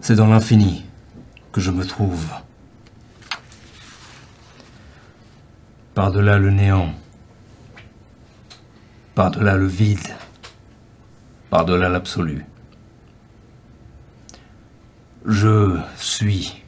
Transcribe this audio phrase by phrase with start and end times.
[0.00, 0.84] C'est dans l'infini
[1.52, 2.26] que je me trouve.
[5.94, 6.92] Par-delà le néant,
[9.14, 10.14] par-delà le vide,
[11.50, 12.44] par-delà l'absolu.
[15.24, 16.62] Je suis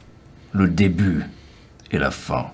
[0.53, 1.25] le début
[1.91, 2.51] et la fin.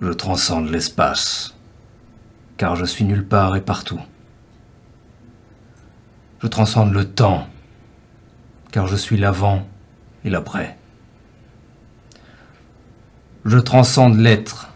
[0.00, 1.54] Je transcende l'espace,
[2.56, 4.00] car je suis nulle part et partout.
[6.42, 7.46] Je transcende le temps,
[8.74, 9.64] car je suis l'avant
[10.24, 10.76] et l'après.
[13.44, 14.68] Je transcende l'être,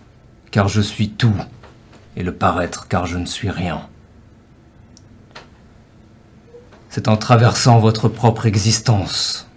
[0.53, 1.35] car je suis tout,
[2.15, 3.89] et le paraître, car je ne suis rien.
[6.91, 9.49] C'est en traversant votre propre existence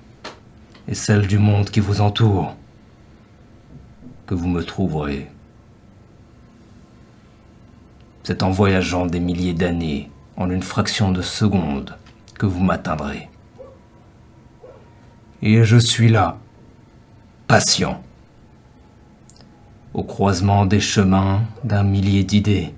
[0.87, 2.55] et celle du monde qui vous entoure
[4.25, 5.29] que vous me trouverez.
[8.23, 11.95] C'est en voyageant des milliers d'années, en une fraction de seconde,
[12.39, 13.30] que vous m'atteindrez.
[15.43, 16.37] Et je suis là,
[17.47, 18.03] patient,
[19.93, 22.73] au croisement des chemins d'un millier d'idées.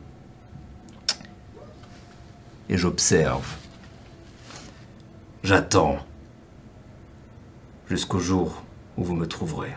[2.70, 3.46] Et j'observe,
[5.44, 5.98] j'attends,
[7.90, 8.64] jusqu'au jour
[8.98, 9.76] où vous me trouverez.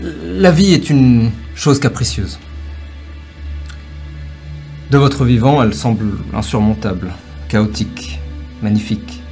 [0.00, 2.38] La vie est une chose capricieuse.
[4.90, 7.12] De votre vivant, elle semble insurmontable,
[7.48, 8.18] chaotique,
[8.62, 9.22] magnifique,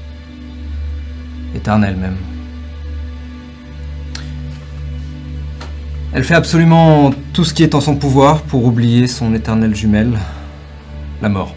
[1.55, 2.17] éternelle même.
[6.13, 10.19] Elle fait absolument tout ce qui est en son pouvoir pour oublier son éternelle jumelle,
[11.23, 11.55] la mort.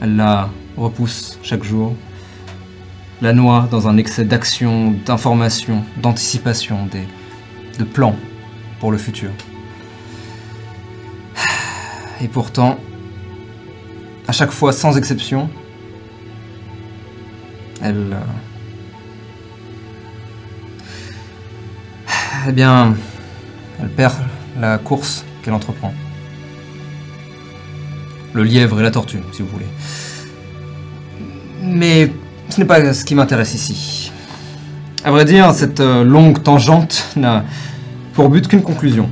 [0.00, 1.94] Elle la repousse chaque jour,
[3.22, 6.88] la noie dans un excès d'action, d'information, d'anticipation,
[7.78, 8.16] de plans
[8.80, 9.30] pour le futur.
[12.20, 12.78] Et pourtant,
[14.28, 15.48] à chaque fois, sans exception,
[17.82, 18.12] elle...
[18.12, 18.20] euh,
[22.48, 22.94] Eh bien,
[23.80, 24.14] elle perd
[24.60, 25.92] la course qu'elle entreprend.
[28.34, 29.66] Le lièvre et la tortue, si vous voulez.
[31.62, 32.12] Mais
[32.48, 34.12] ce n'est pas ce qui m'intéresse ici.
[35.04, 37.44] À vrai dire, cette euh, longue tangente n'a
[38.14, 39.08] pour but qu'une conclusion.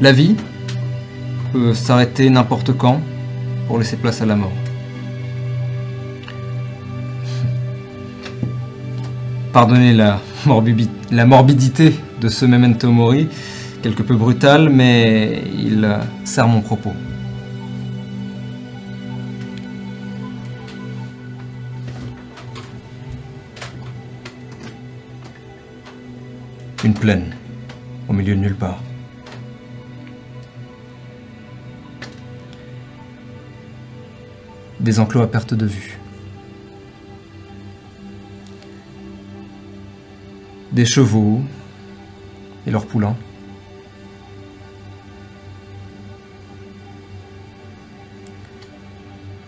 [0.00, 0.36] La vie
[1.52, 3.00] peut s'arrêter n'importe quand
[3.68, 4.52] pour laisser place à la mort.
[9.52, 10.18] Pardonnez la,
[11.10, 13.28] la morbidité de ce memento mori,
[13.82, 16.94] quelque peu brutal, mais il euh, sert mon propos.
[26.84, 27.32] Une plaine,
[28.08, 28.82] au milieu de nulle part.
[34.80, 36.00] Des enclos à perte de vue.
[40.72, 41.42] Des chevaux
[42.66, 43.16] et leurs poulains.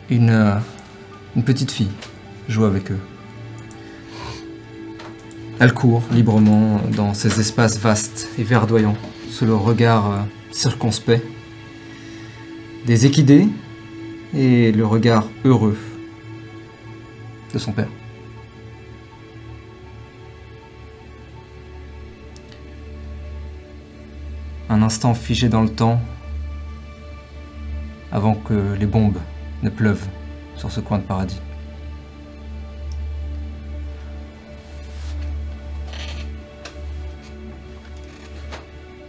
[0.09, 0.61] Une,
[1.35, 1.91] une petite fille
[2.49, 3.01] joue avec eux.
[5.61, 8.97] Elle court librement dans ces espaces vastes et verdoyants,
[9.31, 10.19] sous le regard euh,
[10.51, 11.23] circonspect
[12.87, 13.49] des équidés
[14.35, 15.79] et le regard heureux
[17.53, 17.89] de son père.
[24.69, 26.01] Un instant figé dans le temps
[28.11, 29.19] avant que les bombes
[29.63, 30.07] ne pleuvent
[30.57, 31.41] sur ce coin de paradis.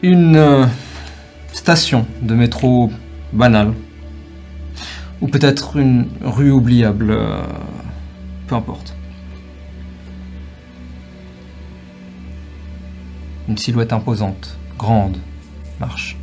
[0.08, 0.68] Une euh,
[1.52, 2.92] station de métro
[3.34, 3.74] banale.
[5.20, 7.10] Ou peut-être une rue oubliable.
[7.10, 7.42] euh,
[8.46, 8.96] peu importe.
[13.50, 15.18] Une silhouette imposante, grande,
[15.80, 16.16] marche.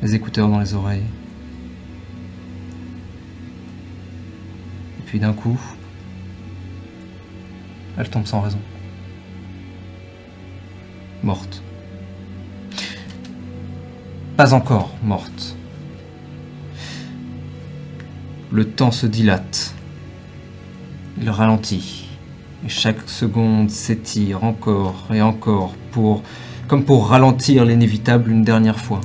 [0.00, 1.04] Les écouteurs dans les oreilles.
[4.98, 5.60] Et puis d'un coup,
[7.98, 8.60] elle tombe sans raison.
[11.22, 11.62] Morte.
[14.36, 15.54] Pas encore morte.
[18.50, 19.74] Le temps se dilate.
[21.20, 22.08] Il ralentit.
[22.64, 26.22] Et chaque seconde s'étire encore et encore pour,
[26.68, 29.02] comme pour ralentir l'inévitable une dernière fois.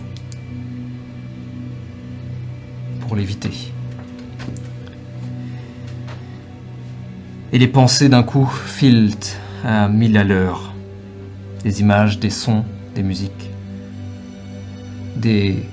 [3.01, 3.51] Pour l'éviter.
[7.51, 9.15] Et les pensées d'un coup filent
[9.65, 10.64] à mille à l'heure.
[11.65, 12.63] Des images, des sons,
[12.93, 13.49] des musiques.
[15.15, 15.65] Des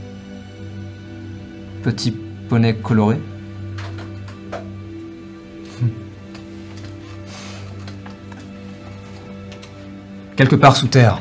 [1.82, 2.16] petits
[2.48, 3.20] poneys colorés.
[10.34, 11.20] Quelque part sous terre.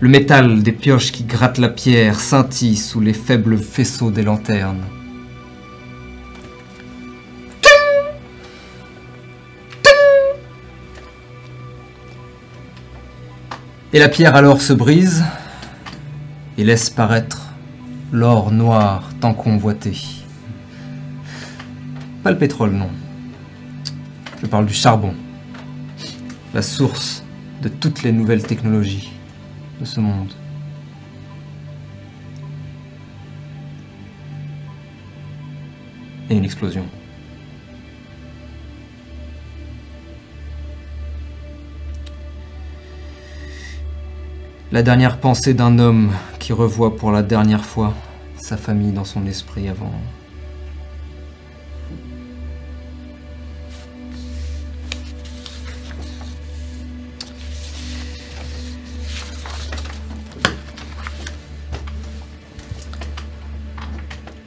[0.00, 4.84] Le métal des pioches qui grattent la pierre scintille sous les faibles faisceaux des lanternes.
[13.90, 15.24] Et la pierre alors se brise
[16.58, 17.54] et laisse paraître
[18.12, 19.96] l'or noir tant convoité.
[22.22, 22.90] Pas le pétrole, non.
[24.42, 25.14] Je parle du charbon,
[26.52, 27.24] la source
[27.62, 29.10] de toutes les nouvelles technologies
[29.80, 30.34] de ce monde.
[36.28, 36.84] Et une explosion.
[44.70, 47.94] La dernière pensée d'un homme qui revoit pour la dernière fois
[48.36, 49.90] sa famille dans son esprit avant.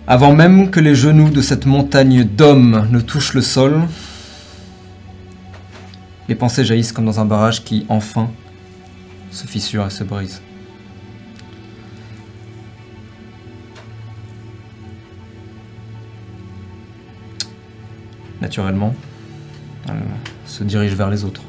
[0.06, 3.81] Avant même que les genoux de cette montagne d'hommes ne touchent le sol,
[6.29, 8.29] les pensées jaillissent comme dans un barrage qui, enfin,
[9.31, 10.41] se fissure et se brise.
[18.41, 18.93] Naturellement,
[19.87, 20.01] elle
[20.45, 21.43] se dirige vers les autres.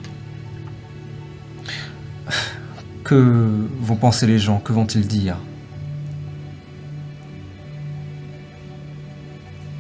[3.05, 4.61] Que vont penser les gens?
[4.61, 5.37] Que vont-ils dire?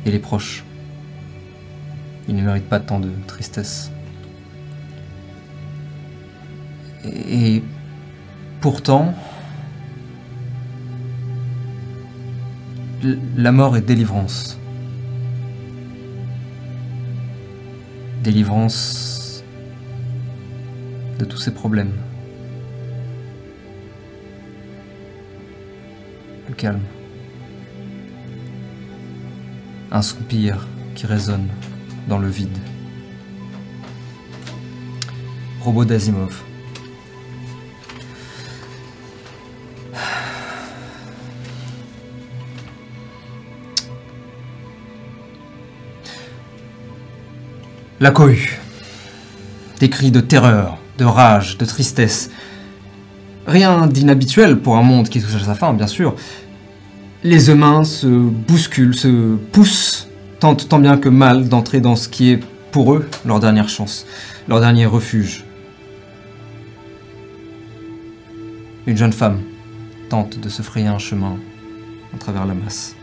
[0.04, 0.64] Et les proches?
[2.28, 3.90] Ils ne méritent pas tant de tristesse.
[7.04, 7.62] Et
[8.62, 9.12] Pourtant,
[13.37, 14.56] la mort est délivrance.
[18.23, 19.43] Délivrance
[21.19, 21.91] de tous ces problèmes.
[26.49, 26.82] Le calme.
[29.91, 31.49] Un soupir qui résonne
[32.06, 32.59] dans le vide.
[35.62, 36.44] Robot d'Asimov.
[48.02, 48.58] La cohue.
[49.78, 52.32] Des cris de terreur, de rage, de tristesse.
[53.46, 56.16] Rien d'inhabituel pour un monde qui touche à sa fin, bien sûr.
[57.22, 60.08] Les humains se bousculent, se poussent,
[60.40, 62.40] tentent tant bien que mal d'entrer dans ce qui est
[62.72, 64.04] pour eux leur dernière chance,
[64.49, 65.44] leur dernier refuge.
[68.88, 69.43] Une jeune femme
[70.08, 71.37] tente de se frayer un chemin
[72.12, 72.96] à travers la masse.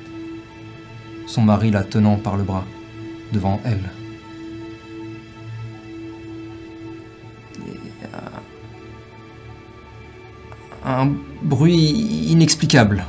[1.25, 2.65] Son mari la tenant par le bras
[3.31, 3.89] devant elle.
[10.91, 11.11] Un
[11.43, 13.05] bruit inexplicable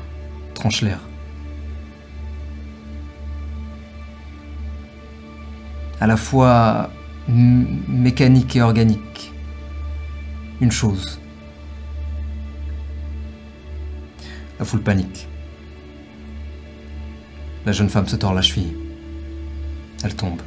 [0.53, 1.01] tranche l'air.
[5.99, 6.91] À la fois
[7.27, 9.33] mécanique et organique.
[10.61, 11.19] Une chose.
[14.59, 15.27] La foule panique.
[17.65, 18.77] La jeune femme se tord la cheville.
[20.05, 20.43] Elle tombe.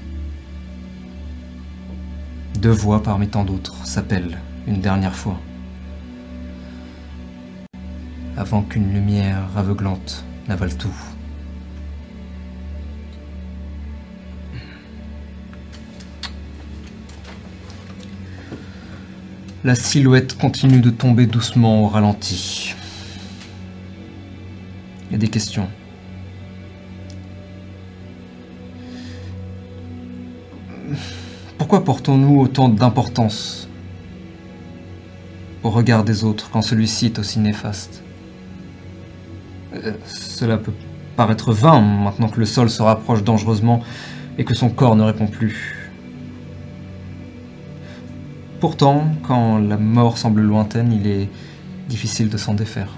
[2.60, 5.40] Deux voix parmi tant d'autres s'appellent une dernière fois
[8.38, 10.94] avant qu'une lumière aveuglante n'avale tout.
[19.64, 22.76] La silhouette continue de tomber doucement au ralenti.
[25.10, 25.70] Il y a des questions.
[31.58, 33.70] Pourquoi portons-nous autant d'importance
[35.64, 38.04] au regard des autres quand celui-ci est aussi néfaste?
[40.06, 40.74] Cela peut
[41.16, 43.82] paraître vain maintenant que le sol se rapproche dangereusement
[44.38, 45.92] et que son corps ne répond plus.
[48.60, 51.30] Pourtant, quand la mort semble lointaine, il est
[51.90, 52.90] difficile de s'en défaire.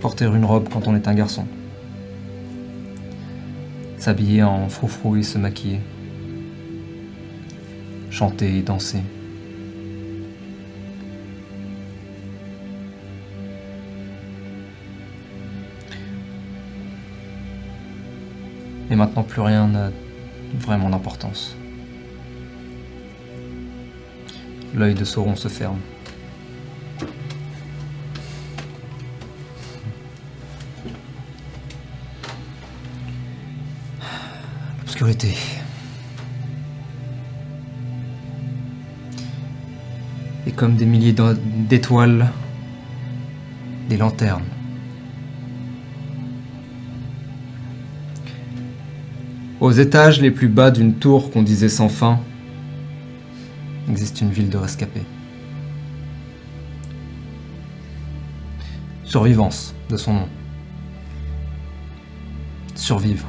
[0.00, 1.46] Porter une robe quand on est un garçon.
[3.96, 5.80] S'habiller en froufrou et se maquiller.
[8.10, 9.00] Chanter et danser.
[19.04, 19.90] Maintenant, plus rien n'a
[20.58, 21.54] vraiment d'importance.
[24.74, 25.78] L'œil de Sauron se ferme.
[34.78, 35.34] L'obscurité.
[40.46, 41.14] Et comme des milliers
[41.68, 42.30] d'étoiles,
[43.88, 44.44] des lanternes.
[49.64, 52.20] Aux étages les plus bas d'une tour qu'on disait sans fin,
[53.88, 55.06] existe une ville de rescapés.
[59.04, 60.28] Survivance de son nom.
[62.74, 63.26] Survivre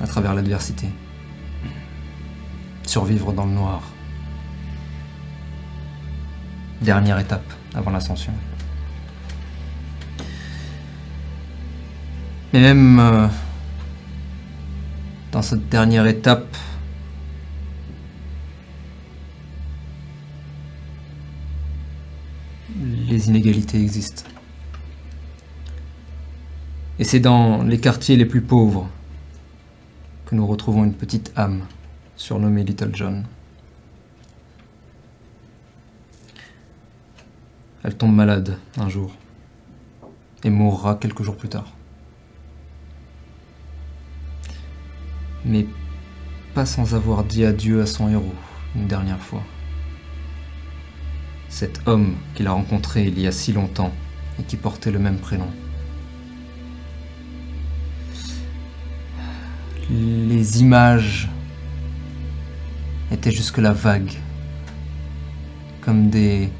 [0.00, 0.88] à travers l'adversité.
[2.86, 3.82] Survivre dans le noir.
[6.80, 8.32] Dernière étape avant l'ascension.
[12.54, 13.28] Mais même euh,
[15.34, 16.56] dans cette dernière étape,
[22.78, 24.22] les inégalités existent.
[27.00, 28.88] Et c'est dans les quartiers les plus pauvres
[30.26, 31.66] que nous retrouvons une petite âme
[32.14, 33.24] surnommée Little John.
[37.82, 39.16] Elle tombe malade un jour
[40.44, 41.73] et mourra quelques jours plus tard.
[45.54, 45.66] Mais
[46.52, 48.34] pas sans avoir dit adieu à son héros
[48.74, 49.44] une dernière fois.
[51.48, 53.92] Cet homme qu'il a rencontré il y a si longtemps
[54.40, 55.46] et qui portait le même prénom.
[59.90, 61.28] Les images
[63.12, 64.18] étaient jusque-là vagues,
[65.82, 66.50] comme des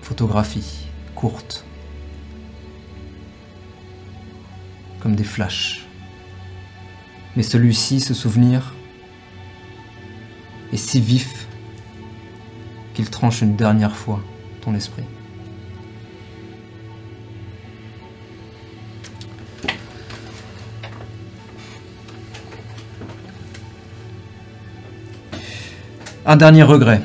[0.00, 1.66] photographies courtes,
[5.00, 5.87] comme des flashs.
[7.38, 8.74] Mais celui-ci, ce souvenir,
[10.72, 11.46] est si vif
[12.94, 14.20] qu'il tranche une dernière fois
[14.60, 15.04] ton esprit.
[26.26, 27.02] Un dernier regret.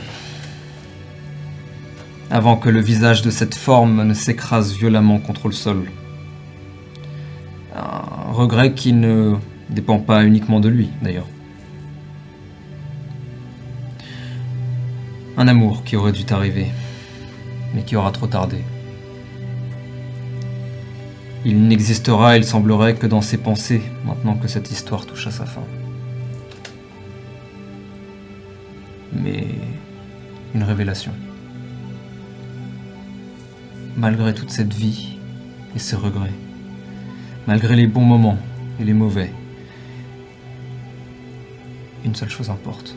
[2.31, 5.91] Avant que le visage de cette forme ne s'écrase violemment contre le sol.
[7.75, 9.35] Un regret qui ne
[9.73, 11.27] dépend pas uniquement de lui, d'ailleurs.
[15.37, 16.67] Un amour qui aurait dû t'arriver,
[17.73, 18.57] mais qui aura trop tardé.
[21.45, 25.45] Il n'existera, il semblerait, que dans ses pensées, maintenant que cette histoire touche à sa
[25.45, 25.63] fin.
[29.21, 29.45] mais
[30.55, 31.11] une révélation.
[33.95, 35.17] Malgré toute cette vie
[35.75, 36.33] et ses regrets,
[37.47, 38.37] malgré les bons moments
[38.79, 39.31] et les mauvais,
[42.03, 42.95] une seule chose importe.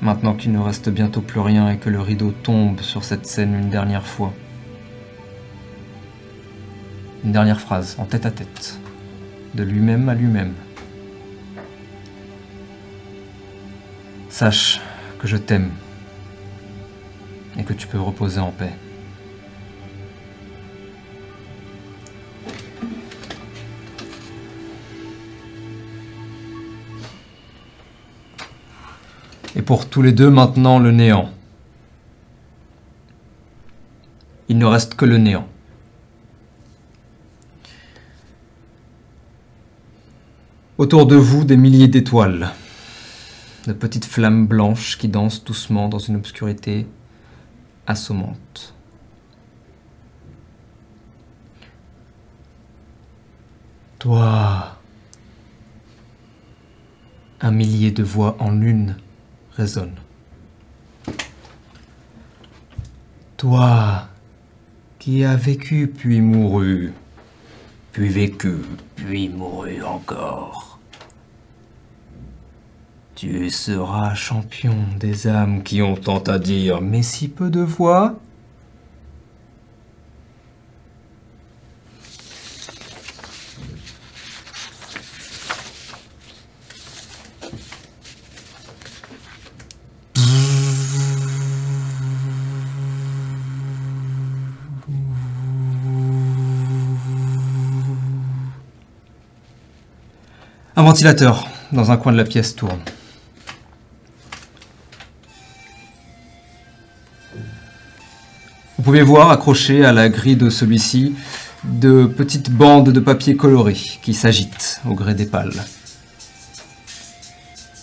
[0.00, 3.54] Maintenant qu'il ne reste bientôt plus rien et que le rideau tombe sur cette scène
[3.54, 4.32] une dernière fois.
[7.24, 8.78] Une dernière phrase en tête à tête,
[9.54, 10.54] de lui-même à lui-même.
[14.28, 14.80] Sache
[15.18, 15.70] que je t'aime
[17.58, 18.72] et que tu peux reposer en paix.
[29.68, 31.30] Pour tous les deux maintenant le néant.
[34.48, 35.46] Il ne reste que le néant.
[40.78, 42.48] Autour de vous des milliers d'étoiles
[43.66, 46.86] de petites flammes blanches qui dansent doucement dans une obscurité
[47.86, 48.72] assommante.
[53.98, 54.78] Toi,
[57.42, 58.96] un millier de voix en une
[63.36, 64.08] Toi,
[65.00, 66.92] qui as vécu puis mouru,
[67.92, 68.58] puis vécu,
[68.94, 70.78] puis mouru encore.
[73.16, 78.14] Tu seras champion des âmes qui ont tant à dire, mais si peu de voix.
[100.88, 102.80] Ventilateur dans un coin de la pièce tourne.
[108.78, 111.14] Vous pouvez voir accroché à la grille de celui-ci
[111.64, 115.62] de petites bandes de papier coloré qui s'agitent au gré des pales.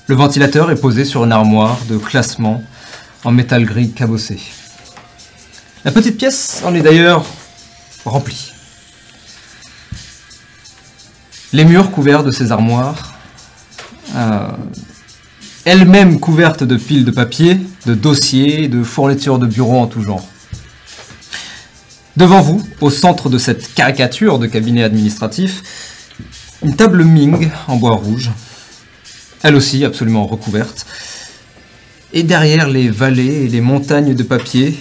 [0.07, 2.63] Le ventilateur est posé sur une armoire de classement
[3.23, 4.39] en métal gris cabossé.
[5.83, 7.23] La petite pièce en est d'ailleurs
[8.03, 8.54] remplie.
[11.55, 13.13] Les murs couverts de ces armoires,
[14.13, 14.49] euh,
[15.63, 20.27] elles-mêmes couvertes de piles de papier, de dossiers, de fournitures de bureaux en tout genre.
[22.17, 25.63] Devant vous, au centre de cette caricature de cabinet administratif,
[26.61, 28.31] une table Ming en bois rouge,
[29.41, 30.85] elle aussi absolument recouverte,
[32.11, 34.77] et derrière les vallées et les montagnes de papier,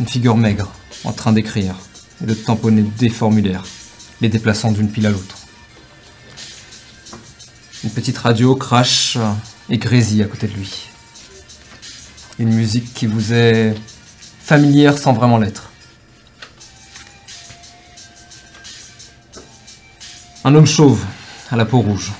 [0.00, 0.70] une figure maigre
[1.02, 1.76] en train d'écrire
[2.22, 3.64] et de tamponner des formulaires,
[4.20, 5.38] les déplaçant d'une pile à l'autre.
[7.82, 9.18] Une petite radio crache
[9.68, 10.88] et grésille à côté de lui.
[12.38, 13.74] Une musique qui vous est
[14.40, 15.70] familière sans vraiment l'être.
[20.44, 21.02] Un homme chauve,
[21.50, 22.12] à la peau rouge,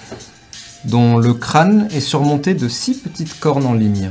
[0.85, 4.11] dont le crâne est surmonté de six petites cornes en ligne.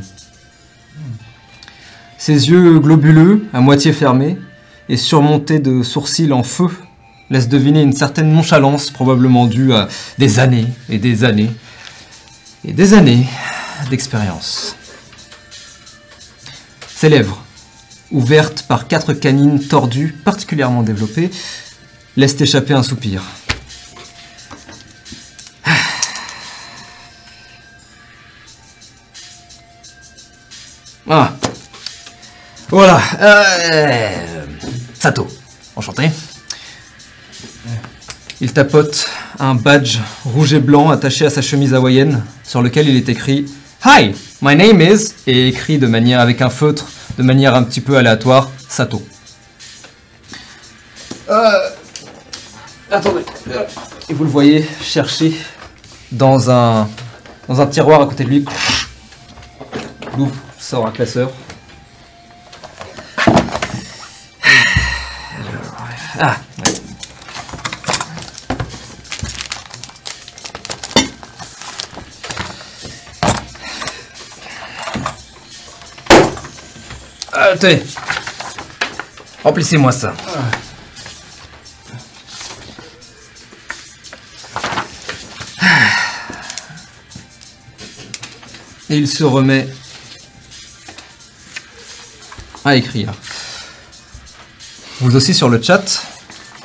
[2.18, 4.38] Ses yeux globuleux, à moitié fermés,
[4.90, 6.70] et surmontés de sourcils en feu,
[7.34, 9.88] laissent deviner une certaine nonchalance probablement due à
[10.20, 11.52] des années et des années
[12.64, 13.28] et des années
[13.90, 14.76] d'expérience.
[16.96, 17.44] Ses lèvres,
[18.12, 21.32] ouvertes par quatre canines tordues particulièrement développées,
[22.16, 23.24] laissent échapper un soupir.
[31.10, 31.34] Ah.
[32.70, 33.02] Voilà.
[33.20, 34.46] Euh,
[34.94, 35.28] Sato.
[35.76, 36.10] Enchanté.
[38.42, 39.06] Il tapote
[39.40, 43.46] un badge rouge et blanc attaché à sa chemise hawaïenne sur lequel il est écrit
[43.86, 47.82] Hi, my name is et écrit de manière avec un feutre de manière un petit
[47.82, 49.02] peu aléatoire Sato.
[51.30, 51.70] Euh,
[52.92, 53.24] attendez.
[54.10, 55.34] Et vous le voyez chercher
[56.12, 56.90] dans un
[57.48, 58.46] dans un tiroir à côté de lui.
[60.16, 61.32] Il ouvre, sort un classeur.
[66.20, 66.38] Ah,
[79.44, 80.14] Remplissez-moi ça.
[88.90, 89.68] Et il se remet
[92.66, 93.14] à écrire.
[95.00, 96.06] Vous aussi sur le chat,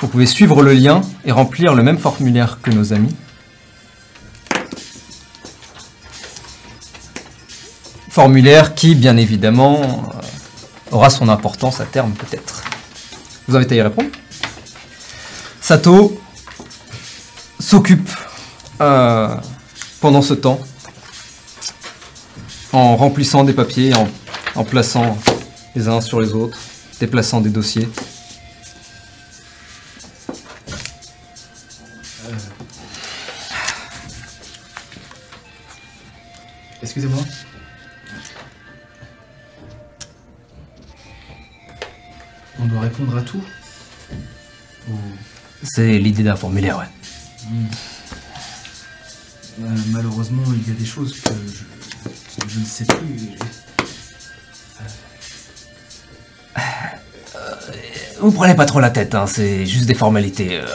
[0.01, 3.15] vous pouvez suivre le lien et remplir le même formulaire que nos amis.
[8.11, 10.11] Formulaire qui, bien évidemment,
[10.91, 12.63] aura son importance à terme peut-être.
[13.47, 14.11] Vous avez à y répondre
[15.61, 16.21] Sato
[17.61, 18.11] s'occupe
[18.81, 19.37] euh,
[20.01, 20.61] pendant ce temps
[22.73, 23.93] en remplissant des papiers,
[24.55, 25.17] en plaçant
[25.75, 26.59] les uns sur les autres,
[27.01, 27.89] déplaçant des dossiers.
[45.79, 46.85] L'idée d'un formulaire, ouais.
[49.63, 53.37] euh, Malheureusement, il y a des choses que je, je ne sais plus.
[58.21, 60.59] Vous prenez pas trop la tête, hein, c'est juste des formalités.
[60.61, 60.67] Euh,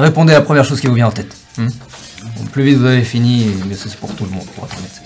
[0.00, 1.36] répondez à la première chose qui vous vient en tête.
[1.58, 1.68] hmm
[2.36, 4.99] Bon, plus vite vous avez fini, mieux c'est pour tout le monde, pour être honnête.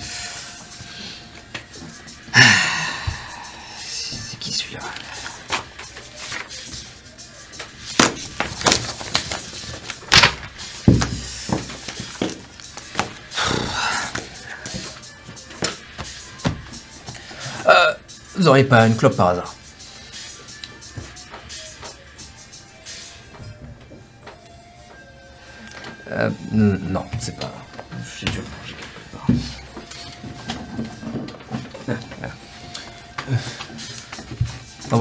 [18.54, 19.52] Auriez pas une clope par hasard
[26.12, 27.52] Euh, non, c'est pas.
[28.16, 29.26] J'ai dû manger quelque part.
[31.88, 32.34] Ah, voilà.
[34.88, 34.98] T'en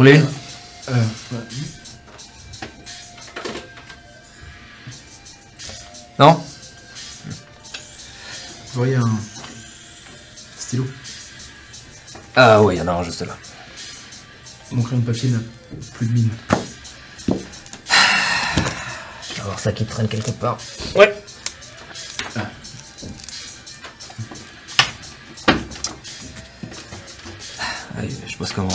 [13.04, 13.38] Ah juste là.
[14.72, 15.40] Mon crayon de papier n'a
[15.96, 16.30] plus de mine.
[17.28, 17.34] Je
[19.36, 20.58] vais voir ça qui traîne quelque part.
[20.96, 21.14] Ouais.
[27.98, 28.70] Allez, je bosse comment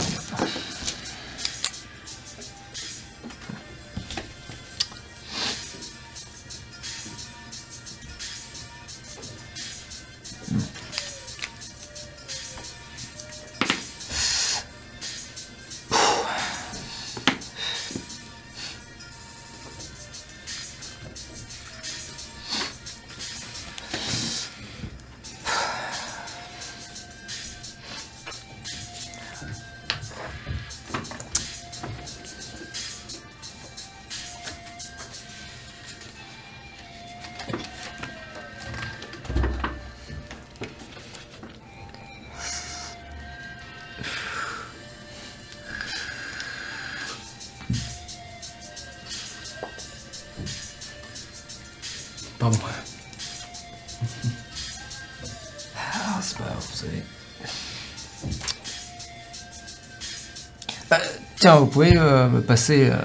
[61.38, 62.96] tiens, vous pouvez euh, me passer euh,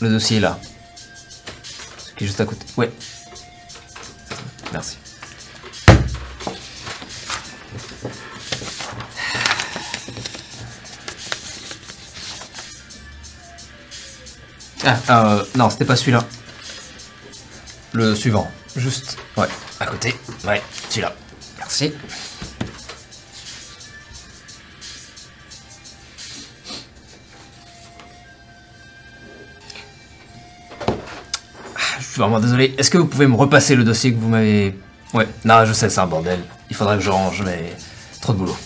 [0.00, 0.58] le dossier là.
[1.98, 2.66] Ce qui est juste à côté.
[2.76, 2.90] Ouais.
[4.72, 4.98] Merci.
[14.84, 16.24] Ah, euh, non, c'était pas celui-là.
[17.92, 18.50] Le suivant.
[18.76, 19.48] Juste, ouais,
[19.80, 20.14] à côté.
[20.44, 21.14] Ouais, celui-là.
[21.58, 21.92] Merci.
[32.16, 32.74] Suis vraiment désolé.
[32.78, 34.74] Est-ce que vous pouvez me repasser le dossier que vous m'avez...
[35.12, 36.42] Ouais, non, je sais, c'est un bordel.
[36.70, 37.76] Il faudrait que je range, mais...
[38.22, 38.56] Trop de boulot.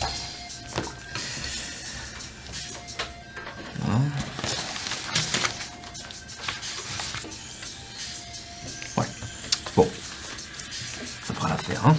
[8.97, 9.07] Ouais.
[9.75, 9.89] Bon.
[11.27, 11.97] Ça fera l'affaire, hein.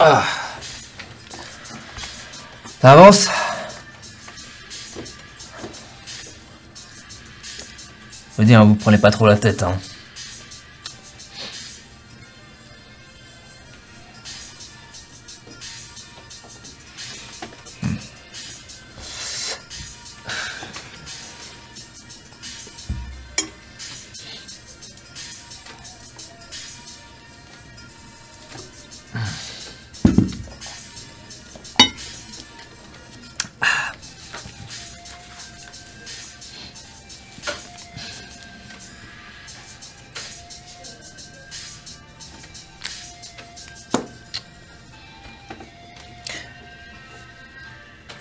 [0.00, 0.24] Ah.
[2.80, 3.28] Ça avance?
[8.64, 9.72] Vous prenez pas trop la tête, hein.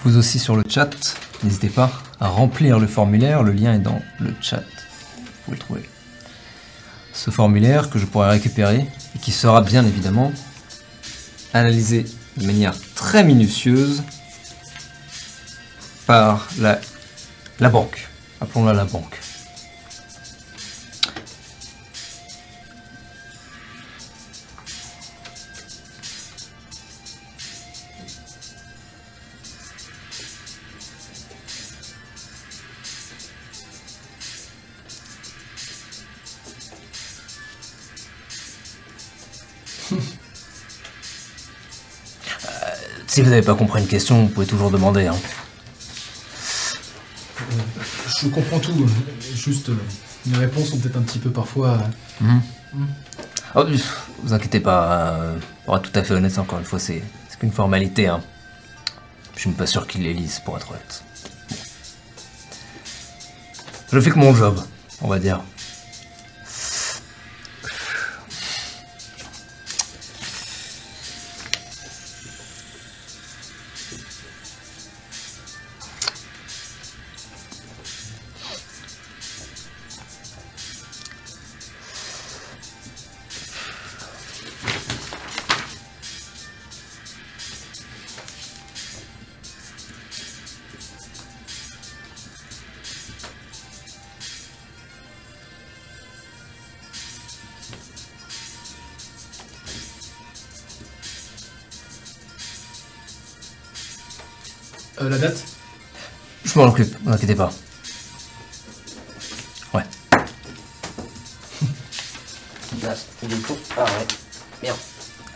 [0.06, 4.00] Vous aussi sur le chat, n'hésitez pas à remplir le formulaire, le lien est dans
[4.20, 4.62] le chat.
[5.48, 5.90] Vous le trouver.
[7.12, 10.32] Ce formulaire que je pourrai récupérer et qui sera bien évidemment
[11.56, 12.06] analysé
[12.38, 14.04] de manière très minutieuse
[16.06, 16.80] par la,
[17.60, 18.08] la banque.
[18.42, 19.20] Appelons-la la banque.
[43.36, 45.08] N'avez pas compris une question, vous pouvez toujours demander.
[45.08, 45.16] Hein.
[48.22, 48.88] Je comprends tout.
[49.36, 49.78] Juste, euh,
[50.28, 51.80] mes réponses sont peut-être un petit peu parfois.
[52.24, 52.26] euh,
[53.56, 56.80] Oh, pff, vous inquiétez pas, euh, pour être tout à fait honnête, encore une fois,
[56.80, 58.08] c'est c'est qu'une formalité.
[58.08, 58.22] Hein.
[59.36, 61.04] Je suis pas sûr qu'ils les lisent, pour être honnête.
[63.92, 64.60] Je fais que mon job,
[65.02, 65.42] on va dire.
[106.70, 107.52] Occupe, vous inquiétez pas.
[109.74, 109.84] Ouais.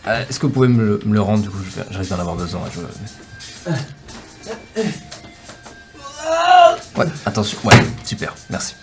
[0.06, 1.98] Euh, Est-ce que vous pouvez me le, me le rendre du coup je, vais- je
[1.98, 2.62] risque d'en avoir besoin.
[2.74, 3.70] je-
[6.96, 7.58] Ouais, attention.
[7.64, 8.74] Ouais, super, merci.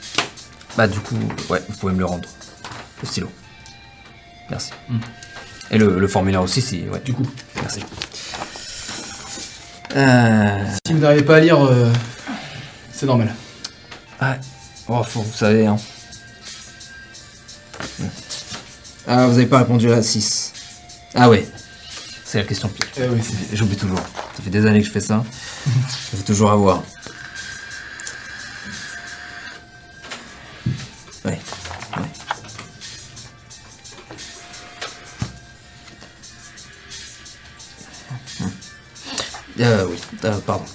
[0.78, 1.18] Bah du coup,
[1.50, 2.28] ouais, vous pouvez me le rendre.
[3.02, 3.32] Le stylo.
[4.50, 4.72] Merci.
[5.72, 6.84] Et le, le formulaire aussi, si.
[6.90, 7.82] Ouais, Du coup, merci.
[9.96, 10.66] Euh...
[10.86, 11.92] si vous n'arrivez pas à lire, euh,
[12.98, 13.34] c'est normal.
[14.20, 14.40] Ouais.
[14.90, 15.78] Oh, faut, vous savez, hein.
[19.06, 20.54] Ah, vous avez pas répondu à la 6.
[21.14, 21.48] Ah ouais.
[22.26, 22.88] C'est la question pire.
[22.98, 23.56] Eh oui, c'est.
[23.56, 24.00] J'oublie toujours.
[24.00, 25.24] Ça fait des années que je fais ça.
[26.12, 26.84] Je veux toujours avoir.
[31.24, 31.40] Ouais.
[31.98, 32.04] Ouais.
[39.60, 39.98] Euh, oui.
[40.26, 40.66] Euh, pardon.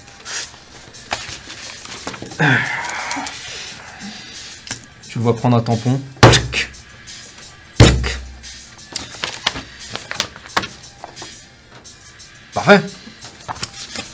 [5.09, 6.01] Je le vois prendre un tampon.
[12.53, 12.81] Parfait.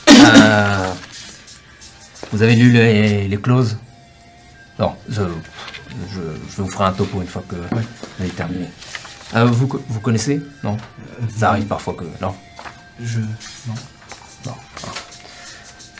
[0.08, 0.92] Euh,
[2.32, 3.76] vous avez lu les, les clauses?
[4.78, 5.22] Non, je,
[6.14, 6.20] je,
[6.56, 7.78] je vous ferai un topo une fois que vous
[8.20, 8.68] avez terminé.
[9.34, 10.40] Euh, vous, vous connaissez?
[10.64, 10.76] Non
[11.36, 12.04] Ça arrive parfois que.
[12.20, 12.34] Non
[13.00, 13.20] Je.
[13.20, 13.74] Non.
[14.46, 14.54] Non.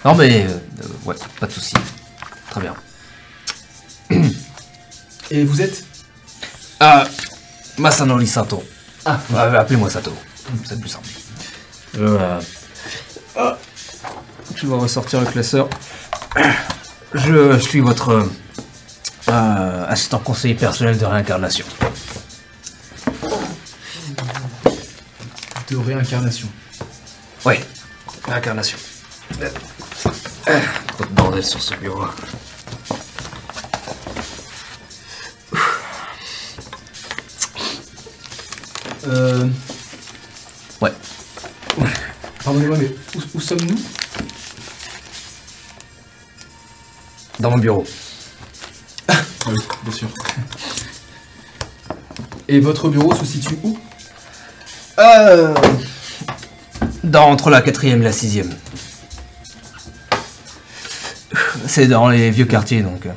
[0.05, 0.47] Non, mais.
[0.47, 0.59] euh,
[1.05, 1.75] ouais, pas de soucis.
[2.51, 2.75] Très bien.
[5.31, 5.85] Et vous êtes
[6.81, 7.07] Ah,
[7.79, 8.63] Masanori Sato.
[9.05, 9.21] Ah,
[9.59, 10.13] Appelez-moi Sato.
[10.67, 11.09] C'est plus simple.
[11.99, 12.41] Euh,
[13.37, 13.57] ah,
[14.57, 15.69] je vais ressortir le classeur.
[17.13, 18.29] Je suis votre
[19.29, 21.67] euh, assistant conseiller personnel de réincarnation.
[25.71, 26.49] de réincarnation.
[27.45, 27.61] Ouais,
[28.29, 28.79] réincarnation.
[29.41, 29.49] Euh,
[30.49, 32.05] euh, Trop de bordel sur ce bureau.
[39.11, 39.47] Euh.
[40.81, 40.93] Ouais.
[42.45, 43.79] Pardonnez-moi, mais où, où sommes-nous?
[47.41, 47.85] Dans mon bureau.
[49.09, 49.15] Ah
[49.49, 50.09] oui, bien sûr.
[52.47, 53.79] Et votre bureau se situe où?
[54.99, 55.55] Euh,
[57.03, 58.51] dans, entre la quatrième et la sixième.
[61.67, 63.09] C'est dans les vieux quartiers, donc.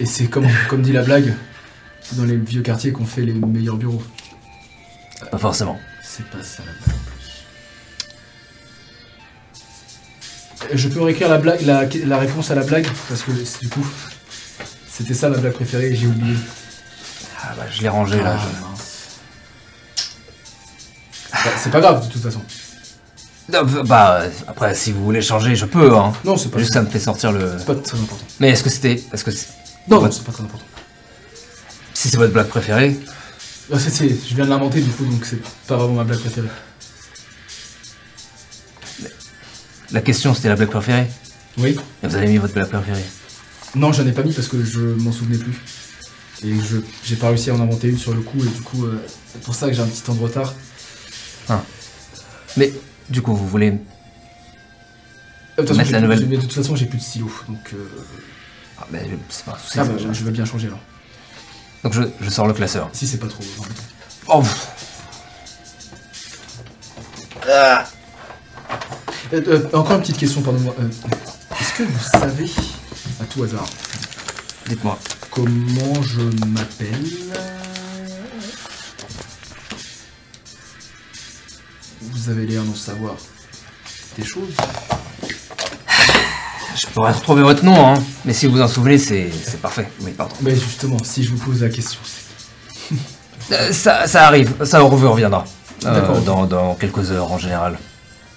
[0.00, 1.34] Et c'est comme, comme dit la blague,
[2.10, 4.02] c'est dans les vieux quartiers qu'on fait les meilleurs bureaux.
[5.30, 5.78] Pas forcément.
[6.02, 6.96] C'est pas ça la blague.
[10.64, 13.68] Euh, Je peux réécrire la, blague, la, la réponse à la blague Parce que du
[13.68, 13.86] coup,
[14.90, 16.34] c'était ça ma blague préférée et j'ai oublié.
[17.42, 18.36] Ah bah, je l'ai rangé là.
[18.38, 18.46] Ah,
[19.96, 20.00] je-.
[21.32, 22.42] Bah, c'est pas grave de toute façon.
[23.52, 26.12] Non, bah, Bah, après, si vous voulez changer, je peux, hein.
[26.24, 27.54] Non, c'est pas, Juste ça me fait sortir le.
[27.58, 28.24] c'est pas très important.
[28.40, 29.02] Mais est-ce que c'était.
[29.12, 29.30] Est-ce que
[29.88, 30.64] non, c'est pas très important.
[32.00, 32.98] Si c'est votre blague préférée,
[33.72, 36.18] Ah, c'est- c'est- je viens de l'inventer du coup, donc c'est pas vraiment ma blague
[36.20, 36.48] préférée.
[39.92, 41.06] la question c'était la blague préférée
[41.58, 43.04] Oui Et vous avez mis votre blague préférée
[43.74, 45.54] Non, j'en ai pas mis parce que je m'en souvenais plus.
[46.42, 48.86] Et je j'ai pas réussi à en inventer une sur le coup, et du coup,
[48.86, 48.98] euh,
[49.32, 50.54] c'est pour ça que j'ai un petit temps de retard.
[52.56, 52.72] Mais
[53.10, 53.68] du coup, vous voulez.
[53.68, 56.26] Euh, De toute façon, Mettre j'ai la plus- nouvelle.
[56.28, 57.76] mais de toute façon, j'ai plus de stylo, donc euh,
[58.78, 59.78] Ah, mais c'est pas un souci.
[59.78, 60.80] ah, ça, bah, je- veux bien changer alors.
[61.82, 62.88] Donc je, je sors le classeur.
[62.92, 63.42] Si c'est pas trop.
[64.28, 64.66] Oh pff.
[67.48, 67.76] Euh,
[69.32, 70.74] euh, encore une petite question, pardon-moi.
[70.80, 70.88] Euh,
[71.60, 72.50] Est-ce que vous savez,
[73.20, 73.66] à tout hasard,
[74.68, 74.98] Dites-moi.
[75.30, 77.06] comment je m'appelle?
[82.02, 83.14] Vous avez l'air d'en savoir
[84.16, 84.54] des choses?
[86.76, 87.94] Je pourrais retrouver votre nom, hein.
[88.24, 89.90] Mais si vous vous en souvenez, c'est c'est parfait.
[90.02, 90.34] Oui, pardon.
[90.42, 92.96] Mais justement, si je vous pose la question, c'est...
[93.52, 95.44] Euh, ça, ça arrive, ça vous reviendra.
[95.86, 96.20] Euh, D'accord.
[96.20, 97.78] dans, dans quelques heures en général.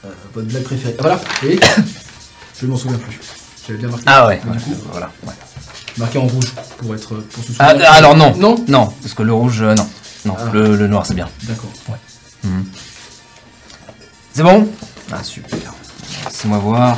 [0.05, 0.95] Euh, votre blague préférée.
[0.97, 1.59] Ah voilà, et
[2.61, 3.19] je m'en souviens plus.
[3.67, 4.03] J'avais bien marqué.
[4.07, 5.11] Ah ouais, ouais, coup, voilà.
[5.27, 5.33] ouais.
[5.97, 7.91] marqué en rouge pour être pour se Ah, souvenir.
[7.91, 8.33] alors non.
[8.37, 9.87] Non Non, parce que le rouge, euh, non.
[10.25, 10.49] Non, Ah.
[10.53, 11.29] le, le noir c'est bien.
[11.43, 11.69] D'accord.
[14.33, 14.67] C'est bon?
[15.11, 15.73] Ah super.
[16.25, 16.97] Laissez-moi voir.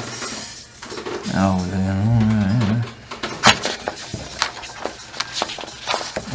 [1.33, 2.19] Alors vous avez un nom.
[2.19, 2.95] ouais, ouais.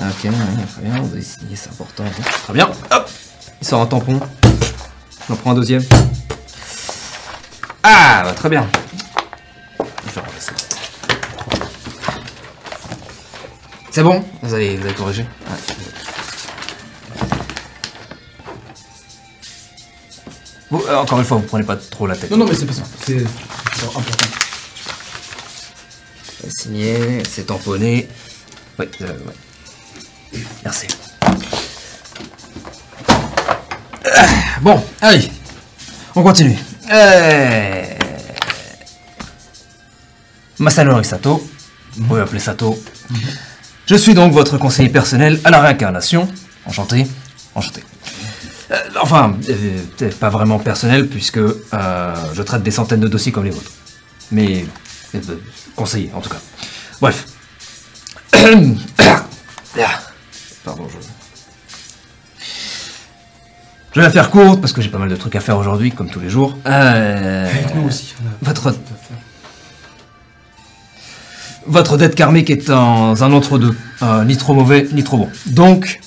[0.02, 0.30] Ok, ouais,
[0.72, 2.04] très bien, vous avez signé, c'est important.
[2.44, 2.70] Très bien.
[2.90, 3.10] Hop
[3.60, 4.18] Il sort un tampon.
[5.28, 5.82] J'en prends un deuxième.
[7.82, 8.68] Ah, bah, très bien.
[9.78, 10.52] Je vais ça.
[13.90, 14.24] C'est bon?
[14.42, 15.56] Vous avez, vous avez corrigé Ouais.
[20.70, 22.30] Vous, euh, encore une fois, vous prenez pas trop la tête.
[22.30, 22.82] Non, non, mais c'est pas ça.
[23.04, 23.24] C'est
[23.84, 24.12] important.
[26.48, 28.08] Signé, c'est tamponné.
[28.78, 29.12] Oui, euh.
[30.64, 30.86] Merci.
[34.62, 35.30] Bon, allez,
[36.14, 36.56] on continue.
[36.92, 37.84] Euh...
[40.58, 41.48] Masanori Sato,
[41.96, 42.82] vous pouvez m'appeler Sato.
[43.86, 46.28] Je suis donc votre conseiller personnel à la réincarnation.
[46.66, 47.06] Enchanté,
[47.54, 47.82] enchanté.
[48.70, 53.32] Euh, enfin, euh, peut-être pas vraiment personnel puisque euh, je traite des centaines de dossiers
[53.32, 53.72] comme les vôtres.
[54.30, 54.64] Mais
[55.80, 56.40] conseiller en tout cas.
[57.00, 57.24] Bref.
[60.64, 60.96] Pardon, je.
[63.92, 65.90] Je vais la faire courte parce que j'ai pas mal de trucs à faire aujourd'hui,
[65.90, 66.56] comme tous les jours.
[66.66, 68.14] Euh, Avec nous aussi.
[68.22, 68.74] on a- votre,
[71.66, 75.28] votre dette karmique est dans un entre-deux, euh, ni trop mauvais, ni trop bon.
[75.46, 75.98] Donc,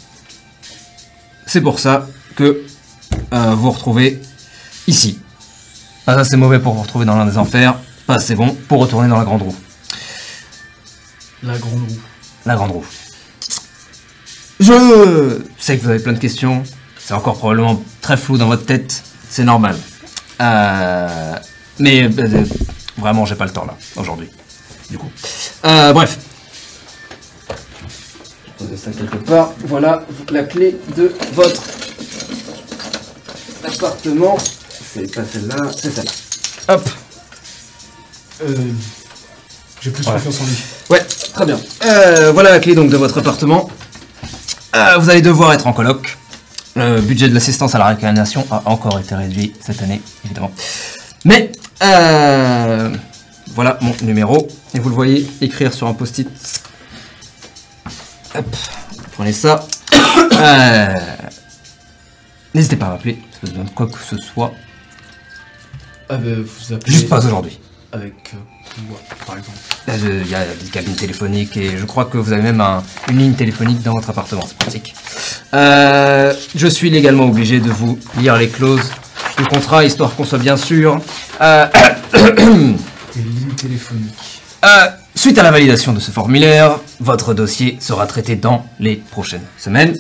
[1.46, 2.62] c'est pour ça que
[3.34, 4.22] euh, vous vous retrouvez
[4.88, 5.20] ici.
[6.06, 9.08] Pas assez mauvais pour vous retrouver dans l'un des enfers, pas assez bon pour retourner
[9.08, 9.56] dans la grande roue.
[11.44, 12.00] La grande roue.
[12.46, 12.86] La grande roue.
[14.60, 16.64] Je sais que vous avez plein de questions.
[16.98, 19.04] C'est encore probablement très flou dans votre tête.
[19.30, 19.78] C'est normal.
[20.42, 21.36] Euh,
[21.80, 22.46] mais euh,
[22.98, 24.30] Vraiment, j'ai pas le temps là, aujourd'hui.
[24.90, 25.10] Du coup.
[25.66, 26.18] Euh, bref.
[27.50, 27.54] Je
[28.66, 29.52] vais poser ça quelque part.
[29.66, 31.62] Voilà la clé de votre
[33.66, 34.38] appartement.
[34.94, 36.12] C'est pas celle-là, c'est celle-là.
[36.70, 36.90] Hop.
[38.42, 38.56] Euh,
[39.82, 40.58] J'ai plus confiance en lui.
[40.90, 41.60] Ouais, très bien.
[41.86, 43.70] Euh, voilà la clé donc de votre appartement.
[44.76, 46.18] Euh, vous allez devoir être en coloc.
[46.76, 50.52] Le budget de l'assistance à la réincarnation a encore été réduit cette année, évidemment.
[51.26, 51.52] Mais
[51.84, 52.90] euh,
[53.54, 54.48] voilà mon numéro.
[54.74, 56.28] Et vous le voyez écrire sur un post-it.
[58.36, 58.56] Hop,
[59.14, 59.66] prenez ça.
[60.34, 60.96] Euh,
[62.54, 64.52] N'hésitez pas à m'appeler, si vous avez besoin de quoi que ce soit.
[66.10, 66.92] Ah, bah, vous appelez.
[66.94, 67.60] Juste pas aujourd'hui.
[67.94, 69.58] Avec euh, quoi, par exemple
[70.26, 73.20] Il y a des cabines téléphoniques et je crois que vous avez même un- une
[73.20, 74.96] ligne téléphonique dans votre appartement, c'est pratique.
[75.54, 78.90] Euh, je suis légalement obligé de vous lire les clauses
[79.38, 81.00] du contrat, histoire qu'on soit bien sûr.
[81.42, 81.68] Euh,
[82.14, 84.42] Des lignes téléphoniques.
[84.66, 89.46] euh, suite à la validation de ce formulaire, votre dossier sera traité dans les prochaines
[89.60, 89.96] semaines.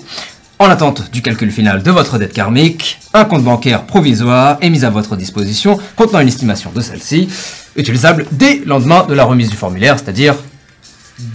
[0.57, 4.83] En attente du calcul final de votre dette karmique, un compte bancaire provisoire est mis
[4.85, 7.27] à votre disposition contenant une estimation de celle-ci,
[7.75, 10.35] utilisable dès le lendemain de la remise du formulaire, c'est-à-dire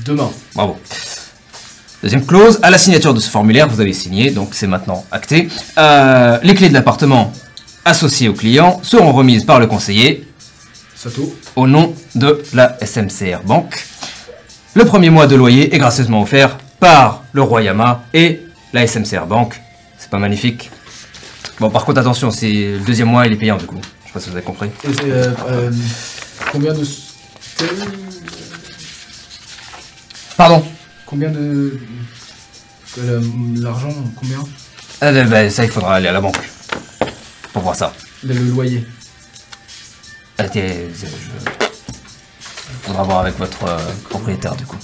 [0.05, 0.31] Demain.
[0.55, 0.77] Bravo.
[2.03, 5.49] Deuxième clause, à la signature de ce formulaire, vous avez signé, donc c'est maintenant acté.
[5.79, 7.33] Euh, les clés de l'appartement
[7.85, 10.27] associées au client seront remises par le conseiller
[10.95, 11.35] Sato.
[11.57, 13.85] au nom de la SMCR Bank.
[14.75, 19.61] Le premier mois de loyer est gracieusement offert par le Royama et la SMCR Bank.
[19.99, 20.71] C'est pas magnifique
[21.61, 23.81] Bon, par contre, attention, c'est le deuxième mois, il est payant du coup.
[24.03, 24.71] Je sais pas si vous avez compris.
[25.05, 25.71] Euh, euh,
[26.53, 26.85] combien de.
[30.37, 30.65] Pardon
[31.07, 31.79] Combien de.
[33.61, 34.39] L'argent, combien
[35.03, 36.39] Euh, bah, Ça, il faudra aller à la banque
[37.53, 37.93] pour voir ça.
[38.25, 38.85] le, loyer.
[40.41, 41.07] Euh, t'es- je...
[42.83, 44.77] Faudra voir avec votre euh, propriétaire du coup.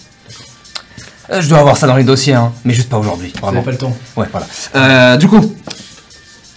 [1.30, 3.32] Euh, je dois avoir ça dans les dossiers, hein, mais juste pas aujourd'hui.
[3.40, 3.96] Vous n'avez pas le temps.
[4.16, 4.46] Ouais, voilà.
[4.74, 5.54] Euh, du coup,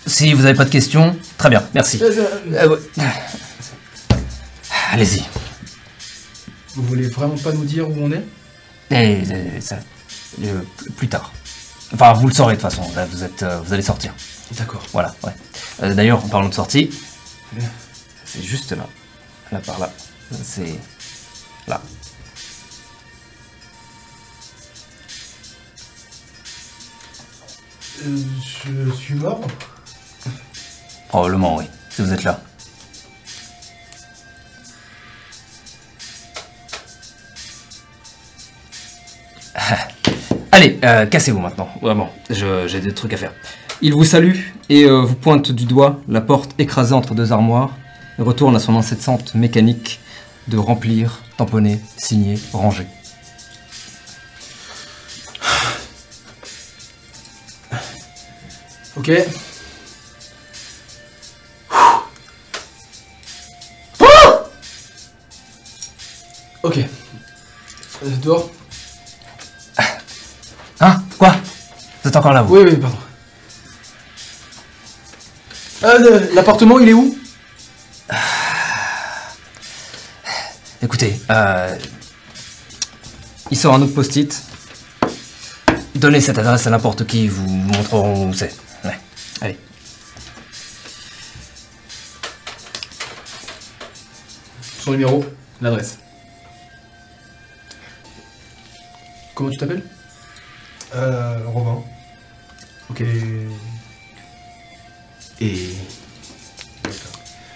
[0.06, 2.00] si vous avez pas de questions, très bien, merci.
[2.04, 2.78] Euh, ouais.
[4.91, 5.23] Allez-y.
[6.76, 8.23] Vous voulez vraiment pas nous dire où on est?
[8.91, 9.80] Et, euh, ça,
[10.43, 10.62] euh,
[10.95, 11.34] plus tard.
[11.93, 12.89] Enfin, vous le saurez de toute façon.
[12.95, 14.13] Là, vous êtes, euh, vous allez sortir.
[14.58, 14.84] D'accord.
[14.93, 15.13] Voilà.
[15.23, 15.34] Ouais.
[15.84, 16.89] Euh, D'ailleurs, en parlant de sortie,
[18.26, 18.88] c'est juste là,
[19.52, 19.91] là par là.
[20.43, 20.76] C'est
[21.67, 21.82] là.
[28.06, 28.17] Euh,
[28.65, 29.41] je suis mort?
[31.10, 31.65] Probablement, oui.
[31.89, 32.41] Si vous êtes là.
[40.52, 41.70] Allez, euh, cassez-vous maintenant.
[41.82, 43.34] Vraiment, je- j'ai des trucs à faire.
[43.82, 44.38] Il vous salue
[44.70, 47.72] et euh, vous pointe du doigt la porte écrasée entre deux armoires
[48.17, 50.00] et retourne à son incessante mécanique
[50.48, 52.88] de remplir, tamponner, signer, ranger.
[58.96, 59.10] Ok.
[66.63, 66.80] Ok.
[68.24, 68.50] Dehors
[72.17, 72.97] Vous êtes encore là, vous Oui, oui, pardon.
[75.84, 77.15] Euh, L'appartement, il est où?
[80.82, 81.78] Écoutez, euh,
[83.51, 84.41] il sort un autre post-it.
[85.93, 88.55] Donnez cette adresse à n'importe qui, ils vous montreront où c'est.
[88.84, 88.97] Ouais.
[89.41, 89.59] Allez.
[94.80, 95.24] Son numéro,
[95.61, 95.99] l'adresse.
[99.36, 99.84] Comment tu t'appelles?
[100.95, 101.84] Euh, Robin.
[103.00, 103.06] Ok.
[105.41, 105.45] Et...
[105.45, 105.70] Et.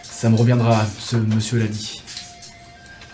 [0.04, 2.02] Ça me reviendra, ce monsieur l'a dit.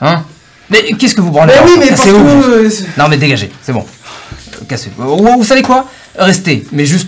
[0.02, 0.24] Hein?
[0.70, 2.44] Mais qu'est-ce que vous branlez Mais encore oui, mais parce vous.
[2.44, 3.86] euh, Non mais dégagez, c'est bon.
[4.62, 4.92] Euh, Cassez.
[4.98, 5.90] Vous, vous savez quoi?
[6.18, 7.08] Restez, mais juste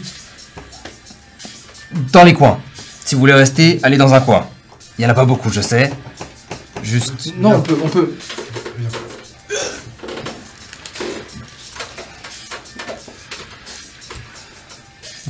[2.14, 2.60] dans les coins.
[3.04, 4.48] Si vous voulez rester, allez dans un coin.
[4.98, 5.92] Il y en a pas beaucoup, je sais.
[6.82, 7.34] Juste.
[7.38, 8.14] Non, on peut, on peut.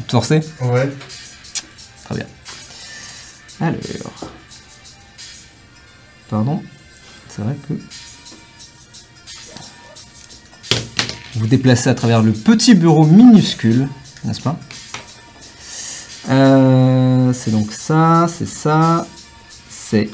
[0.09, 0.89] Forcé Ouais.
[2.05, 2.25] Très bien.
[3.61, 4.31] Alors.
[6.29, 6.63] Pardon
[7.29, 7.73] C'est vrai que.
[11.35, 13.87] Vous déplacez à travers le petit bureau minuscule,
[14.23, 14.59] n'est-ce pas?
[16.29, 19.07] Euh, C'est donc ça, c'est ça,
[19.69, 20.09] c'est.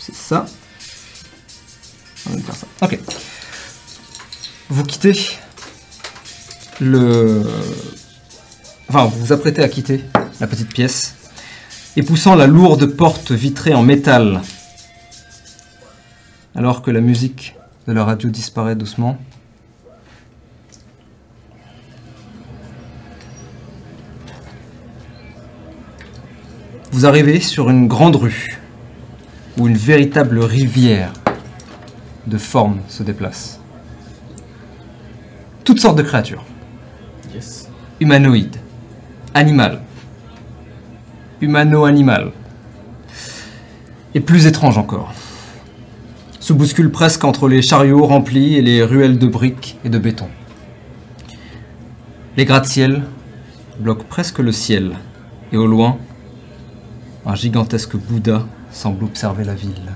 [0.00, 0.46] C'est ça.
[2.30, 2.66] On va faire ça.
[2.82, 2.98] Ok.
[4.70, 5.14] Vous quittez
[6.80, 7.42] le.
[8.88, 10.04] Enfin, vous vous apprêtez à quitter
[10.40, 11.14] la petite pièce
[11.96, 14.40] et poussant la lourde porte vitrée en métal
[16.58, 17.54] alors que la musique
[17.86, 19.16] de la radio disparaît doucement.
[26.90, 28.60] Vous arrivez sur une grande rue
[29.56, 31.12] où une véritable rivière
[32.26, 33.60] de formes se déplace.
[35.62, 36.44] Toutes sortes de créatures.
[38.00, 38.56] Humanoïde,
[39.34, 39.80] animal,
[41.40, 42.32] humano-animal,
[44.14, 45.12] et plus étrange encore.
[46.40, 50.28] Se bouscule presque entre les chariots remplis et les ruelles de briques et de béton.
[52.36, 53.02] Les gratte-ciel
[53.80, 54.92] bloquent presque le ciel,
[55.52, 55.98] et au loin,
[57.26, 59.92] un gigantesque Bouddha semble observer la ville.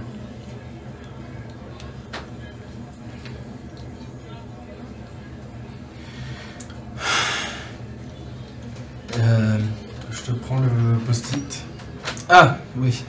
[12.34, 13.04] Ah, oui.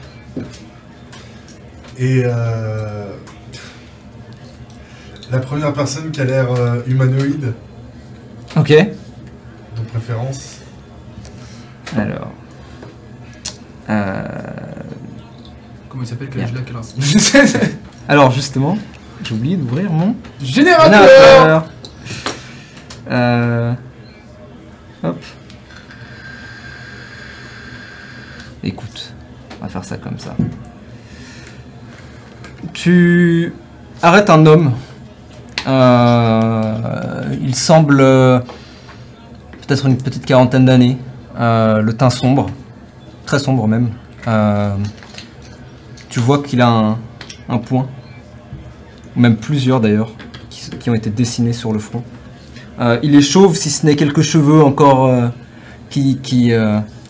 [1.98, 3.06] Et euh,
[5.32, 7.54] la première personne qui a l'air euh, humanoïde,
[8.58, 8.68] Ok.
[8.70, 10.60] de préférence.
[11.96, 12.32] Alors.
[13.90, 14.24] Euh,
[15.88, 16.28] Comment il s'appelle.
[16.30, 17.60] Quel âge il a
[18.10, 18.78] Alors justement,
[19.24, 21.66] j'ai oublié d'ouvrir mon Générateur générateur.
[23.10, 23.74] Euh,
[25.04, 25.24] Hop.
[28.64, 29.14] Écoute,
[29.60, 30.36] on va ça comme ça.
[32.74, 33.54] Tu
[34.02, 34.74] arrêtes un homme.
[35.68, 38.40] Euh, il semble euh,
[39.66, 40.98] peut-être une petite quarantaine d'années.
[41.40, 42.48] Euh, le teint sombre,
[43.26, 43.90] très sombre même.
[46.10, 46.96] Tu vois qu'il a
[47.50, 47.88] un, point,
[49.16, 50.12] même plusieurs d'ailleurs,
[50.50, 52.04] qui, ont été dessinés sur le front.
[53.02, 55.12] Il est chauve, si ce n'est quelques cheveux encore
[55.90, 56.20] qui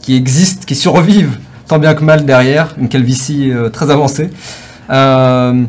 [0.08, 1.38] existent, qui survivent,
[1.68, 4.30] tant bien que mal derrière, une calvitie euh, très avancée.
[4.90, 5.64] Euh,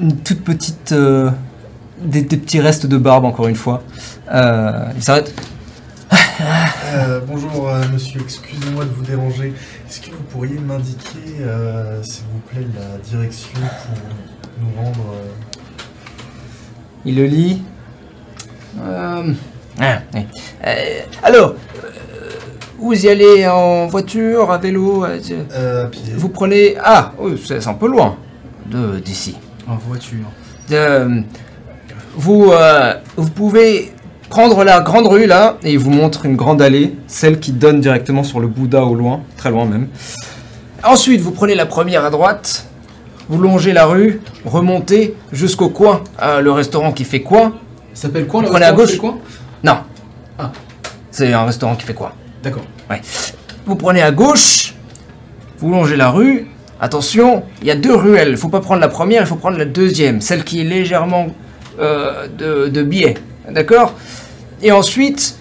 [0.00, 0.92] une toute petite.
[0.92, 1.30] euh,
[2.02, 3.82] des, des petits restes de barbe, encore une fois.
[4.30, 5.32] Il s'arrête.
[6.92, 9.54] Euh, bonjour euh, monsieur, excusez-moi de vous déranger.
[9.88, 13.96] Est-ce que vous pourriez m'indiquer, euh, s'il vous plaît, la direction pour
[14.60, 15.14] nous rendre...
[17.06, 17.62] Il le lit.
[18.82, 19.32] Euh,
[19.80, 20.26] ah, oui.
[21.22, 21.54] Alors,
[22.78, 25.18] vous y allez en voiture, à vélo euh,
[25.52, 26.76] euh, à pied Vous prenez...
[26.82, 27.12] Ah,
[27.44, 28.16] c'est un peu loin
[28.66, 29.36] de- d'ici.
[29.68, 30.24] En voiture.
[30.72, 31.20] Euh,
[32.16, 33.92] vous, euh, vous pouvez
[34.28, 37.80] prendre la grande rue là, et il vous montre une grande allée, celle qui donne
[37.80, 39.88] directement sur le Bouddha au loin, très loin même.
[40.82, 42.66] Ensuite, vous prenez la première à droite,
[43.28, 47.54] vous longez la rue, remontez jusqu'au coin, euh, le restaurant qui fait coin.
[47.92, 48.92] Il s'appelle quoi le Prenez à restaurant, gauche.
[48.92, 49.18] c'est quoi?
[49.62, 49.76] Non.
[50.38, 50.50] Ah.
[51.10, 52.10] C'est un restaurant qui fait coin.
[52.44, 52.64] D'accord.
[53.66, 54.74] Vous prenez à gauche,
[55.58, 56.46] vous longez la rue.
[56.80, 58.28] Attention, il y a deux ruelles.
[58.30, 61.28] Il faut pas prendre la première, il faut prendre la deuxième, celle qui est légèrement
[61.80, 63.14] euh, de, de biais.
[63.50, 63.94] D'accord?
[64.62, 65.36] Et ensuite.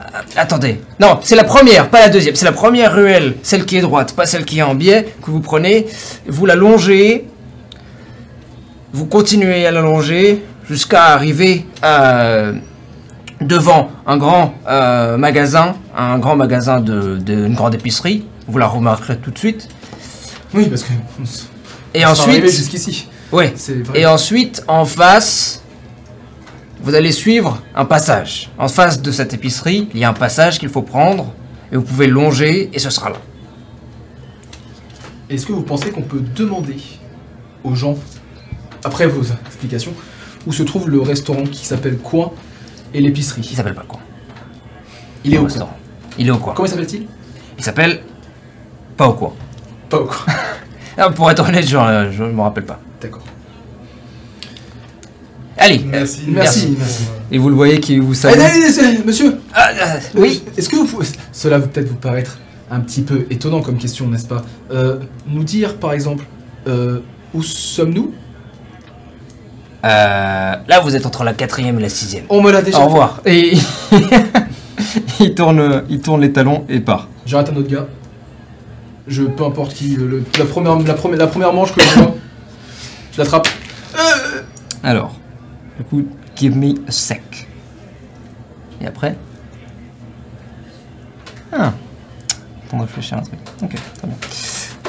[0.00, 0.80] euh, Attendez.
[0.98, 2.34] Non, c'est la première, pas la deuxième.
[2.34, 5.30] C'est la première ruelle, celle qui est droite, pas celle qui est en biais, que
[5.30, 5.86] vous prenez.
[6.26, 7.26] Vous la longez.
[8.92, 12.46] Vous continuez à la longer jusqu'à arriver à
[13.40, 18.24] devant un grand euh, magasin, un grand magasin de, de- une grande épicerie.
[18.48, 19.68] Vous la remarquerez tout de suite.
[20.54, 20.92] Oui, parce que.
[21.94, 23.08] Et ensuite, jusqu'ici.
[23.32, 23.54] vrai.
[24.00, 25.62] Et ensuite, en face,
[26.82, 28.50] vous allez suivre un passage.
[28.58, 31.32] En face de cette épicerie, il y a un passage qu'il faut prendre
[31.72, 33.16] et vous pouvez longer et ce sera là.
[35.28, 36.76] Est-ce que vous pensez qu'on peut demander
[37.62, 37.96] aux gens,
[38.82, 39.92] après vos explications,
[40.46, 42.32] où se trouve le restaurant qui s'appelle Coin
[42.94, 44.00] et Il l'épicerie s'appelle pas quoi
[45.24, 45.48] Il est au coin.
[45.48, 45.76] restaurant.
[46.18, 46.54] Il est au coin.
[46.54, 47.06] Comment il s'appelle-t-il
[47.58, 48.00] Il s'appelle
[48.96, 49.32] pas au coin.
[49.88, 50.26] Pas au coin.
[50.98, 51.70] Ah, pour être honnête, je,
[52.12, 52.78] je me rappelle pas.
[53.00, 53.22] D'accord.
[55.56, 55.78] Allez.
[55.86, 56.22] Merci.
[56.28, 56.76] Merci.
[56.78, 56.84] euh,
[57.30, 58.64] Et vous le voyez qui vous Allez, salue.
[58.64, 59.86] allez, allez, monsieur Ah, ah,
[60.16, 60.42] oui.
[60.56, 61.06] Est-ce que vous pouvez...
[61.32, 62.38] Cela va peut-être vous paraître
[62.70, 64.44] un petit peu étonnant comme question, n'est-ce pas?
[64.72, 66.24] Euh, Nous dire, par exemple,
[66.66, 67.00] euh,
[67.34, 68.12] où sommes-nous?
[69.84, 72.24] Euh, là, vous êtes entre la quatrième et la sixième.
[72.28, 72.86] On me l'a déjà Au fait.
[72.88, 73.20] revoir.
[73.24, 73.52] Et
[75.20, 77.08] il tourne, il tourne les talons et part.
[77.26, 77.86] J'arrête un autre gars.
[79.08, 81.98] Je, peu importe qui, le- le- la, première, la, première, la première manche que je
[81.98, 82.14] vois,
[83.12, 83.48] je l'attrape.
[84.82, 85.14] Alors,
[85.78, 86.06] du coup,
[86.36, 87.48] give me a sec.
[88.80, 89.16] Et après?
[91.52, 91.72] Ah.
[92.72, 93.38] On va réfléchir à un truc.
[93.62, 94.16] Ok, très bien.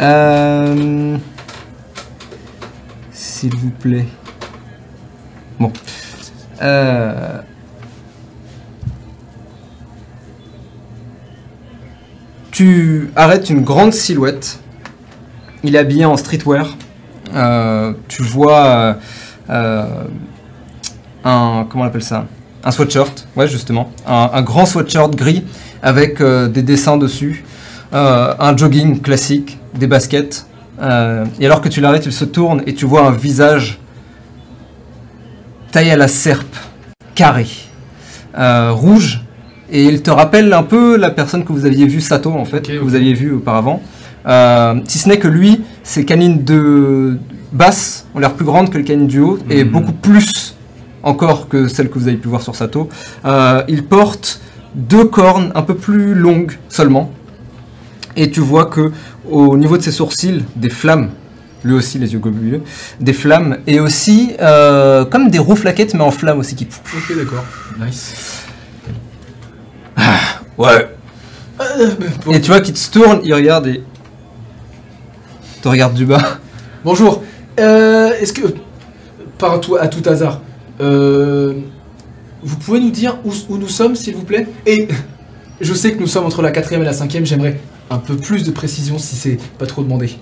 [0.07, 1.17] Euh,
[3.11, 4.05] S'il vous plaît.
[6.61, 7.39] Euh,
[12.51, 14.59] Tu arrêtes une grande silhouette.
[15.63, 16.75] Il est habillé en streetwear.
[17.33, 18.97] euh, tu vois
[19.49, 19.85] euh,
[21.23, 22.25] un comment on appelle ça?
[22.63, 25.45] Un sweatshirt, ouais justement, un, grand sweatshirt gris
[25.81, 27.43] avec des dessins dessus,
[27.93, 30.45] un jogging classique, des baskets.
[30.79, 33.79] et alors que tu l'arrêtes, il se tourne et tu vois un visage
[35.71, 36.55] taillé à la serpe,
[37.15, 37.47] carré,
[38.37, 39.21] euh, rouge.
[39.71, 42.61] Et il te rappelle un peu la personne que vous aviez vue, Sato en fait,
[42.67, 43.81] que vous aviez vu auparavant.
[44.27, 47.17] Euh, si ce n'est que lui, ses canines de
[47.53, 49.71] basse ont l'air plus grandes que les canines du haut et Mhm.
[49.71, 50.55] beaucoup plus
[51.03, 52.89] encore que celles que vous avez pu voir sur Sato.
[53.25, 54.41] Euh, il porte
[54.75, 57.09] deux cornes un peu plus longues seulement.
[58.15, 58.91] Et tu vois que
[59.29, 61.09] au niveau de ses sourcils, des flammes,
[61.63, 62.61] lui aussi les yeux globuleux,
[62.99, 66.67] des flammes et aussi euh, comme des roues flaquettes mais en flammes aussi qui.
[66.95, 67.43] Ok, d'accord.
[67.79, 68.43] Nice.
[70.57, 70.87] Ouais.
[72.25, 73.83] Bon- Et tu vois qu'il se tourne, il regarde et
[75.61, 76.39] te regarde du bas.
[76.83, 77.23] Bonjour.
[77.59, 78.41] Euh, Est-ce que,
[79.37, 80.41] par tout, à tout hasard,
[80.79, 81.53] euh,
[82.41, 84.47] vous pouvez nous dire où, où nous sommes, s'il vous plaît?
[84.65, 84.87] Et
[85.59, 87.25] je sais que nous sommes entre la quatrième et la cinquième.
[87.25, 87.59] J'aimerais
[87.91, 90.17] un peu plus de précision, si c'est pas trop demandé.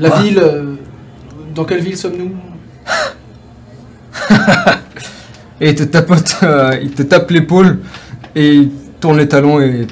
[0.00, 0.38] La Quoi ville.
[0.38, 0.74] euh,
[1.54, 2.34] dans quelle ville sommes-nous
[5.60, 7.80] Et il te tapote, euh, il te tape l'épaule
[8.34, 9.86] et il tourne les talons et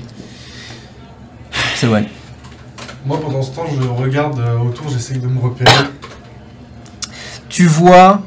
[1.75, 2.07] s'éloigne.
[3.05, 5.71] Moi, pendant ce temps, je regarde euh, autour, j'essaye de me repérer.
[7.51, 8.23] Tu vois,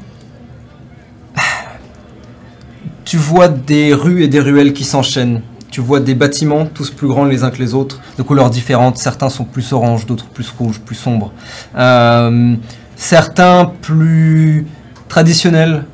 [3.04, 5.42] tu vois des rues et des ruelles qui s'enchaînent.
[5.72, 8.98] Tu vois des bâtiments, tous plus grands les uns que les autres, de couleurs différentes.
[8.98, 11.32] Certains sont plus orange, d'autres plus rouges, plus sombres.
[11.74, 12.54] Euh,
[12.94, 14.66] certains plus
[15.08, 15.86] traditionnels,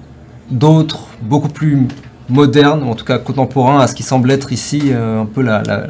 [0.51, 1.87] d'autres beaucoup plus
[2.29, 5.43] modernes, ou en tout cas contemporains à ce qui semble être ici euh, un peu
[5.43, 5.87] la, la,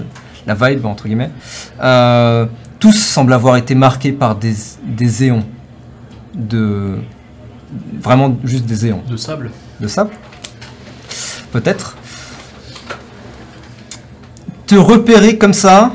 [0.47, 1.31] la vibe, entre guillemets.
[1.81, 2.45] Euh,
[2.79, 4.55] tous semblent avoir été marqués par des,
[4.87, 5.45] des éons
[6.35, 6.99] de...
[8.03, 9.51] Vraiment juste des éons De sable.
[9.81, 10.11] de sable
[11.53, 11.97] Peut-être.
[14.69, 15.93] Te repérer comme ça,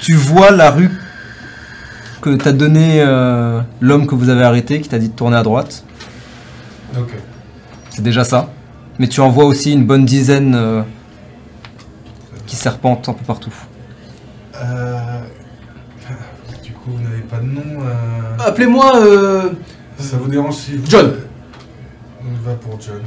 [0.00, 0.90] tu vois la rue
[2.22, 5.42] que t'a donné euh, l'homme que vous avez arrêté, qui t'a dit de tourner à
[5.42, 5.84] droite.
[6.98, 7.10] Ok.
[7.90, 8.48] C'est déjà ça.
[8.98, 10.82] Mais tu en vois aussi une bonne dizaine euh,
[12.46, 13.52] qui serpentent un peu partout.
[14.56, 14.98] Euh...
[16.62, 18.90] Du coup, vous n'avez pas de nom euh, Appelez-moi.
[18.96, 19.50] euh,
[19.98, 20.86] Ça vous dérange si vous...
[20.88, 21.12] John.
[22.22, 23.00] On va pour John.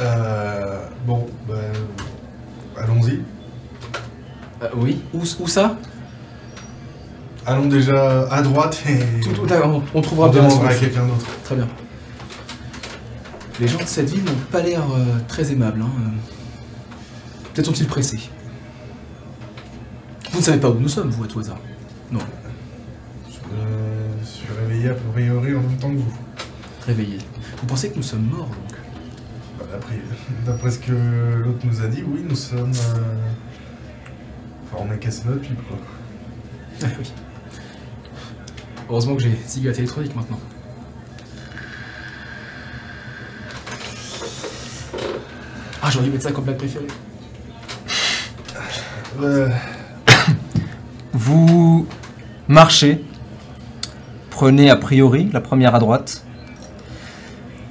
[0.00, 0.86] Euh...
[1.06, 1.54] Bon, bah...
[2.76, 3.20] Allons-y.
[4.62, 5.02] euh, oui.
[5.12, 5.76] Où, où ça?
[7.46, 9.20] Allons déjà à droite et...
[9.20, 11.26] Tout- on, on on trouvera bien la demandera à quelqu'un d'autre.
[11.44, 11.68] Très bien.
[13.58, 15.82] Les gens de cette ville n'ont pas l'air euh, très aimables.
[15.82, 15.90] Hein.
[17.52, 18.30] Peut-être sont-ils pressés.
[20.32, 21.58] Vous ne savez pas où nous sommes, vous, à tout hasard?
[22.12, 22.20] Je me
[24.24, 26.12] suis réveillé a priori en même temps que vous.
[26.86, 27.18] Réveillés.
[27.60, 28.69] Vous pensez que nous sommes morts, donc?
[29.70, 29.94] D'après
[30.46, 30.92] d'après ce que
[31.44, 32.72] l'autre nous a dit, oui, nous sommes...
[32.72, 33.30] euh,
[34.72, 35.78] Enfin, on est cassé notre pipe, quoi.
[36.82, 37.12] Ah oui.
[38.88, 40.38] Heureusement que j'ai cigarette électronique maintenant.
[45.82, 46.86] Ah, j'aurais dû mettre ça comme plat préféré.
[49.22, 49.48] Euh,
[51.12, 51.86] Vous
[52.48, 53.04] marchez,
[54.30, 56.24] prenez a priori la première à droite.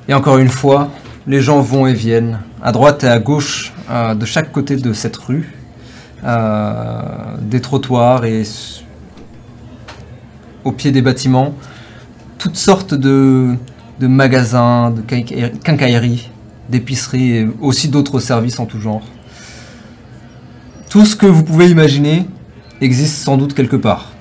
[0.07, 0.89] Et encore une fois,
[1.30, 4.93] les gens vont et viennent, à droite et à gauche, euh, de chaque côté de
[4.93, 5.53] cette rue,
[6.23, 7.01] euh,
[7.39, 8.41] des trottoirs et
[10.63, 11.53] au pied des bâtiments,
[12.39, 13.55] toutes sortes de,
[14.01, 16.32] magasins, de quinca- quincailleries,
[16.67, 19.03] d'épiceries et aussi d'autres services en tout genre.
[20.89, 22.25] Tout ce que vous pouvez imaginer
[22.82, 24.13] existe sans doute quelque part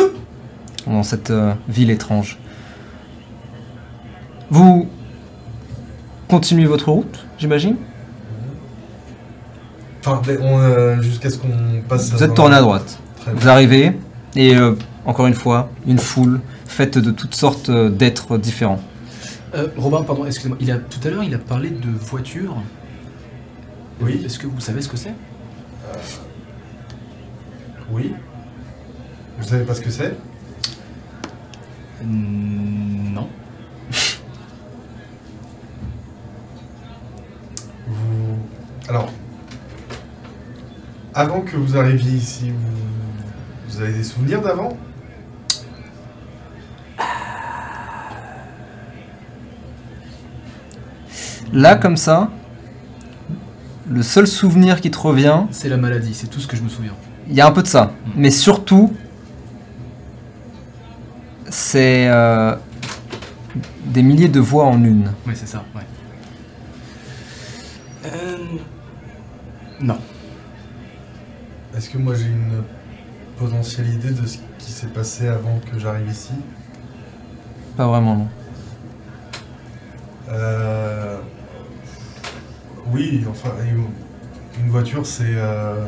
[0.88, 2.36] dans cette euh, ville étrange.
[4.50, 4.88] Vous
[6.32, 7.76] continuez votre route, j'imagine
[10.00, 12.10] Enfin, euh, jusqu'à ce qu'on passe...
[12.10, 12.98] Vous êtes tourné à droite.
[13.20, 13.40] Très bien.
[13.40, 13.92] Vous arrivez
[14.34, 14.74] et euh,
[15.04, 18.80] encore une fois, une foule faite de toutes sortes euh, d'êtres différents.
[19.54, 20.56] Euh, Robin, pardon, excusez-moi.
[20.58, 22.56] Il a, tout à l'heure, il a parlé de voiture.
[24.00, 24.22] Oui.
[24.24, 25.12] Est-ce que vous savez ce que c'est?
[27.90, 28.14] Oui.
[29.38, 30.16] Vous savez pas ce que c'est?
[32.02, 33.28] Hmm, Non.
[38.92, 39.08] Alors,
[41.14, 42.76] avant que vous arriviez ici, vous,
[43.66, 44.76] vous avez des souvenirs d'avant?
[51.54, 52.28] Là, comme ça,
[53.88, 56.68] le seul souvenir qui te revient, C'est la maladie, c'est tout ce que je me
[56.68, 56.92] souviens.
[57.28, 57.92] il y a un peu de ça.
[58.14, 58.92] Mais surtout,
[61.48, 62.54] C'est euh,
[63.86, 65.12] des milliers de voix en une.
[65.26, 65.82] Oui, c'est ça, ouais.
[69.82, 69.98] Non.
[71.76, 72.62] Est-ce que moi j'ai une
[73.38, 76.32] potentielle idée de ce qui s'est passé avant que j'arrive ici?
[77.76, 78.28] Pas vraiment, non.
[80.30, 81.18] Euh,
[82.92, 83.50] Oui, enfin,
[84.62, 85.86] une voiture c'est euh,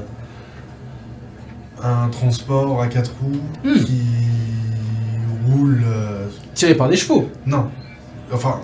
[1.83, 3.85] un transport à quatre roues Hmm.
[3.85, 4.03] qui
[5.47, 5.83] roule.
[5.87, 7.29] euh, Tiré par des chevaux.
[7.47, 7.71] Non,
[8.33, 8.61] enfin.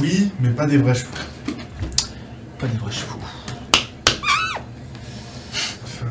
[0.00, 1.10] Oui, mais pas des vrais chevaux.
[2.64, 3.18] Pas des vrais chevaux.
[5.84, 6.06] Enfin,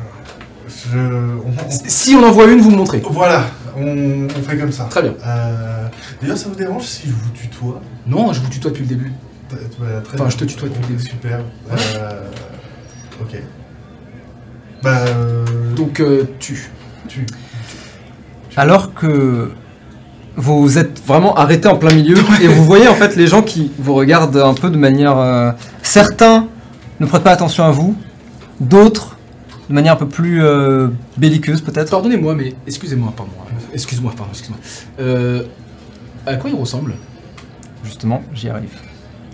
[0.92, 3.02] je- on- on- Si on en voit une, vous me montrez.
[3.10, 3.46] Voilà,
[3.76, 4.84] on, on fait comme ça.
[4.84, 5.14] Très bien.
[5.26, 5.88] Euh,
[6.22, 7.80] D'ailleurs, ça vous dérange si je vous tutoie?
[8.06, 9.12] Non, je vous tutoie depuis le début.
[9.50, 9.56] Bah,
[10.04, 10.28] très Enfin, bien.
[10.30, 11.02] je te tutoie depuis le début.
[11.02, 11.40] Super.
[11.72, 12.20] Euh,
[13.20, 13.36] ok.
[14.80, 15.44] Bah, euh,
[15.74, 16.70] Donc, euh, tu.
[17.08, 17.26] tu.
[18.56, 19.50] Alors que
[20.36, 23.70] vous êtes vraiment arrêté en plein milieu et vous voyez en fait les gens qui
[23.78, 25.16] vous regardent un peu de manière.
[25.18, 26.48] euh, certains
[27.00, 27.96] ne prêtent pas attention à vous,
[28.60, 29.16] d'autres
[29.68, 31.90] de manière un peu plus euh, belliqueuse peut-être.
[31.90, 33.32] Pardonnez-moi, mais excusez-moi, pardon.
[33.72, 34.58] Excuse-moi, pardon, excuse-moi.
[35.00, 35.42] Euh,
[36.26, 36.94] à quoi il ressemble
[37.84, 38.70] Justement, j'y arrive.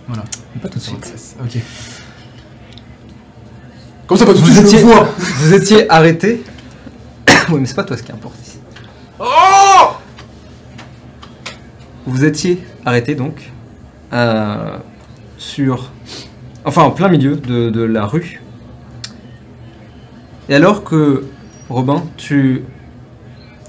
[0.07, 0.25] Voilà.
[0.55, 1.13] Mais pas tout de suite.
[1.43, 1.59] Ok.
[4.07, 5.09] Comme ça, pas tout de Vous suite, je étiez, le vois.
[5.19, 6.43] vous étiez arrêté.
[7.51, 8.59] oui, mais c'est pas toi ce qui importe ici.
[9.19, 9.25] Oh
[12.11, 13.53] Vous étiez arrêté donc
[14.13, 14.77] euh,
[15.39, 15.93] sur,
[16.65, 18.43] enfin en plein milieu de, la rue.
[20.49, 21.25] Et alors que
[21.69, 22.65] Robin, tu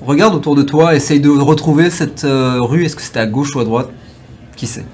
[0.01, 2.83] regardes autour de toi, essaye de retrouver cette euh, rue.
[2.83, 3.91] Est-ce que c'était à gauche ou à droite?
[4.55, 4.85] Qui sait?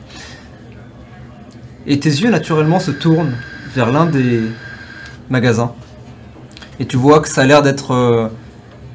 [1.85, 3.37] Et tes yeux naturellement se tournent
[3.73, 4.41] vers l'un des
[5.29, 5.71] magasins.
[6.81, 8.27] Et tu vois que ça a l'air d'être euh,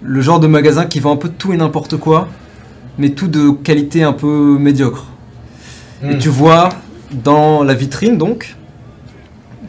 [0.03, 2.29] le genre de magasin qui vend un peu tout et n'importe quoi,
[2.99, 5.07] mais tout de qualité un peu médiocre.
[6.03, 6.19] Et Hmm.
[6.19, 6.69] tu vois
[7.13, 8.57] dans la vitrine donc,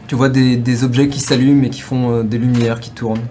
[0.06, 3.26] tu vois des, des objets qui s'allument et qui font euh, des lumières qui tournent.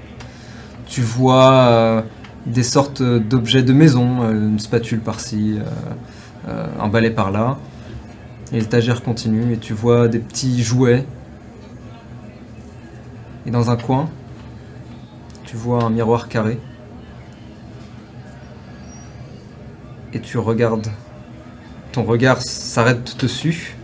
[0.87, 2.01] Tu vois euh,
[2.45, 5.59] des sortes d'objets de maison, euh, une spatule par-ci,
[6.79, 7.57] un balai par-là.
[8.51, 11.05] Et l'étagère continue et tu vois des petits jouets.
[13.45, 14.09] Et dans un coin,
[15.45, 16.59] tu vois un miroir carré.
[20.13, 20.89] Et tu regardes
[21.91, 23.75] ton regard s'arrête dessus.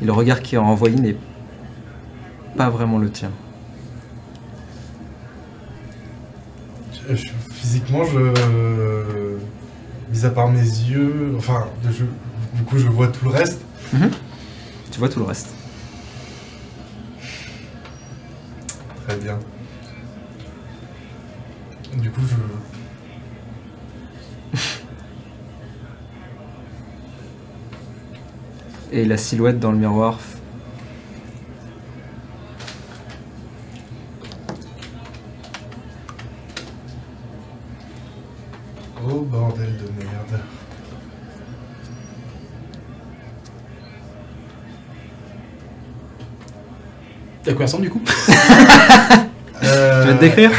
[0.00, 1.16] Et le regard qui est renvoyé n'est
[2.56, 3.30] pas vraiment le tien.
[7.08, 8.32] Je- je- physiquement, je.
[10.12, 12.04] Mis à part mes yeux, enfin, je-
[12.56, 13.62] du coup, je vois tout le reste.
[14.90, 15.48] Tu vois tout le reste.
[19.06, 19.38] Très bien.
[21.96, 22.34] Du coup, je.
[28.92, 30.18] Et la silhouette dans le miroir.
[39.04, 40.42] Oh bordel de merde.
[47.46, 48.02] À quoi ressemble du coup
[49.64, 50.50] Euh, Tu vas te décrire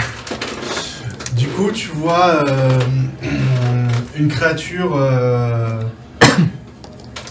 [1.36, 2.79] Du coup, tu vois euh,
[4.17, 5.81] une créature euh,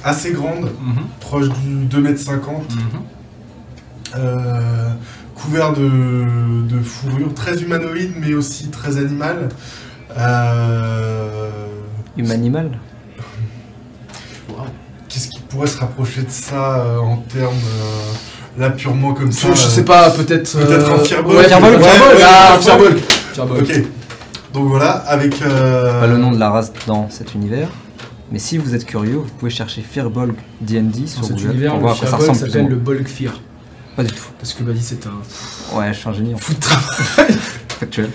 [0.05, 0.71] assez grande,
[1.21, 2.41] proche du 2m50,
[4.17, 4.89] euh,
[5.35, 9.49] couvert de, de fourrure, très humanoïde mais aussi très animal.
[10.19, 11.51] Euh,
[12.17, 12.79] Humanimal.
[15.09, 19.49] Qu'est-ce qui pourrait se rapprocher de ça euh, en termes euh, là purement comme ça
[19.53, 20.53] Je, sais pas, peut-être.
[20.59, 21.37] peut-être euh, un Firbolg.
[21.39, 22.59] Ouais, Firbolg, Ouais, ah.
[23.59, 23.83] Ok.
[24.55, 25.41] Donc voilà, avec.
[25.43, 27.69] euh, Pas le nom de la race dans cet univers.
[28.33, 31.81] Mais si vous êtes curieux, vous pouvez chercher Firbolg D&D sur cet Google univers, pour
[31.81, 32.77] voir à quoi ça Firbolg ressemble plus ou s'appelle le.
[32.77, 33.41] Bolg Fear.
[33.95, 34.25] Pas du tout.
[34.39, 37.35] Parce que Bali, c'est un Ouais, je suis un génie en fou de travail.
[37.69, 38.11] factuel.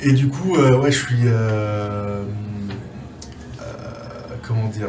[0.00, 1.16] Et du coup, euh, ouais, je suis.
[1.26, 2.22] euh,
[3.60, 3.64] euh,
[4.42, 4.88] comment dire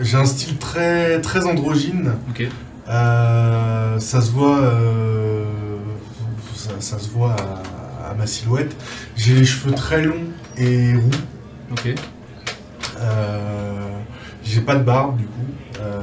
[0.00, 2.12] J'ai un style très, très androgyne.
[2.28, 2.46] Ok.
[2.88, 4.58] Euh, ça se voit.
[4.58, 5.44] euh,
[6.54, 7.34] ça, ça se voit
[8.04, 8.76] à, à ma silhouette.
[9.16, 10.26] J'ai les cheveux très longs
[10.58, 11.10] et roux.
[11.72, 11.94] Ok.
[13.04, 13.88] Euh,
[14.44, 15.46] J'ai pas de barbe du coup.
[15.80, 16.02] Euh,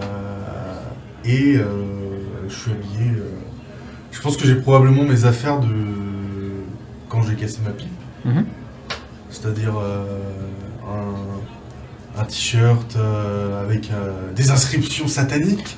[1.26, 1.66] et euh,
[2.48, 3.12] je suis habillé.
[4.12, 5.68] je pense que j'ai probablement mes affaires de
[7.10, 7.90] quand j'ai cassé ma pipe.
[8.26, 8.46] Mhm.
[9.30, 12.98] C'est-à-dire un, un t-shirt
[13.62, 13.90] avec
[14.36, 15.78] des inscriptions sataniques.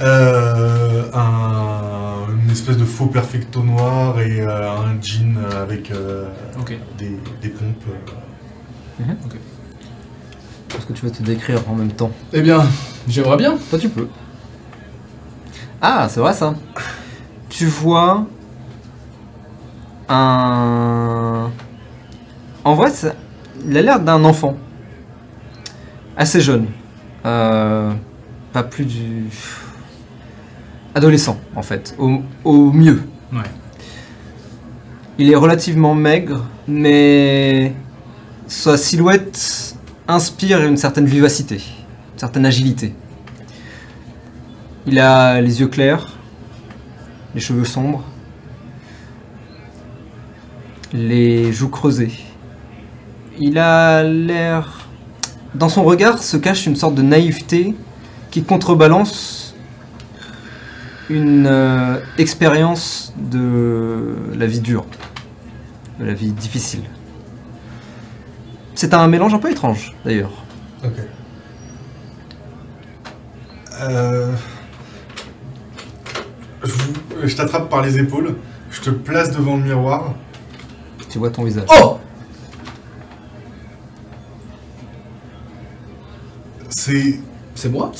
[0.00, 2.23] Euh, un,
[2.54, 6.28] espèce de faux perfecto noir et euh, un jean avec euh,
[6.98, 7.84] des, des pompes.
[9.00, 9.04] euh.
[10.76, 12.10] Est-ce que tu vas te décrire en même temps?
[12.32, 12.64] Eh bien,
[13.08, 13.56] j'aimerais bien.
[13.70, 14.08] Toi, tu peux.
[15.80, 16.54] Ah, c'est vrai ça.
[17.48, 18.26] Tu vois
[20.08, 21.50] un.
[22.64, 23.14] En vrai, ça-
[23.66, 24.56] il a l'air d'un enfant.
[26.16, 26.66] Assez jeune.
[27.26, 27.92] Euh,
[28.52, 29.24] Pas plus du.
[30.94, 31.94] Adolescent, en fait.
[31.98, 33.02] Au, au mieux.
[33.32, 33.40] Ouais.
[35.18, 37.72] Il est relativement maigre, mais
[38.46, 39.76] sa silhouette
[40.06, 42.94] inspire une certaine vivacité, une certaine agilité.
[44.86, 46.06] Il a les yeux clairs,
[47.34, 48.04] les cheveux sombres,
[50.92, 52.12] les joues creusées.
[53.38, 54.88] Il a l'air...
[55.54, 57.74] Dans son regard se cache une sorte de naïveté
[58.30, 59.43] qui contrebalance
[61.10, 64.86] une euh, expérience de la vie dure,
[66.00, 66.82] de la vie difficile.
[68.74, 70.32] C'est un mélange un peu étrange, d'ailleurs.
[70.84, 70.92] Ok.
[73.80, 74.32] Euh,
[76.62, 76.92] Je, vous-
[77.28, 78.36] je t'attrape par les épaules,
[78.70, 80.14] je te place devant le miroir.
[81.10, 81.66] Tu vois ton visage.
[81.82, 81.98] Oh
[86.70, 87.20] C'est.
[87.54, 87.92] C'est moi?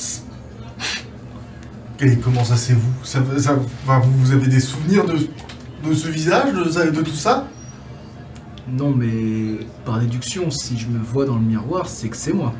[2.01, 5.17] Et comment ça, c'est vous ça, vous, avez des souvenirs de,
[5.87, 7.47] de ce visage, de, de tout ça
[8.67, 12.53] Non, mais par déduction, si je me vois dans le miroir, c'est que c'est moi.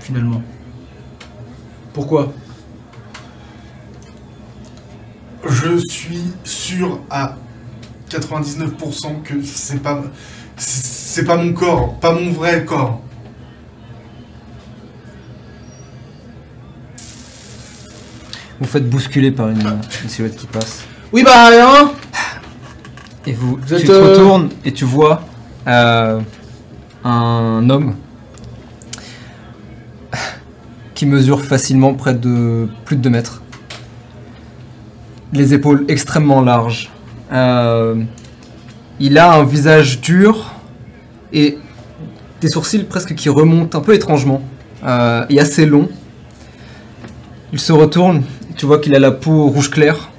[0.00, 0.42] Finalement.
[1.92, 2.32] Pourquoi?
[5.46, 7.36] Je suis sûr à
[8.08, 10.02] 99% que c'est pas.
[10.56, 13.02] C'est pas mon corps, pas mon vrai corps.
[18.60, 20.84] Vous faites bousculer par une, une silhouette qui passe.
[21.12, 21.92] Oui, bah, hein
[23.26, 25.22] Et vous, Vous tu êtes, te euh, retournes et tu vois
[25.66, 26.20] euh,
[27.04, 27.94] un homme
[30.94, 33.42] qui mesure facilement près de plus de 2 mètres.
[35.32, 36.90] Les épaules extrêmement larges.
[37.32, 38.02] Euh,
[38.98, 40.54] il a un visage dur
[41.32, 41.58] et
[42.40, 44.42] des sourcils presque qui remontent un peu étrangement
[44.84, 45.88] euh, et assez longs.
[47.52, 48.24] Il se retourne,
[48.58, 50.10] tu vois qu'il a la peau rouge clair.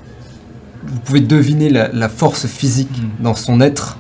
[0.84, 3.98] Vous pouvez deviner la, la force physique dans son être.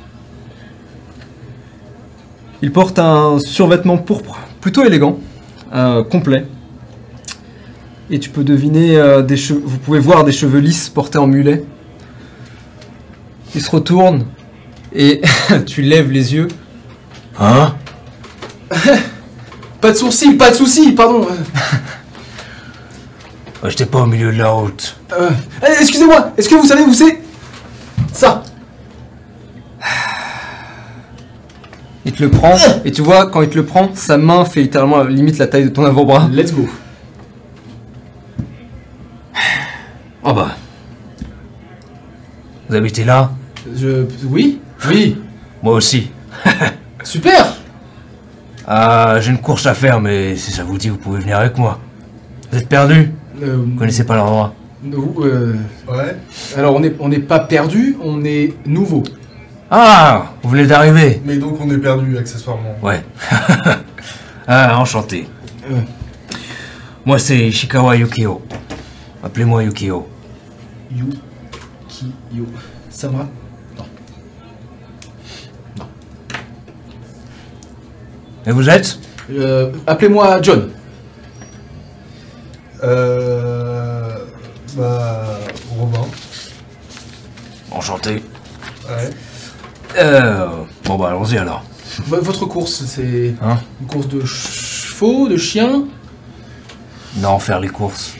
[2.61, 5.19] Il porte un survêtement pourpre, plutôt élégant,
[5.73, 6.45] euh, complet.
[8.09, 9.61] Et tu peux deviner euh, des cheveux.
[9.63, 11.63] Vous pouvez voir des cheveux lisses portés en mulet.
[13.53, 14.25] Il se retourne
[14.95, 15.21] et
[15.65, 16.47] tu lèves les yeux.
[17.39, 17.75] Hein?
[19.81, 21.25] Pas de sourcils, pas de soucis, pardon.
[23.63, 24.95] Ouais, J'étais pas au milieu de la route.
[25.13, 25.29] Euh,
[25.79, 27.19] Excusez-moi, est-ce que vous savez où c'est?
[28.13, 28.43] Ça
[32.05, 32.55] Il te le prend
[32.85, 35.65] et tu vois quand il te le prend, sa main fait littéralement limite la taille
[35.65, 36.29] de ton avant-bras.
[36.31, 36.67] Let's go.
[40.23, 40.55] Oh bah.
[42.69, 43.31] Vous habitez là?
[43.75, 44.05] Je...
[44.29, 45.17] Oui Oui
[45.61, 46.09] Moi aussi.
[47.03, 47.53] Super
[48.67, 51.57] Ah, j'ai une course à faire, mais si ça vous dit, vous pouvez venir avec
[51.57, 51.79] moi.
[52.51, 52.95] Vous êtes perdu?
[52.95, 55.55] Euh, Vous connaissez pas l'endroit nous, euh,
[55.87, 56.15] Ouais.
[56.55, 59.03] Alors on n'est on n'est pas perdu, on est nouveau.
[59.69, 62.75] Ah Vous venez d'arriver Mais donc on est perdu accessoirement.
[62.81, 63.03] Ouais.
[64.47, 65.27] ah, enchanté.
[65.69, 65.75] Euh.
[67.05, 68.41] Moi, c'est Ishikawa Yukio.
[69.23, 70.07] Appelez-moi Yukio.
[70.91, 71.09] You,
[71.87, 72.45] qui, yo.
[72.89, 73.27] Samra
[78.47, 78.97] Et vous êtes?
[79.31, 80.69] Euh, Appelez-moi John.
[82.83, 84.17] Euh.
[84.75, 85.39] Bah.
[85.77, 86.05] Robin.
[87.71, 88.23] Enchanté.
[88.87, 89.09] Ouais.
[89.97, 90.47] Euh...
[90.85, 91.63] Bon bah, allons-y alors.
[92.07, 95.83] V- votre course, c'est Hein une course de chevaux, de chiens?
[97.17, 98.13] Non, faire les courses.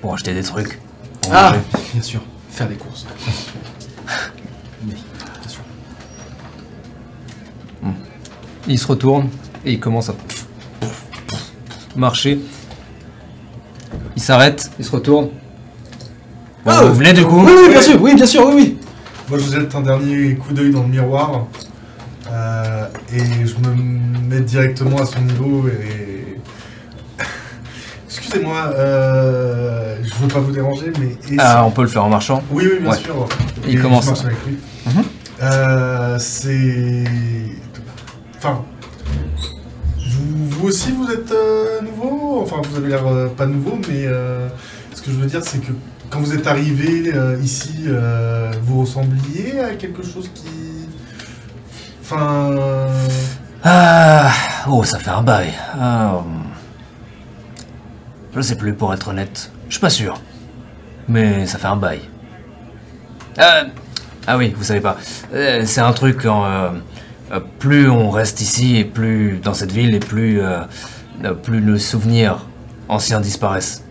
[0.00, 0.80] Pour acheter des trucs.
[1.22, 1.60] Pour Ah manger.
[1.92, 3.06] Bien sûr, faire des courses.
[4.86, 4.92] Oui,
[5.40, 5.62] bien sûr.
[8.66, 9.28] Il se retourne
[9.64, 10.14] et il commence à
[11.96, 12.38] marcher.
[14.16, 15.26] Il s'arrête, il se retourne.
[16.64, 18.78] Bon, Ah, vous venez du coup Oui, oui, bien sûr, oui, bien sûr, oui, oui.
[19.28, 21.46] Moi je jette un dernier coup d'œil dans le miroir.
[22.30, 23.74] euh, et je me
[24.28, 26.38] mets directement à son niveau et.
[28.08, 31.16] Excusez-moi, euh, je veux pas vous déranger, mais.
[31.38, 32.96] Ah, on peut le faire en marchant Oui, oui, bien Ouais.
[32.98, 33.26] sûr.
[33.66, 34.06] Et il je commence.
[34.06, 34.58] marche avec lui.
[34.86, 35.02] Mhm.
[35.42, 37.04] Euh, c'est.
[38.38, 38.62] Enfin.
[40.30, 42.40] Vous, aussi, vous êtes euh, nouveau?
[42.42, 44.04] Enfin, vous avez l'air euh, pas nouveau, mais.
[44.06, 44.48] euh,
[44.92, 45.72] Est-ce que je veux dire, c'est que
[46.10, 47.86] quand vous êtes arrivé euh, ici,
[48.62, 50.46] vous ressembliez à quelque chose qui.
[52.02, 52.54] Enfin.
[53.62, 54.30] Ah,
[54.68, 55.52] oh, ça fait un bail.
[55.78, 56.44] Ah, hum.
[58.36, 59.50] je sais plus pour être honnête.
[59.68, 60.20] Je suis pas sûr.
[61.08, 62.00] Mais ça fait un bail.
[63.36, 64.96] Ah, oui, vous savez pas.
[65.32, 66.72] C'est un truc en,
[67.40, 70.60] plus on reste ici et plus dans cette ville et plus euh,
[71.24, 72.46] euh, plus le souvenir
[72.88, 73.84] anciens disparaissent.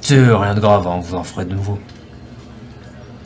[0.00, 1.78] C'est rien de grave, hein, vous en ferez de nouveau.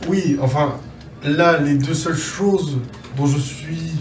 [0.09, 0.75] Oui, enfin,
[1.23, 2.79] là, les deux seules choses
[3.17, 3.93] dont je suis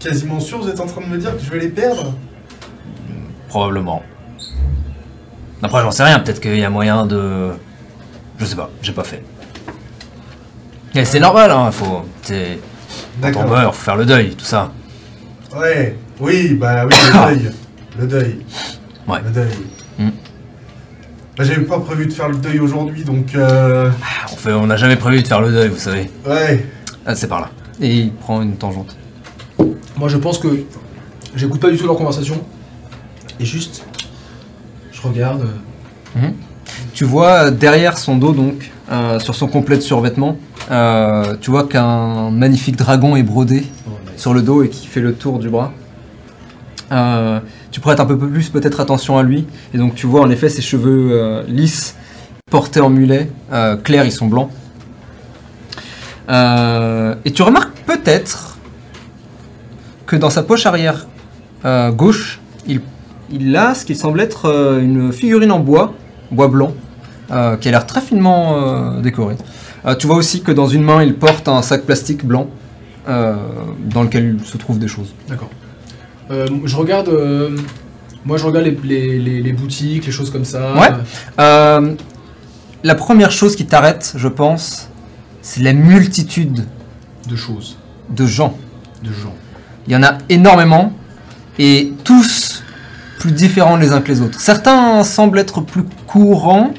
[0.00, 2.14] quasiment sûr, vous êtes en train de me dire que je vais les perdre?
[3.48, 4.02] Probablement.
[5.62, 7.50] Après, j'en sais rien, peut-être qu'il y a moyen de.
[8.38, 9.22] Je sais pas, j'ai pas fait.
[10.94, 12.04] Et c'est normal, hein, faut.
[13.20, 14.72] Quand on meurt, faut faire le deuil, tout ça.
[15.56, 17.50] Ouais, oui, bah oui, le deuil.
[17.98, 18.38] Le deuil.
[19.06, 19.18] Ouais.
[19.24, 19.52] Le deuil.
[19.98, 20.08] Hmm.
[21.36, 23.34] Bah, j'avais pas prévu de faire le deuil aujourd'hui, donc.
[23.34, 23.90] Euh...
[24.32, 26.10] On fait, on n'a jamais prévu de faire le deuil, vous savez.
[26.26, 26.66] Ouais.
[27.06, 27.50] Ah, c'est par là.
[27.80, 28.96] Et il prend une tangente.
[29.96, 30.48] Moi, je pense que
[31.36, 32.40] j'écoute pas du tout leur conversation.
[33.38, 33.84] Et juste,
[34.92, 35.46] je regarde.
[36.16, 36.30] euh,
[36.94, 40.38] Tu vois derrière son dos, donc, euh, sur son complet de survêtement,
[40.70, 43.64] euh, tu vois qu'un magnifique dragon est brodé
[44.16, 45.72] sur le dos et qui fait le tour du bras.
[46.92, 47.40] Euh,
[47.70, 50.48] tu prêtes un peu plus peut-être attention à lui, et donc tu vois en effet
[50.48, 51.96] ses cheveux euh, lisses,
[52.50, 54.50] portés en mulet, euh, clairs, ils sont blancs.
[56.28, 58.58] Et tu remarques peut-être
[60.06, 61.06] que dans sa poche arrière
[61.92, 62.80] gauche, il,
[63.30, 65.92] il a ce qui semble être une figurine en bois,
[66.30, 66.72] bois blanc,
[67.28, 69.36] qui a l'air très finement décorée.
[69.98, 72.48] Tu vois aussi que dans une main, il porte un sac plastique blanc
[73.06, 75.14] dans lequel se trouvent des choses.
[75.28, 75.50] D'accord.
[76.30, 77.08] Euh, je regarde.
[77.08, 77.56] euh,
[78.24, 80.72] moi, je regarde les, les- les- les boutiques, les choses comme ça.
[80.74, 80.88] Ouais.
[81.38, 81.94] Euh,
[82.82, 84.88] la première chose qui t'arrête, je pense,
[85.42, 86.64] c'est la multitude
[87.28, 87.76] De choses,
[88.10, 88.56] de gens.
[89.02, 89.34] de gens.
[89.86, 90.92] Il y en a énormément
[91.58, 92.62] et tous
[93.18, 94.40] plus différents les uns que les autres.
[94.40, 96.72] Certains semblent être plus courants.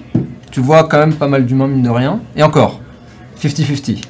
[0.51, 2.19] Tu vois quand même pas mal d'humains, mine de rien.
[2.35, 2.79] Et encore,
[3.41, 4.01] 50-50.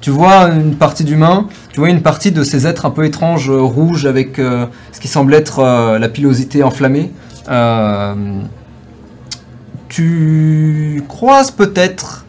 [0.00, 3.50] Tu vois une partie d'humains, tu vois une partie de ces êtres un peu étranges,
[3.50, 7.10] euh, rouges, avec euh, ce qui semble être euh, la pilosité enflammée.
[9.88, 12.24] Tu croises peut-être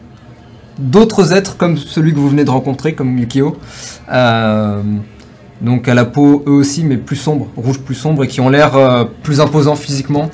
[0.78, 3.56] d'autres êtres comme celui que vous venez de rencontrer, comme Yukio.
[5.62, 8.50] Donc à la peau eux aussi, mais plus sombre, rouge plus sombre, et qui ont
[8.50, 10.30] l'air plus imposants physiquement,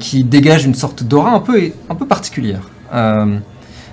[0.00, 2.62] qui dégagent une sorte d'aura un peu, un peu particulière.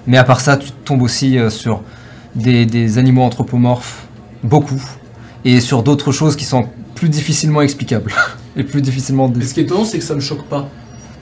[0.07, 1.81] Mais à part ça, tu tombes aussi sur
[2.37, 4.07] des, des animaux anthropomorphes,
[4.43, 4.81] beaucoup,
[5.43, 8.13] et sur d'autres choses qui sont plus difficilement explicables,
[8.55, 9.31] et plus difficilement...
[9.39, 10.69] Et ce qui est étonnant, c'est que ça me choque pas.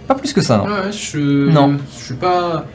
[0.07, 0.65] Pas plus que ça, non.
[0.65, 1.49] Ouais, je.
[1.49, 1.77] Non.
[1.97, 2.65] Je suis pas.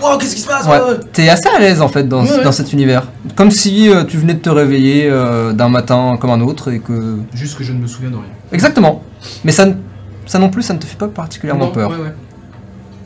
[0.00, 0.78] Wow, qu'est-ce qui se passe Ouais.
[1.12, 3.08] T'es assez à l'aise en fait dans, Ouais, dans cet univers.
[3.36, 6.80] Comme si euh, tu venais de te réveiller euh, d'un matin comme un autre et
[6.80, 7.18] que...
[7.34, 8.24] Juste que je ne me souviens de rien.
[8.52, 9.02] Exactement.
[9.44, 9.66] Mais ça,
[10.26, 11.92] ça non plus, ça ne te fait pas particulièrement Non, peur.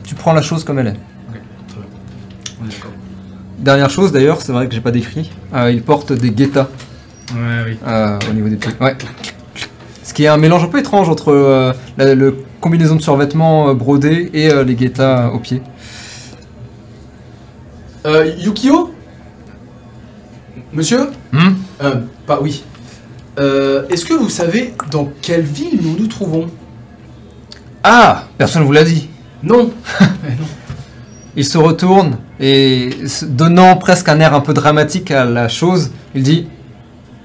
[0.03, 0.91] Tu prends la chose comme elle est.
[1.29, 1.87] Ok, très bien.
[2.61, 2.91] On est d'accord.
[3.63, 6.67] Dernière chose d'ailleurs, c'est vrai que j'ai pas décrit, euh, il porte des guettas
[7.33, 7.77] Ouais, oui.
[7.87, 8.73] euh, au niveau des pieds.
[8.81, 8.95] Ouais.
[10.03, 13.69] Ce qui est un mélange un peu étrange entre euh, la le combinaison de survêtements
[13.69, 15.61] euh, brodés et euh, les guettas aux pieds.
[18.05, 18.93] Euh, Yukio?
[20.73, 21.07] Monsieur?
[21.31, 21.53] Hmm?
[21.81, 21.95] Euh,
[22.27, 22.63] pas oui.
[23.39, 26.47] Euh, Est-ce que vous savez dans quelle ville nous nous trouvons?
[27.83, 29.07] Ah Personne vous l'a dit.
[29.41, 29.71] Non.
[30.01, 30.47] Eh non.
[31.35, 32.91] Il se retourne et
[33.23, 36.47] donnant presque un air un peu dramatique à la chose, il dit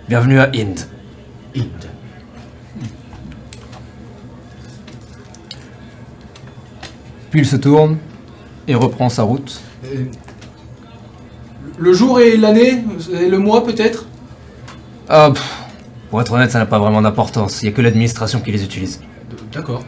[0.08, 0.80] Bienvenue à Inde.
[1.54, 1.64] Inde.
[7.30, 7.98] Puis il se tourne
[8.66, 9.60] et reprend sa route.
[9.84, 10.04] Euh,
[11.76, 12.82] Le jour et l'année
[13.12, 14.06] et le mois peut-être?
[15.10, 15.62] Ah, pff,
[16.08, 17.62] pour être honnête, ça n'a pas vraiment d'importance.
[17.62, 19.00] Il n'y a que l'administration qui les utilise.
[19.52, 19.84] D'accord.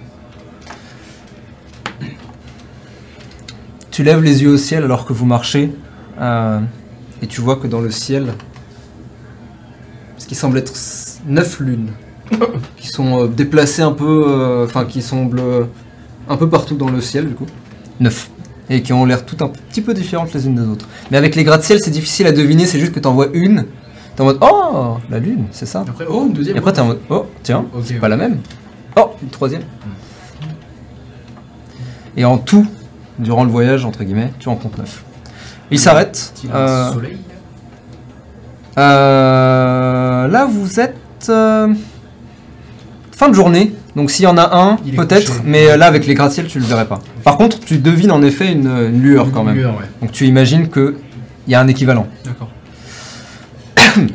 [3.91, 5.73] Tu lèves les yeux au ciel alors que vous marchez
[6.21, 6.61] euh,
[7.23, 8.35] et tu vois que dans le ciel,
[10.17, 10.73] ce qui semble être
[11.27, 11.91] neuf lunes
[12.77, 15.65] qui sont euh, déplacées un peu, euh, enfin qui semblent euh,
[16.29, 17.47] un peu partout dans le ciel du coup,
[17.99, 18.31] neuf
[18.69, 20.87] et qui ont l'air toutes un petit peu différentes les unes des autres.
[21.11, 22.67] Mais avec les gratte-ciel, c'est difficile à deviner.
[22.67, 23.67] C'est juste que t'en vois une,
[24.15, 25.81] t'es en mode oh la lune, c'est ça.
[25.81, 26.57] Après, oh, une deuxième.
[26.57, 28.01] Et après t'es en mode oh tiens, c'est ouais.
[28.01, 28.39] pas la même.
[28.97, 29.63] Oh une troisième.
[32.17, 32.67] Et en tout,
[33.21, 35.03] durant le voyage, entre guillemets, tu en comptes neuf.
[35.71, 36.33] Il s'arrête.
[36.53, 37.17] Euh, soleil
[38.79, 40.97] euh, là, vous êtes
[41.29, 41.69] euh,
[43.13, 43.73] fin de journée.
[43.97, 46.65] Donc s'il y en a un, peut-être, mais euh, là avec les gratte-ciels, tu le
[46.65, 47.01] verrais pas.
[47.25, 49.57] Par contre, tu devines en effet une, une lueur quand Une même.
[49.57, 49.87] lueur, ouais.
[50.01, 50.97] Donc tu imagines que
[51.47, 52.07] il y a un équivalent.
[52.25, 52.49] D'accord.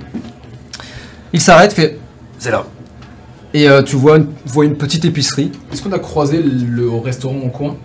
[1.34, 2.00] Il s'arrête, fait
[2.40, 2.66] c'est là.
[3.54, 5.52] Et euh, tu vois une, vois une petite épicerie.
[5.74, 7.76] Est-ce qu'on a croisé le au restaurant au coin?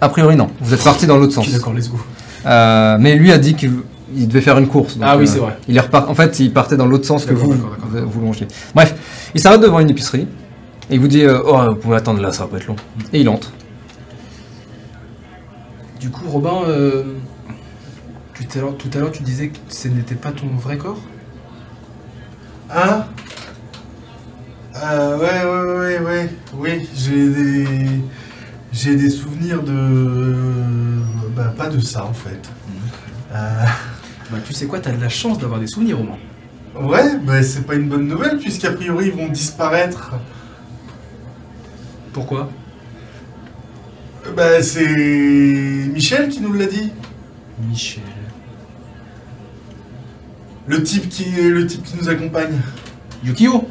[0.00, 1.50] A priori non, vous êtes parti dans l'autre sens.
[1.50, 1.98] D'accord, let's go.
[2.44, 3.72] Euh, mais lui a dit qu'il
[4.14, 4.96] il devait faire une course.
[4.96, 5.58] donc, Ah oui, euh, c'est vrai.
[5.68, 6.08] Il est repart...
[6.08, 8.10] En fait, il partait dans l'autre sens que vous, d'accord, d'accord, vous, d'accord.
[8.10, 8.46] vous longiez.
[8.74, 8.94] Bref,
[9.34, 10.28] il s'arrête devant une épicerie
[10.88, 12.76] et il vous dit euh, Oh, vous pouvez attendre là, ça va pas être long.
[13.12, 13.52] Et il entre.
[16.00, 17.14] Du coup, Robin, euh,
[18.34, 21.00] tout à l'heure, tout à l'heure, tu disais que ce n'était pas ton vrai corps?
[22.70, 23.06] Hein
[24.82, 26.30] euh, Ouais, ouais, ouais, ouais.
[26.56, 27.88] Oui, j'ai des.
[28.76, 30.34] J'ai des souvenirs de.
[31.34, 32.42] Bah, pas de ça en fait.
[33.32, 33.64] Euh,
[34.30, 36.18] Bah, tu sais quoi, t'as de la chance d'avoir des souvenirs, Romain.
[36.88, 40.14] ouais, bah, c'est pas une bonne nouvelle puisqu'a priori ils vont disparaître.
[42.12, 42.50] Pourquoi?
[44.36, 44.84] Bah, c'est
[45.94, 46.92] Michel qui nous l'a dit.
[47.68, 48.02] Michel.
[50.66, 52.58] Le type qui, le type qui nous accompagne.
[53.24, 53.68] Yukio?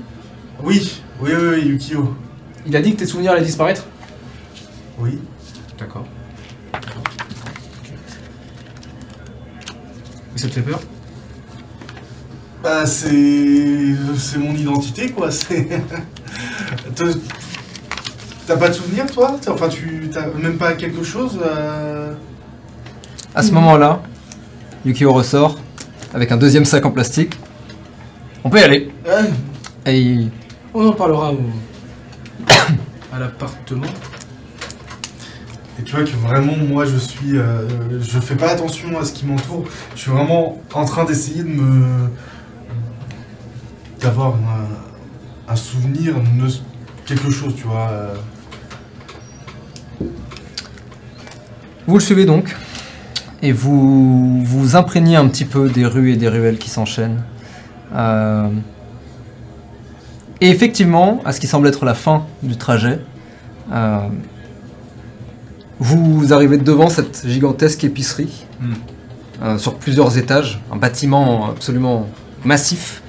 [0.63, 2.15] Oui, oui, oui, oui, Yukio.
[2.65, 3.85] Il a dit que tes souvenirs allaient disparaître?
[4.99, 5.19] Oui.
[5.77, 6.05] D'accord.
[10.35, 10.79] Et ça te fait peur
[12.63, 13.95] Bah, c'est.
[14.17, 15.31] C'est mon identité, quoi.
[15.31, 15.67] C'est.
[18.47, 19.37] T'as- pas de souvenir, toi?
[19.47, 20.09] Enfin, tu.
[20.13, 22.13] T'as même pas quelque chose euh,
[23.33, 24.01] À ce moment-là,
[24.85, 25.57] Yukio ressort
[26.13, 27.33] avec un deuxième sac en plastique.
[28.43, 28.91] On peut y aller.
[29.05, 29.29] Ouais,
[29.91, 30.31] Et il-
[30.73, 31.39] On en parlera au...
[33.13, 33.87] à l'appartement.
[35.77, 37.37] Et tu vois que vraiment, moi, je suis.
[37.37, 37.67] euh,
[38.01, 39.65] je fais pas attention à ce qui m'entoure.
[39.95, 42.09] Je suis vraiment en train d'essayer de me.
[43.99, 44.35] d'avoir
[45.47, 46.15] un, souvenir,
[47.05, 47.89] quelque chose, tu vois.
[47.91, 48.13] euh.
[51.87, 52.55] Vous le suivez donc,
[53.43, 57.23] et vous vous imprégnez un petit peu des rues et des ruelles qui s'enchaînent.
[57.93, 58.49] Euh,
[60.41, 62.99] Et effectivement, à ce qui semble être la fin du trajet,
[65.79, 68.73] vous arrivez devant cette gigantesque épicerie, Hmm.
[69.43, 72.07] euh, sur plusieurs étages, un bâtiment absolument
[72.45, 73.01] massif,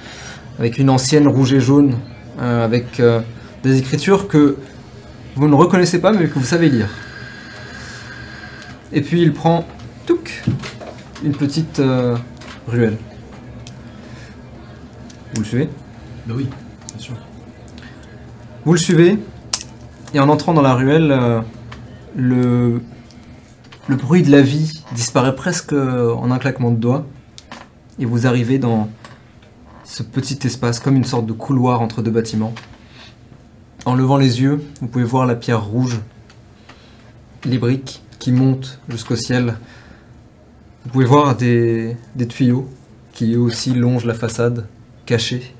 [0.59, 1.95] avec une ancienne rouge et jaune,
[2.41, 3.21] euh, avec euh,
[3.63, 4.57] des écritures que
[5.37, 6.89] vous ne reconnaissez pas mais que vous savez lire.
[8.91, 9.65] Et puis il prend
[10.05, 10.43] touc,
[11.23, 11.81] une petite
[12.67, 12.97] ruelle.
[15.33, 15.69] Vous le suivez?
[16.25, 16.47] Bah oui,
[16.89, 17.15] bien sûr.
[18.65, 19.17] Vous le suivez,
[20.13, 21.17] et en entrant dans la ruelle,
[22.17, 22.81] le,
[23.87, 27.05] bruit de la vie disparaît presque euh, en un claquement de doigts,
[27.99, 28.89] et vous arrivez dans
[29.83, 32.53] ce petit espace, comme une sorte de couloir entre deux bâtiments.
[33.85, 35.99] En levant les yeux, vous pouvez voir la pierre rouge,
[37.45, 39.55] les briques qui montent jusqu'au ciel.
[40.83, 42.67] Vous pouvez voir des, des tuyaux
[43.13, 44.67] qui eux aussi longent la façade,
[45.05, 45.55] cachés.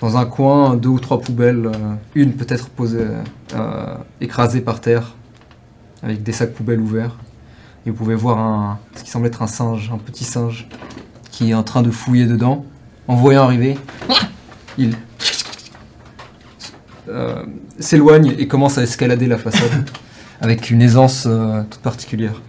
[0.00, 3.06] Dans un coin, deux ou trois poubelles, euh, une peut-être posée,
[3.54, 5.14] euh, écrasée par terre,
[6.02, 7.16] avec des sacs poubelles ouverts.
[7.86, 10.68] Et vous pouvez voir un, ce qui semble être un singe, un petit singe,
[11.30, 12.64] qui est en train de fouiller dedans.
[13.06, 13.76] En voyant arriver,
[14.78, 14.96] il
[17.08, 17.44] euh,
[17.78, 19.90] s'éloigne et commence à escalader la façade
[20.40, 22.40] avec une aisance euh, toute particulière.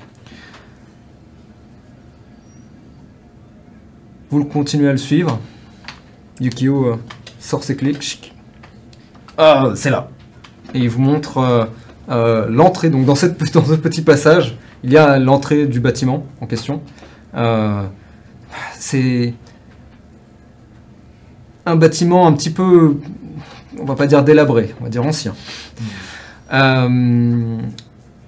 [4.30, 5.40] Vous le continuez à le suivre.
[6.40, 6.96] Yukio euh,
[7.46, 7.96] sort ses clés.
[8.00, 8.34] Chic.
[9.38, 10.10] Ah, c'est là.
[10.74, 11.66] Et il vous montre euh,
[12.10, 12.90] euh, l'entrée.
[12.90, 16.82] Donc dans, cette, dans ce petit passage, il y a l'entrée du bâtiment en question.
[17.36, 17.84] Euh,
[18.78, 19.34] c'est
[21.66, 22.98] un bâtiment un petit peu,
[23.80, 25.34] on va pas dire délabré, on va dire ancien.
[26.54, 27.58] Euh,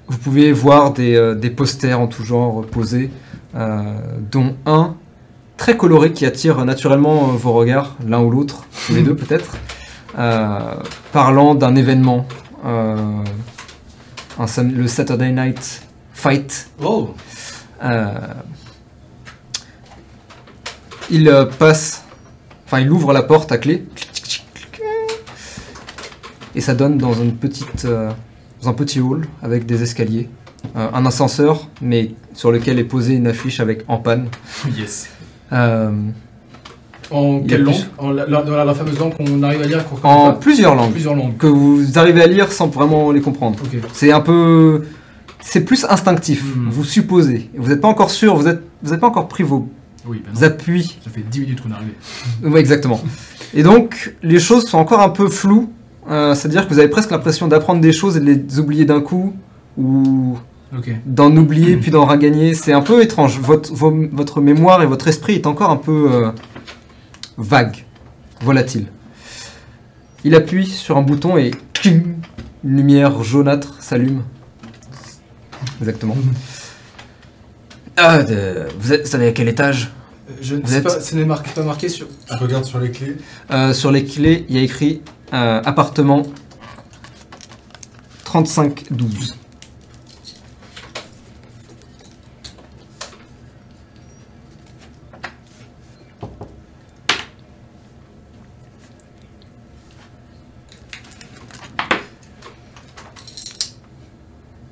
[0.07, 3.11] vous pouvez voir des, des posters en tout genre posés,
[3.53, 4.95] dont un
[5.57, 9.57] très coloré qui attire naturellement euh, vos regards, l'un ou l'autre, tous les deux peut-être,
[10.17, 10.59] euh,
[11.11, 12.25] parlant d'un événement,
[12.65, 13.23] euh,
[14.39, 15.83] un le Saturday Night
[16.13, 16.69] Fight.
[16.81, 17.13] Oh
[17.83, 18.09] Euh,
[21.09, 22.03] il passe,
[22.65, 23.85] enfin il ouvre la porte à clé,
[26.55, 30.27] et ça donne dans une petite, dans un petit hall avec des escaliers,
[30.75, 34.27] un ascenseur, mais sur lequel est posée une affiche avec en panne.
[34.75, 35.09] Yes.
[35.53, 35.91] Euh,
[37.09, 40.91] En quelle langue plus- en la, fameuse langue qu'on arrive à lire en plusieurs langues
[40.91, 41.37] Plusieurs langues.
[41.37, 43.57] que vous arrivez à lire sans vraiment les comprendre.
[43.93, 44.83] C'est un peu,
[45.39, 46.43] c'est plus instinctif.
[46.43, 46.67] Mhm.
[46.69, 49.69] Vous supposez, vous n'êtes pas encore sûr, vous êtes, vous n'avez pas encore pris vos
[50.05, 52.57] Oui, ben appuis Ça fait 10 minutes qu'on est arrivé.
[52.59, 52.99] Exactement.
[53.53, 55.69] Et donc, les choses sont encore un peu floues
[56.09, 59.01] Euh, C'est-à-dire que vous avez presque l'impression d'apprendre des choses et de les oublier d'un
[59.01, 59.33] coup,
[59.77, 60.37] ou
[61.05, 62.53] D'en oublier puis d'en regagner.
[62.53, 63.39] C'est un peu étrange.
[63.39, 66.31] Votre, vos- votre mémoire et votre esprit est encore un peu euh,
[67.37, 67.85] vague,
[68.41, 68.87] volatile.
[70.23, 71.51] Il appuie sur un bouton et
[71.85, 72.17] une
[72.63, 74.23] lumière jaunâtre s'allume.
[75.79, 76.15] Exactement.
[77.99, 79.89] Ah, de- vous, êtes, vous savez à quel étage?
[80.29, 82.05] Euh, Je ne Vous sais êtes- pas, ce n'est marqué, pas marqué sur.
[82.31, 83.17] Je regarde sur les clés.
[83.49, 85.01] Euh, sur les clés, il y a écrit
[85.33, 86.21] euh, appartement
[88.23, 89.35] 3512.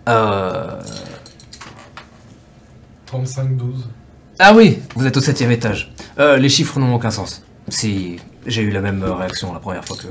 [0.08, 0.82] Euh...
[3.12, 3.60] 35-12.
[4.40, 5.94] Ah oui, vous êtes au septième étage.
[6.20, 7.44] Euh, les chiffres n'ont aucun sens.
[7.70, 10.08] Si j'ai eu la même euh, réaction la première fois que...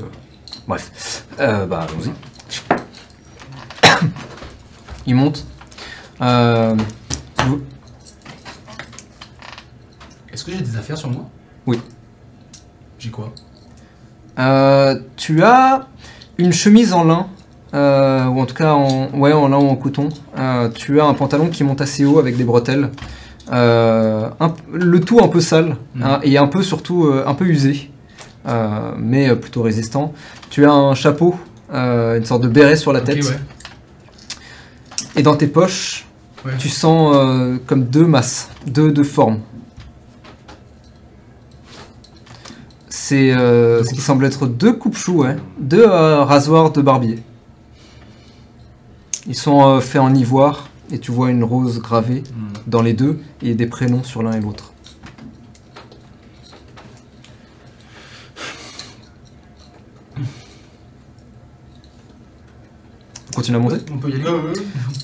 [0.66, 1.24] Bref.
[1.38, 2.10] Euh, bah, allons-y.
[5.06, 5.44] Il monte.
[6.22, 6.74] Euh,
[7.46, 7.62] vous-
[10.32, 11.28] Est-ce que j'ai des affaires sur moi?
[11.66, 11.80] Oui.
[12.98, 13.32] J'ai quoi?
[14.38, 15.86] Euh, tu as
[16.38, 17.28] une chemise en lin,
[17.74, 20.08] euh, ou en tout cas en, ouais, en lin ou en coton.
[20.38, 22.90] Euh, tu as un pantalon qui monte assez haut avec des bretelles.
[23.52, 26.02] Euh, un- le tout un peu sale Mhm.
[26.02, 27.90] hein, et un peu surtout un peu usé,
[28.98, 30.12] mais plutôt résistant.
[30.50, 31.34] Tu as un chapeau,
[31.72, 33.38] une sorte de béret sur la tête, ouais.
[35.16, 36.06] et dans tes poches,
[36.46, 36.52] Ouais.
[36.58, 37.16] tu sens
[37.66, 39.38] comme deux masses, deux, deux formes.
[42.88, 45.36] C'est ce qui semble être deux coupe-choux, ouais.
[45.58, 47.18] deux rasoirs de barbier.
[49.26, 52.52] Ils sont euh, faits en ivoire et tu vois une rose gravée Hmm.
[52.66, 54.72] dans les deux et des prénoms sur l'un et l'autre.
[63.32, 63.76] On continue à monter?
[63.92, 64.24] On peut y aller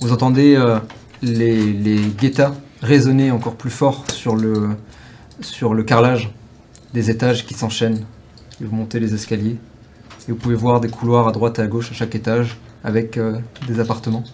[0.01, 0.79] Vous entendez euh,
[1.23, 4.71] les, les guettas résonner encore plus fort sur le,
[5.41, 6.31] sur le carrelage
[6.95, 8.05] des étages qui s'enchaînent.
[8.61, 9.57] Et vous montez les escaliers.
[10.29, 13.16] Et vous pouvez voir des couloirs à droite et à gauche à chaque étage avec
[13.16, 14.24] euh, des appartements.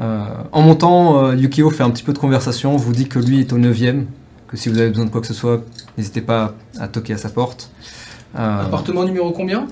[0.00, 3.40] Euh, en montant, euh, Yukio fait un petit peu de conversation, vous dit que lui
[3.40, 4.04] est au 9ème,
[4.48, 5.62] que si vous avez besoin de quoi que ce soit,
[5.96, 7.70] n'hésitez pas à toquer à sa porte.
[8.34, 9.68] Appartement numéro combien?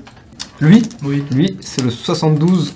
[0.60, 1.24] Lui, Oui.
[1.32, 2.74] lui c'est le 72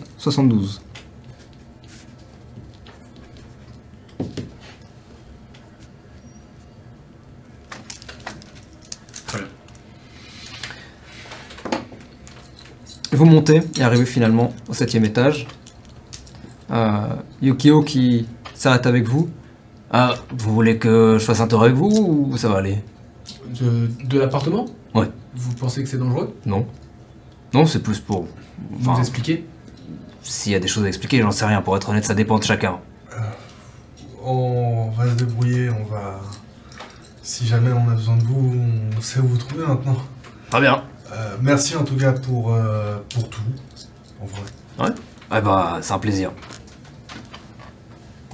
[13.79, 15.47] Et arrivez finalement au septième étage.
[16.71, 19.29] Euh, Yukio qui s'arrête avec vous.
[19.91, 22.83] Ah, vous voulez que je fasse un tour avec vous ou ça va aller?
[23.61, 24.67] De, de l'appartement?
[24.95, 25.09] Ouais.
[25.35, 26.35] Vous pensez que c'est dangereux?
[26.45, 26.67] Non.
[27.55, 28.27] Non, c'est plus pour...
[28.71, 29.45] Vous Enfin, expliquez?
[30.23, 31.63] s'il y a des choses à expliquer, j'en sais rien.
[31.63, 32.79] Pour être honnête, ça dépend de chacun.
[34.25, 36.19] On va se débrouiller, on va.
[37.23, 38.57] Si jamais on a besoin de vous,
[38.97, 39.97] on sait où vous trouver maintenant.
[40.51, 40.83] Très bien.
[41.13, 43.41] Euh, merci en tout cas pour, euh, pour tout.
[44.21, 44.93] En vrai.
[45.37, 46.31] Eh bah, c'est un plaisir.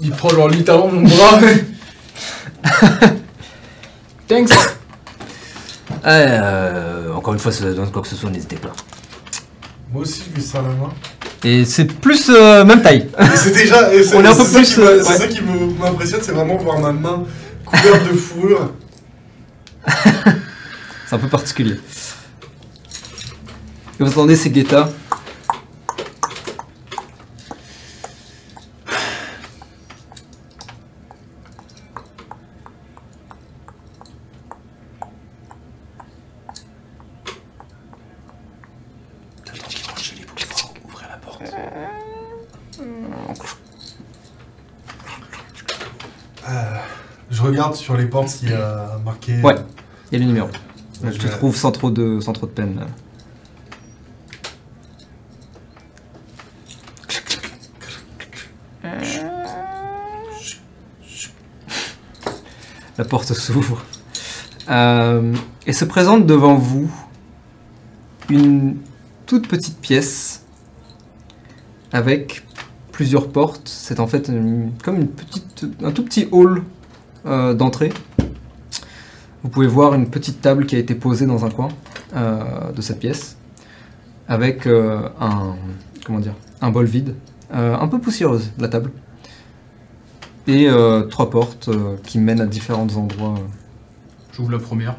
[0.00, 1.38] Il prend genre littéralement mon bras.
[4.28, 4.50] Thanks
[6.04, 8.72] Eh, euh, encore une fois, besoin de quoi que ce soit, n'hésitez pas.
[9.92, 10.90] Moi aussi, je lui serre la main.
[11.44, 13.08] Et c'est plus euh, même taille.
[13.18, 13.92] Et c'est déjà.
[13.92, 15.16] et c'est- On est un peu c'est ça plus, qui euh, C'est ouais.
[15.18, 17.24] ça qui me- m'impressionne, c'est vraiment voir ma main
[17.64, 18.72] couverte de fourrure.
[21.06, 21.78] C'est un peu particulier.
[24.02, 24.88] Vous entendez ces guettas.
[46.48, 46.74] Euh,
[47.30, 49.40] je regarde sur les portes s'il y a marqué.
[49.42, 49.54] Ouais.
[50.10, 50.48] Il y a le numéro.
[51.04, 52.86] Je tu vais- trouves sans trop de, sans trop de peine.
[63.04, 63.82] Porte s'ouvre.
[64.70, 65.34] Euh,
[65.66, 66.90] et se présente devant vous
[68.30, 68.76] une
[69.26, 70.44] toute petite pièce
[71.92, 72.46] avec
[72.92, 73.68] plusieurs portes.
[73.68, 74.30] C'est en fait
[74.82, 76.62] comme une petite, un tout petit hall
[77.26, 77.92] euh, d'entrée.
[79.42, 81.68] Vous pouvez voir une petite table qui a été posée dans un coin
[82.14, 83.36] euh, de cette pièce,
[84.28, 85.56] avec un
[86.06, 87.16] comment dire un bol vide,
[87.50, 88.92] un peu poussiéreuse la table,
[90.46, 93.34] et euh, trois portes euh, qui mènent à différents endroits.
[94.34, 94.96] J'ouvre la première,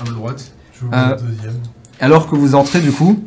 [0.00, 0.52] à ma droite.
[0.74, 1.60] Je vous Euh, la deuxième.
[2.00, 3.22] Alors que vous entrez du coup,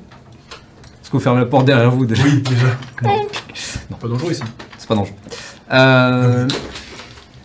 [1.02, 2.68] Est-ce que vous fermez la porte derrière vous déjà Oui, déjà.
[3.99, 4.44] Pas dangereux ici.
[4.78, 5.15] C'est pas dangereux.
[5.72, 6.48] Euh,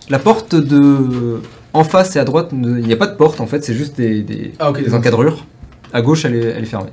[0.09, 1.41] la porte de
[1.73, 3.73] en face et à droite, ne- il n'y a pas de porte en fait, c'est
[3.75, 4.99] juste des, des- Ah, ok, des d'accord.
[4.99, 5.47] encadrures.
[5.93, 6.91] À gauche, elle est, elle est fermée.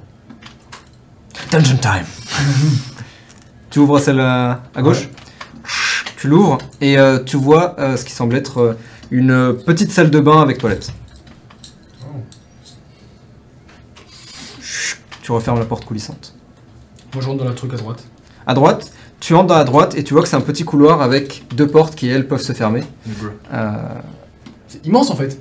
[1.51, 2.05] Dungeon time.
[3.71, 5.09] Tu ouvres celle à, à gauche?
[6.19, 8.73] Tu l'ouvres et euh, tu vois euh, ce qui semble être euh,
[9.09, 10.91] une petite salle de bain avec toilette.
[15.21, 16.35] Tu refermes la porte coulissante.
[17.13, 18.03] Moi je rentre dans le truc à droite.
[18.45, 18.91] À droite,
[19.21, 21.67] tu entres dans la droite et tu vois que c'est un petit couloir avec deux
[21.67, 22.81] portes qui elles peuvent se fermer.
[23.53, 23.71] Euh,
[24.67, 25.39] C'est immense en fait.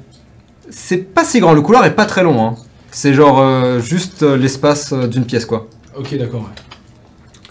[0.70, 2.40] c'est pas si grand, le couloir est pas très long.
[2.46, 2.54] Hein.
[2.92, 5.66] C'est genre euh, juste euh, l'espace euh, d'une pièce quoi.
[5.96, 6.42] Ok, d'accord.
[6.42, 6.46] ouais.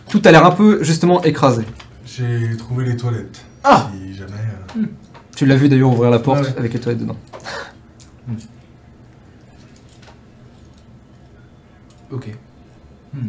[0.10, 1.64] Tout a l'air un peu justement écrasé.
[2.18, 3.46] J'ai trouvé les toilettes.
[3.64, 4.32] Ah Si jamais.
[4.78, 4.86] euh,
[5.36, 6.58] Tu l'as vu d'ailleurs ouvrir la porte ouais.
[6.58, 7.18] avec les toilettes dedans.
[12.10, 12.30] Ok.
[13.14, 13.28] Hmm.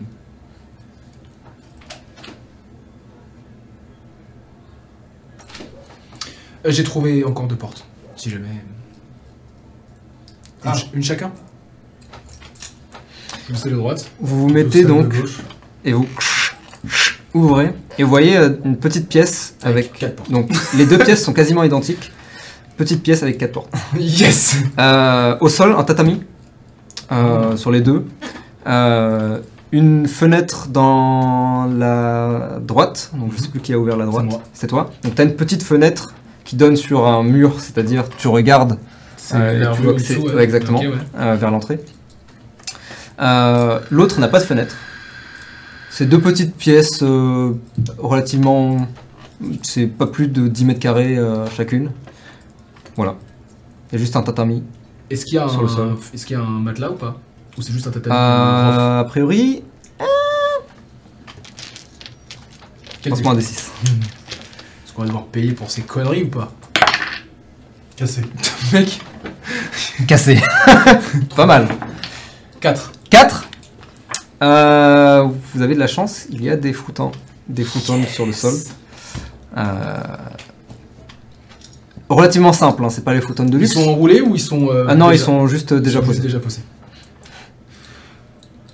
[6.67, 7.85] Euh, J'ai trouvé encore deux portes.
[8.17, 8.49] Si jamais.
[8.49, 8.59] Une,
[10.65, 10.75] Ah.
[10.75, 11.33] ch- une chacun?
[13.49, 14.11] Je celle de droite.
[14.21, 15.39] Vous vous mettez celle de donc gauche.
[15.85, 16.07] et vous
[17.43, 20.31] ouvrez et vous voyez euh, une petite pièce avec quatre portes.
[20.31, 22.13] donc les deux pièces sont quasiment identiques.
[22.77, 23.73] Petite pièce avec quatre portes.
[23.99, 26.23] Yes Euh, au sol, un tatami
[27.11, 28.05] euh, sur les deux.
[28.67, 29.39] Euh,
[29.73, 33.11] une fenêtre dans la droite.
[33.15, 34.27] Donc je sais plus qui a ouvert la droite.
[34.53, 34.91] C'est toi.
[35.03, 38.79] Donc tu as une petite fenêtre qui donne sur un mur, c'est-à-dire tu regardes
[39.33, 40.81] la tu vois que c'est- ouais, exactement.
[40.81, 41.37] Ouais.
[41.37, 41.81] vers l'entrée.
[43.91, 44.77] L'autre n'a pas de fenêtre.
[45.99, 47.55] C'est deux petites pièces euh,
[47.99, 48.87] relativement.
[49.65, 51.91] C'est pas plus de 10 mètres carrés euh, chacune.
[52.95, 53.17] Voilà.
[53.91, 54.63] Il y a juste un tatami.
[55.11, 55.89] Est-ce qu'il y, a Sur le sol.
[55.89, 56.15] un...
[56.15, 57.19] Est-ce qu'il y a un matelas ou pas?
[57.57, 59.65] Ou c'est juste un tatami Euh, a priori,
[63.03, 63.57] Quel lance-moi un des 6.
[63.57, 66.53] Est-ce qu'on va devoir payer pour ces conneries ou pas?
[67.97, 68.23] Cassé.
[68.73, 69.01] Mec
[70.07, 70.39] Cassé.
[71.35, 71.67] pas mal.
[72.61, 72.93] 4.
[73.11, 73.48] 4
[74.43, 77.13] Euh, Vous avez de la chance, il y a des foutons,
[77.49, 78.55] des foutons sur le sol.
[79.57, 79.63] Euh,
[82.09, 83.73] relativement simple, hein, c'est pas les foutons de Ils luxe.
[83.75, 84.69] sont enroulés ou ils sont.
[84.71, 86.21] euh, ah non, ils sont juste euh, déjà posés.
[86.21, 86.61] déjà posés.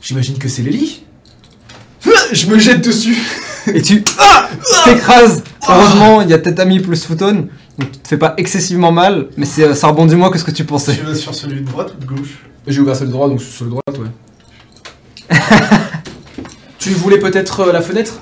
[0.02, 1.04] J'imagine que c'est les lits.
[2.32, 3.16] Je me jette dessus.
[3.72, 4.48] Et tu ah,
[4.84, 5.42] t'écrases.
[5.68, 9.46] Heureusement, il y a tatami plus futon, donc tu te fais pas excessivement mal, mais
[9.46, 10.94] c'est, euh, ça rebondit moins que ce que tu pensais.
[10.94, 12.44] Tu vas sur celui de droite ou de gauche?
[12.66, 14.08] J'ai ouvert celle de droite, donc je suis sur le droite, ouais.
[16.78, 18.20] tu voulais peut-être euh, la fenêtre?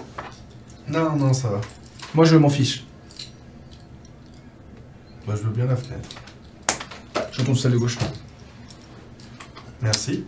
[0.88, 1.60] Non, non, ça va.
[2.14, 2.84] Moi, je m'en fiche.
[5.26, 6.08] Moi, je veux bien la fenêtre.
[7.32, 7.98] Je retourne sur celle de gauche.
[9.80, 10.24] Merci.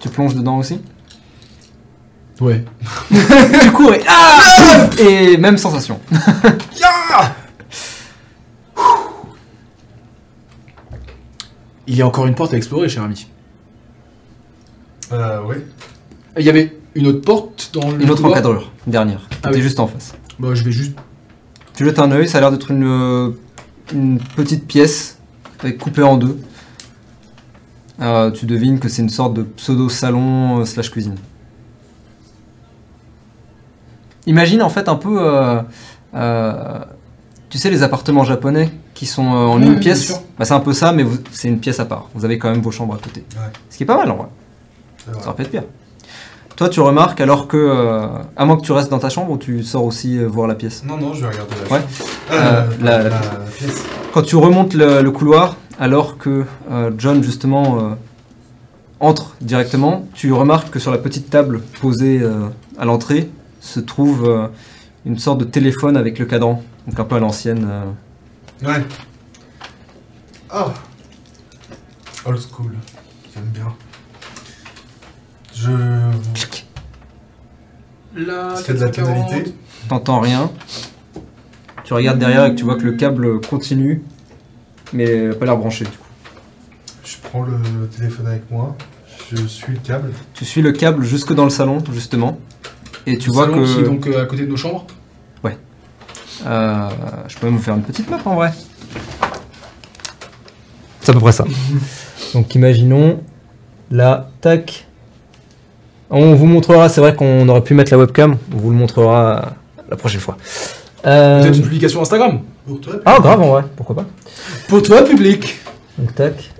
[0.00, 0.80] Tu plonges dedans aussi?
[2.40, 2.64] Ouais.
[3.62, 6.00] Tu cours et ah Et même sensation.
[11.90, 13.26] Il y a encore une porte à explorer, cher ami.
[15.12, 15.64] Euh, ouais.
[16.38, 18.02] Il y avait une autre porte dans le.
[18.02, 19.28] Une autre couloir encadrure, dernière.
[19.42, 19.62] Ah T'es oui.
[19.62, 20.14] juste en face.
[20.38, 20.96] Bah, je vais juste.
[21.74, 23.30] Tu jettes un œil, ça a l'air d'être une, euh,
[23.92, 25.18] une petite pièce
[25.60, 26.38] avec coupée en deux.
[28.00, 31.16] Euh, tu devines que c'est une sorte de pseudo salon euh, slash cuisine.
[34.26, 35.60] Imagine en fait un peu, euh,
[36.14, 36.78] euh,
[37.48, 40.06] tu sais les appartements japonais qui sont euh, en une bien pièce.
[40.06, 40.20] sûr.
[40.38, 42.08] Bah, c'est un peu ça, mais vous- c'est une pièce à part.
[42.14, 43.24] Vous avez quand même vos chambres à côté.
[43.36, 43.42] Ouais.
[43.70, 44.26] Ce qui est pas mal en vrai.
[45.06, 45.64] Ça aurait pu être pire.
[46.56, 48.06] Toi, tu remarques alors que, euh,
[48.36, 50.54] à moins que tu restes dans ta chambre ou tu sors aussi euh, voir la
[50.54, 50.82] pièce?
[50.84, 51.82] Non, non, je vais regarder la Ouais.
[52.32, 53.18] Euh, la- la, la-
[53.56, 53.84] pièce.
[54.12, 57.94] Quand tu remontes le, le couloir, alors que euh, John justement euh,
[58.98, 62.48] entre directement, tu remarques que sur la petite table posée euh,
[62.78, 64.46] à l'entrée se trouve euh,
[65.06, 67.66] une sorte de téléphone avec le cadran, donc un peu à l'ancienne.
[67.70, 68.66] euh.
[68.68, 68.84] Ouais.
[70.50, 70.66] Ah.
[72.26, 72.72] Old school.
[73.34, 73.72] J'aime bien.
[75.62, 75.70] Je.
[78.16, 79.54] Là, Est-ce qu'il y a de la tonalité
[79.88, 80.50] T'entends rien.
[81.84, 84.02] Tu regardes derrière et que tu vois que le câble continue,
[84.92, 86.06] mais n'a pas l'air branché du coup.
[87.04, 88.76] Je prends le téléphone avec moi.
[89.30, 90.12] Je suis le câble.
[90.34, 92.38] Tu suis le câble jusque dans le salon justement,
[93.06, 94.86] et tu Le vois salon qui est que donc euh, à côté de nos chambres?
[96.46, 96.88] Euh,
[97.28, 98.52] je peux même vous faire une petite map en vrai.
[101.00, 101.44] C'est à peu près ça.
[102.34, 103.22] Donc imaginons
[103.90, 104.86] là, tac.
[106.12, 109.52] On vous montrera, c'est vrai qu'on aurait pu mettre la webcam, on vous le montrera
[109.88, 110.36] la prochaine fois.
[111.06, 112.40] Euh, Peut-être une publication Instagram.
[112.66, 114.06] Pour toi Ah grave en vrai, pourquoi pas.
[114.68, 115.60] Pour toi, public.
[115.98, 116.50] Donc tac.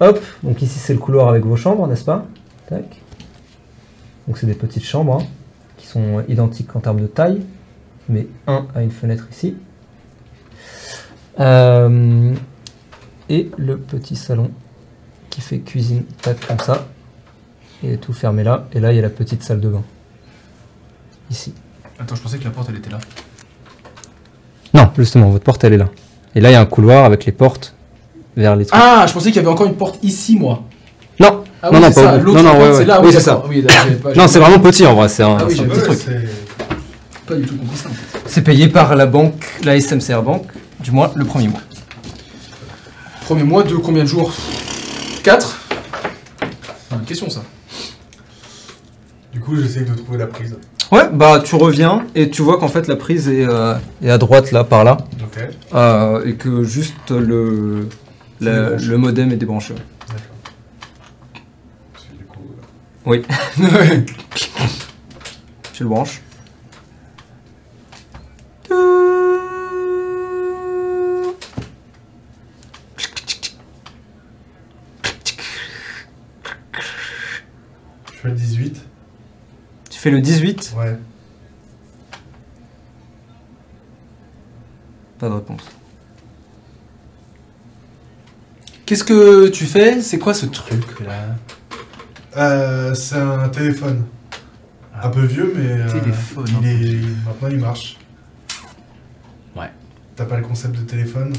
[0.00, 2.26] Hop, donc ici c'est le couloir avec vos chambres, n'est-ce pas?
[2.68, 2.84] Tac.
[4.28, 5.26] Donc c'est des petites chambres hein,
[5.78, 7.40] qui sont identiques en termes de taille,
[8.08, 9.54] mais un a une fenêtre ici.
[11.40, 12.34] Euh,
[13.30, 14.50] et le petit salon
[15.30, 16.88] qui fait cuisine tac comme ça.
[17.84, 18.66] Et tout fermé là.
[18.72, 19.82] Et là il y a la petite salle de bain.
[21.30, 21.52] Ici.
[21.98, 22.98] Attends, je pensais que la porte elle était là.
[24.74, 25.88] Non, justement, votre porte elle est là.
[26.34, 27.74] Et là il y a un couloir avec les portes
[28.36, 28.80] vers les trucs.
[28.82, 30.62] Ah, je pensais qu'il y avait encore une porte ici, moi.
[31.20, 32.18] non, Ah Non, oui, non, pas ça.
[32.18, 33.00] Non, ouais, c'est là.
[33.00, 33.30] Oui, Oui, c'est.
[33.48, 33.62] Oui,
[34.02, 35.08] pas- non, c'est vraiment petit en vrai.
[35.08, 35.98] C'est un, Ah oui, un petit truc.
[35.98, 36.28] c'est-
[37.26, 37.88] pas du tout compris ça.
[37.88, 38.20] en fait.
[38.26, 40.44] C'est payé par la banque, la SMCR Bank,
[40.80, 41.60] du moins le premier mois.
[43.24, 44.32] Premier mois de combien de jours?
[45.22, 45.58] 4
[46.88, 47.42] C'est une question ça.
[49.52, 50.56] Coup, j'essaye de trouver la prise.
[50.90, 54.16] Ouais, bah tu reviens et tu vois qu'en fait la prise est, euh, est à
[54.16, 54.96] droite là, par là,
[55.74, 57.86] euh, et que juste le,
[58.40, 59.74] la- le modem est débranché.
[60.08, 60.24] D'accord.
[63.06, 63.22] Euh, Oui.
[65.74, 66.22] tu le branches.
[78.06, 78.80] je fais le 18.
[79.90, 80.98] Tu fais le 18, Ouais.
[85.20, 85.62] pas de réponse.
[88.84, 90.02] Qu'est-ce que tu fais?
[90.02, 91.36] C'est quoi ce truc là?
[92.36, 94.06] Euh, c'est un téléphone.
[95.00, 97.24] Un peu vieux, mais euh, Téléphone, il un peu est...
[97.24, 97.96] maintenant il marche.
[99.54, 99.70] Ouais.
[100.16, 101.32] T'as pas le concept de téléphone?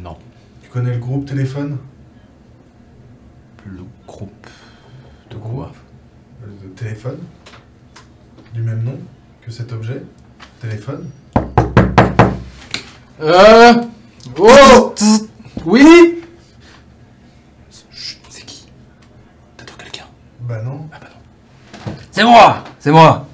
[0.00, 0.16] Non.
[0.62, 1.78] Tu connais le groupe téléphone?
[3.66, 4.46] Le groupe
[5.30, 5.72] de quoi?
[6.62, 7.18] De téléphone
[8.54, 8.98] Du même nom
[9.44, 10.02] que cet objet
[10.60, 11.08] Téléphone
[13.20, 13.74] Euh.
[14.38, 14.94] Oh
[15.64, 16.14] Oui
[17.90, 18.66] Chut, C'est qui?
[19.56, 20.04] T'attends quelqu'un?
[20.40, 20.88] Bah non.
[20.92, 21.08] Ah bah
[21.86, 21.92] non.
[22.12, 23.26] C'est moi C'est moi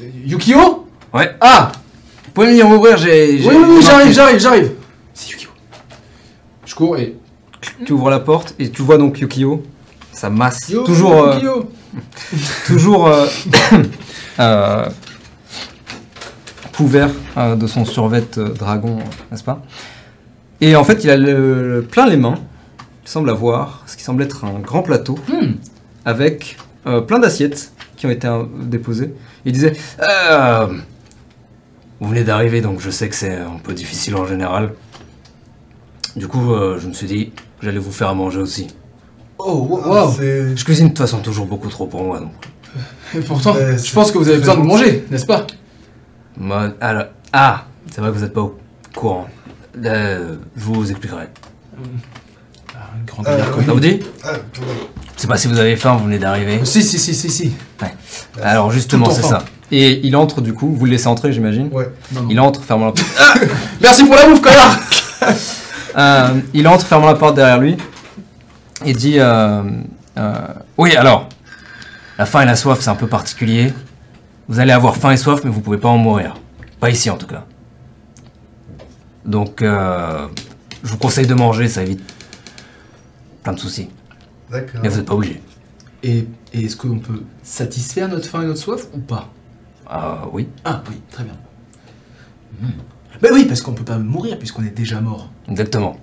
[0.00, 0.88] Euh, Yukio?
[1.12, 1.36] Ouais.
[1.40, 1.70] Ah
[2.24, 3.32] Vous pouvez venir m'ouvrir, j'ai...
[3.34, 4.72] Oui, j'ai- oui, oui, j'arrive, j'arrive, j'arrive
[5.12, 5.50] C'est Yukio.
[6.64, 7.16] Je cours et.
[7.86, 9.62] Tu ouvres la porte et tu vois donc Yukio,
[10.12, 11.70] sa masse, Yo, toujours, euh, Yukio
[12.66, 13.26] toujours euh,
[14.40, 14.88] euh,
[16.76, 18.24] couvert euh, de son survêt
[18.58, 18.98] dragon,
[19.30, 19.62] n'est-ce pas?
[20.60, 22.36] Et en fait, il a le- plein les mains.
[23.04, 25.52] Il semble avoir ce qui semble être un grand plateau Hmm.
[26.04, 26.56] avec
[27.06, 28.28] plein d'assiettes qui ont été
[28.62, 29.14] déposées.
[29.44, 29.72] Il disait
[32.00, 34.74] Vous venez d'arriver, donc je sais que c'est un peu difficile en général.
[36.16, 38.68] Du coup, euh, je me suis dit j'allais vous faire à manger aussi.
[39.38, 40.10] Oh, wow, Ah,
[40.54, 42.20] Je cuisine de toute façon toujours beaucoup trop pour moi.
[42.20, 42.32] Donc.
[43.14, 45.46] Et pourtant, Ouais, je pense que vous avez besoin de manger, n'est-ce pas?
[46.36, 48.56] Moi, alors- ah, c'est vrai que vous n'êtes pas au
[48.96, 49.26] courant.
[49.84, 51.28] Euh, je vous expliquerai.
[52.74, 53.38] Ah, une grande Euh.
[53.66, 54.00] Ça vous dit?
[54.24, 54.72] Ah, pardon.
[55.16, 56.60] Je sais pas si vous avez faim, vous venez d'arriver.
[56.64, 57.52] Si, si, si, si, si.
[58.42, 59.44] Alors justement, c'est ça.
[59.70, 61.68] Et il entre du coup, vous le laissez entrer, j'imagine?
[61.72, 61.88] Ouais.
[62.12, 62.28] Non, non.
[62.30, 63.06] Il entre, fermant la porte.
[63.80, 64.78] Merci pour la bouffe, connard
[65.96, 67.76] Euh, il entre, fermant la porte derrière lui,
[68.84, 69.62] et dit euh,
[70.18, 70.46] euh,
[70.78, 71.28] Oui, alors,
[72.18, 73.72] la faim et la soif, c'est un peu particulier.
[74.48, 76.34] Vous allez avoir faim et soif, mais vous pouvez pas en mourir.
[76.80, 77.44] Pas ici, en tout cas.
[79.24, 80.26] Donc, euh,
[80.82, 82.02] je vous conseille de manger, ça évite
[83.42, 83.88] plein de soucis.
[84.50, 84.80] D'accord.
[84.82, 85.40] Mais vous n'êtes pas obligé.
[86.02, 89.30] Et, et est-ce qu'on peut satisfaire notre faim et notre soif ou pas?
[89.88, 91.34] Ah oui, Ah, oui, très bien.
[92.60, 92.66] Hmm.
[93.22, 95.30] Ben oui, parce qu'on peut pas mourir puisqu'on est déjà mort.
[95.48, 95.96] exactement.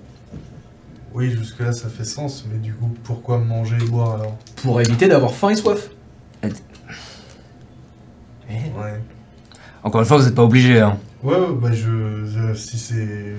[1.14, 5.08] Oui, jusque-là, ça fait sens, mais du coup, pourquoi manger et boire alors Pour éviter
[5.08, 5.90] d'avoir faim et soif.
[8.50, 9.00] Ouais.
[9.82, 10.80] Encore une fois, vous n'êtes pas obligé.
[10.80, 10.98] Hein.
[11.22, 11.88] Ouais, ouais, bah je.
[11.90, 13.36] euh, Si c'est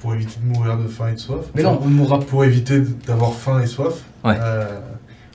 [0.00, 1.46] pour éviter de mourir de faim et de soif.
[1.54, 2.24] Mais enfin, non, on ne mourra pas.
[2.26, 4.02] Pour éviter d'avoir faim et soif.
[4.24, 4.36] Ouais.
[4.40, 4.80] euh,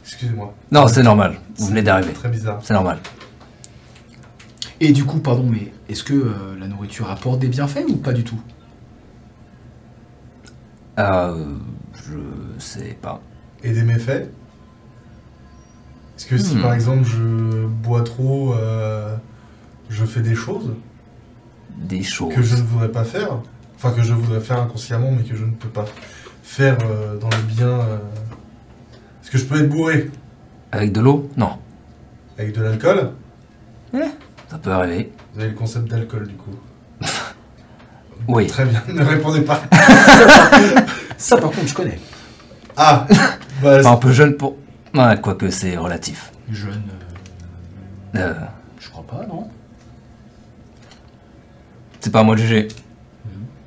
[0.04, 0.54] Excusez-moi.
[0.72, 1.40] Non, c'est normal.
[1.58, 2.14] Vous venez d'arriver.
[2.14, 2.60] Très bizarre.
[2.64, 3.00] C'est normal.
[4.80, 8.14] Et du coup, pardon, mais est-ce que euh, la nourriture apporte des bienfaits ou pas
[8.14, 8.40] du tout?
[11.00, 11.56] Euh,
[12.10, 13.22] je sais pas.
[13.64, 14.30] Et des méfaits
[16.18, 16.62] Est-ce que si Hmm.
[16.62, 19.16] par exemple je bois trop, euh,
[19.90, 20.74] je fais des choses
[21.78, 22.34] Des choses.
[22.34, 23.38] que je ne voudrais pas faire
[23.76, 25.86] Enfin, que je voudrais faire inconsciemment, mais que je ne peux pas
[26.44, 27.68] faire euh, dans le bien.
[27.70, 27.98] euh.
[29.24, 30.12] Est-ce que je peux être bourré
[30.74, 31.30] Avec de l'eau?
[31.38, 31.52] Non.
[32.38, 33.12] avec de l'alcool?
[34.50, 35.12] Ça peut arriver.
[35.34, 36.52] Vous avez le concept d'alcool du coup.
[38.28, 38.48] Oui.
[38.48, 39.62] Très bien, ne répondez pas.
[41.20, 42.00] Ça, par contre, je connais.
[42.78, 43.06] Ah
[43.62, 44.56] bah, un peu jeune pour.
[44.96, 46.32] Ouais, quoique c'est relatif.
[46.52, 46.82] Jeune,
[48.16, 48.34] euh, Euh,
[48.80, 49.48] je crois pas, non
[52.00, 52.70] c'est pas à moi de juger.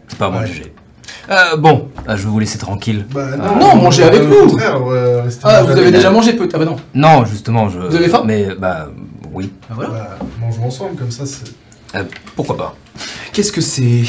[0.08, 0.48] C'est pas à moi Ouais.
[0.48, 0.74] de juger.
[1.30, 3.06] Euh, bon, Ah, je vais vous laisser tranquille.
[3.12, 4.46] Bah Ah, non, mangez avec au nous.
[4.48, 6.76] contraire, ouais, restez Ah, vous avez déjà mangé peut Ah bah non.
[6.94, 7.78] Non, justement, je.
[7.78, 8.88] Vous avez faim Mais, bah,
[9.32, 9.52] oui.
[9.70, 9.90] Ah voilà.
[9.90, 11.44] Bah, mangeons ensemble, comme ça, c'est
[11.94, 12.04] Euh,
[12.34, 12.74] pourquoi pas
[13.34, 14.02] Qu'est-ce que c'est?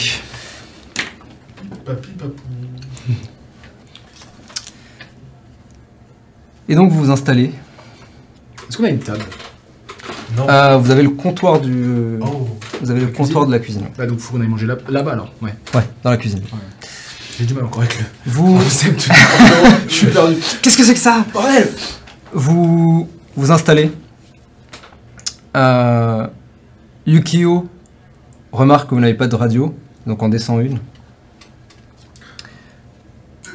[1.86, 2.32] Papy, papou.
[6.70, 7.52] Et donc vous vous installez.
[8.68, 9.20] Est-ce qu'on a une table?
[10.38, 10.50] Non.
[10.50, 12.18] Euh, vous avez le comptoir du.
[12.22, 12.48] Oh,
[12.82, 13.48] Vous avez le La comptoir cuisine.
[13.48, 13.84] de la cuisine.
[13.98, 15.32] Bah donc faut qu'on aille manger là- là-bas alors.
[15.42, 15.54] Ouais.
[15.76, 16.42] Ouais, dans la cuisine.
[17.38, 18.56] J'ai du mal encore avec le Vous.
[18.64, 19.10] concept.
[19.88, 20.36] Je suis perdu.
[20.62, 21.26] Qu'est-ce que c'est que ça?
[21.34, 21.70] Bordel
[22.34, 23.92] Vous vous installez.
[25.56, 26.28] Euh,
[27.06, 27.68] Yukio
[28.52, 29.76] remarque que vous n'avez pas de radio,
[30.08, 30.80] donc en descend une.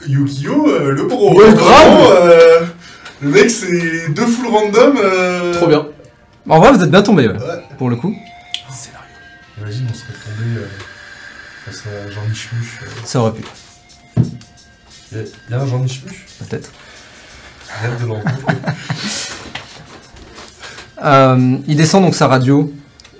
[0.06, 1.36] Yukio, euh, le bro.
[1.36, 2.20] Ouais, Vraiment, grave.
[2.22, 2.66] euh,
[3.20, 4.97] Le mec, c'est deux full random.
[5.03, 5.86] euh, Trop bien.
[6.49, 7.62] En vrai, vous êtes bien tombé, ouais, Ouais.
[7.77, 8.15] pour le coup.
[8.70, 9.07] Scénario.
[9.61, 10.66] Imagine, on serait tombé euh,
[11.65, 12.78] face à Jean Michmuche.
[13.05, 13.43] Ça aurait pu,
[15.12, 16.70] Il y, a un Jean Michmuche peut-être.
[17.77, 18.36] Arrête de l'entendre.
[21.01, 22.73] Euh, il descend donc sa radio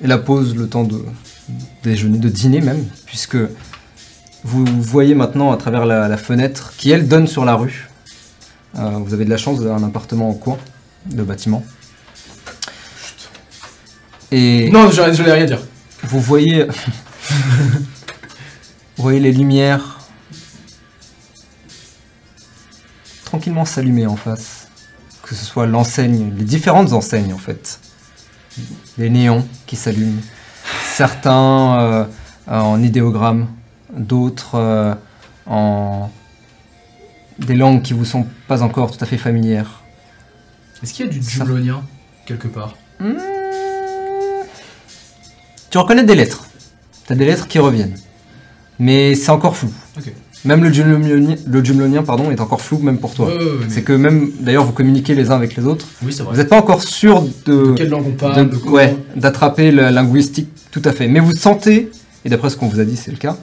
[0.03, 1.01] et la pose le temps de
[1.85, 3.37] déjeuner, de dîner même, puisque
[4.43, 7.88] vous voyez maintenant à travers la, la fenêtre qui elle donne sur la rue.
[8.77, 10.59] Euh, vous avez de la chance d'avoir un appartement en coin
[11.07, 11.65] de bâtiment.
[14.31, 15.61] Et Non, j'allais j'allais rien dire.
[16.03, 16.66] vous voyez,
[18.97, 19.99] vous voyez les lumières
[23.24, 24.69] tranquillement s'allumer en face.
[25.23, 27.81] Que ce soit l'enseigne, les différentes enseignes en fait.
[28.97, 30.20] Les néons qui s'allument.
[30.85, 32.05] Certains euh,
[32.47, 33.47] en idéogramme,
[33.95, 34.95] d'autres euh,
[35.47, 36.11] en
[37.39, 39.82] des langues qui vous sont pas encore tout à fait familières.
[40.82, 41.82] Est-ce qu'il y a du Ça- jumlonien
[42.27, 42.77] quelque part?
[43.01, 43.12] Hmm.
[45.70, 46.44] Tu reconnais des lettres.
[47.06, 47.97] T'as des lettres qui reviennent.
[48.78, 49.70] Mais c'est encore flou.
[49.97, 50.12] Ok.
[50.44, 51.36] Même le jumlonien,
[52.01, 53.27] le pardon, est encore flou même pour toi.
[53.27, 55.86] Ouais, ouais, ouais, mais- C'est que même, d'ailleurs, vous communiquez les uns avec les autres.
[56.02, 56.32] Oui, c'est vrai.
[56.32, 60.48] Vous n'êtes pas encore sûr de, Quelle langue on parle de ouais, d'attraper la linguistique
[60.70, 61.09] tout à fait.
[61.09, 61.90] Mais vous sentez,
[62.24, 63.36] et d'après ce qu'on vous a dit, c'est le cas,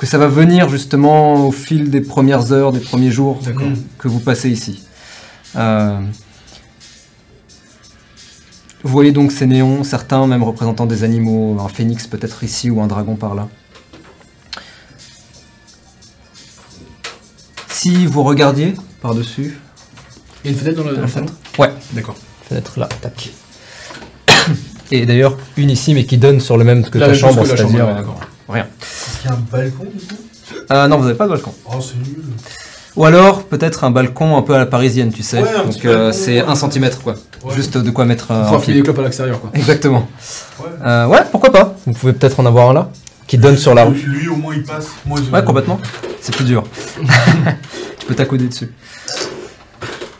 [0.00, 3.38] que ça va venir justement au fil des premières heures, des premiers jours
[3.98, 4.82] que vous passez ici.
[5.56, 6.00] Euh,
[8.82, 12.80] Vous voyez donc ces néons, certains même représentant des animaux, un phénix peut-être ici ou
[12.80, 13.46] un dragon par là.
[17.68, 18.72] Si vous regardiez
[19.02, 19.58] par-dessus,
[20.44, 21.58] Il y a une fenêtre dans la, dans le salon fenêtre.
[21.58, 22.16] Ouais, D'accord.
[22.48, 23.28] fenêtre là, tac.
[24.92, 27.86] Et d'ailleurs, une ici, mais qui donne sur le même que La ta chambre, c'est-à-dire.
[27.86, 27.94] ouais.
[28.50, 28.66] Rien.
[28.82, 30.14] Est-ce qu'il y a un balcon du coup?
[30.72, 31.52] Euh, non, vous n'avez pas de balcon.
[31.66, 32.22] Oh, c'est nul.
[32.96, 35.40] Ou alors, peut-être un balcon un peu à la parisienne, tu sais.
[35.42, 36.48] Ouais, un Donc, petit euh, balcon, c'est ouais.
[36.48, 37.14] un centimètre, quoi.
[37.44, 37.54] Ouais.
[37.54, 39.50] Juste de quoi mettre euh, un les clopes à l'extérieur, quoi.
[39.54, 40.08] Exactement.
[40.58, 40.66] Ouais.
[40.84, 42.90] Euh, ouais, pourquoi pas Vous pouvez peut-être en avoir un là,
[43.26, 43.94] qui donne sur la rue.
[43.94, 44.88] Lui, au moins, il passe.
[45.06, 45.78] Moi, je- Ouais, complètement.
[46.20, 46.64] C'est plus dur.
[47.98, 48.72] tu peux t'accouder dessus.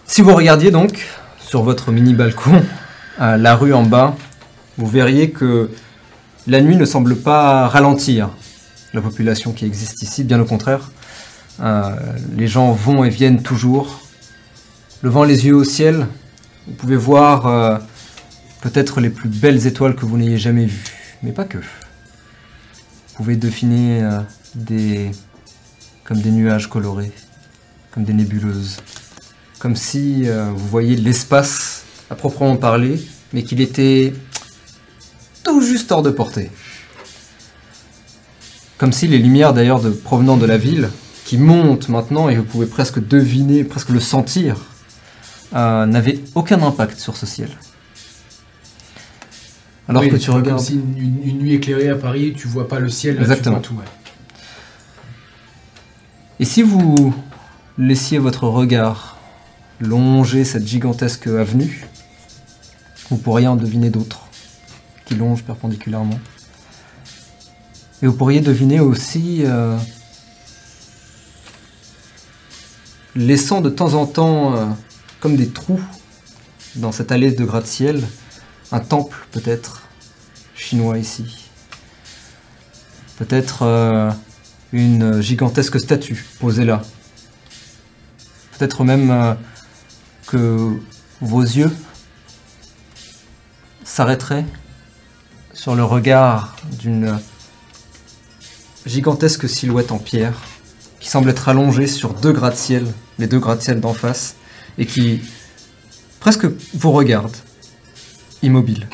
[0.06, 1.06] Si vous regardiez donc
[1.40, 2.62] sur votre mini balcon,
[3.18, 4.14] à la rue en bas,
[4.78, 5.70] vous verriez que
[6.46, 8.30] la nuit ne semble pas ralentir
[8.94, 10.90] la population qui existe ici, bien au contraire.
[11.60, 11.94] Euh,
[12.36, 14.00] les gens vont et viennent toujours.
[15.02, 16.06] Levant les yeux au ciel,
[16.66, 17.78] vous pouvez voir euh,
[18.62, 20.84] peut-être les plus belles étoiles que vous n'ayez jamais vues,
[21.22, 21.58] mais pas que.
[21.58, 24.20] Vous pouvez deviner euh,
[24.54, 25.10] des
[26.04, 27.12] comme des nuages colorés,
[27.92, 28.78] comme des nébuleuses,
[29.60, 33.00] comme si vous voyiez l'espace à proprement parler,
[33.32, 34.12] mais qu'il était
[35.44, 36.50] tout juste hors de portée.
[38.78, 40.88] Comme si les lumières d'ailleurs de, provenant de la ville,
[41.24, 44.56] qui montent maintenant et vous pouvez presque deviner, presque le sentir,
[45.54, 47.50] euh, n'avaient aucun impact sur ce ciel.
[49.88, 50.60] Alors Oui, que tu comme regardes...
[50.60, 53.60] si une, une- une nuit éclairée à Paris, tu vois pas le ciel, là, Exactement.
[53.60, 53.88] tu vois tout.
[53.90, 53.96] ouais.
[56.38, 57.14] Et si vous
[57.76, 59.18] laissiez votre regard
[59.80, 61.86] longer cette gigantesque avenue,
[63.10, 64.28] vous pourriez en deviner d'autres
[65.10, 66.20] qui longent perpendiculairement.
[68.00, 69.76] Et vous pourriez deviner aussi, euh,
[73.16, 74.66] laissant de temps en temps euh,
[75.18, 75.82] comme des trous
[76.76, 78.06] dans cette allée de gratte-ciel,
[78.70, 79.82] un temple peut-être
[80.54, 81.50] chinois ici.
[83.18, 84.12] Peut-être euh,
[84.72, 86.82] une gigantesque statue posée là.
[88.56, 89.36] Peut-être même
[90.28, 90.78] que
[91.20, 91.74] vos yeux
[93.82, 94.44] s'arrêteraient
[95.60, 97.20] sur le regard d'une
[98.86, 100.32] gigantesque silhouette en pierre
[101.00, 102.86] qui semble être allongée sur deux gratte-ciel,
[103.18, 104.36] les deux gratte-ciel d'en face,
[104.78, 105.20] et qui
[106.18, 107.36] presque vous regarde,
[108.42, 108.88] immobile.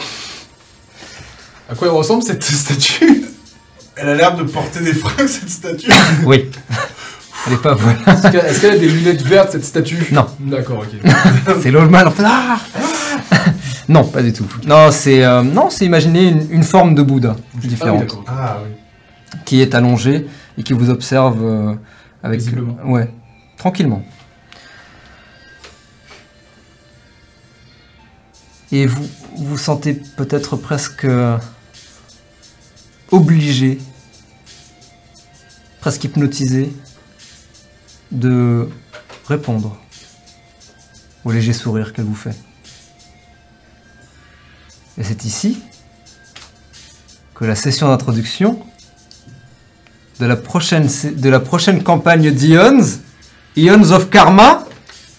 [1.71, 3.27] À quoi elle ressemble cette statue?
[3.95, 5.93] Elle a l'air de porter des fringues, cette statue.
[6.25, 6.51] Oui.
[7.47, 8.01] Elle est pas voilà.
[8.09, 10.05] Est-ce qu'elle a des lunettes vertes, cette statue?
[10.11, 10.27] Non.
[10.41, 11.13] D'accord, ok.
[11.63, 12.25] C'est l'old man en fait.
[12.27, 12.59] Ah
[13.89, 14.47] non, pas du tout.
[14.67, 18.19] Non, c'est euh, non, c'est imaginer une, une forme de Bouddha Ah oui, différente.
[18.27, 19.39] Ah oui.
[19.45, 20.27] qui est allongée
[20.59, 21.75] et qui vous observe euh,
[22.23, 22.41] avec
[22.85, 23.11] ouais,
[23.57, 24.03] tranquillement.
[28.73, 29.07] Et vous
[29.37, 31.37] vous sentez peut-être presque euh,
[33.13, 33.79] obligé,
[35.81, 36.73] presque hypnotisé
[38.11, 38.69] de
[39.29, 39.77] répondre
[41.25, 42.35] au léger sourire qu'elle vous fait.
[44.99, 45.59] Et c'est ici
[47.35, 48.59] que la session d'introduction
[50.21, 52.83] de la prochaine, de la prochaine campagne d'Ions,
[53.57, 54.65] Ions of Karma,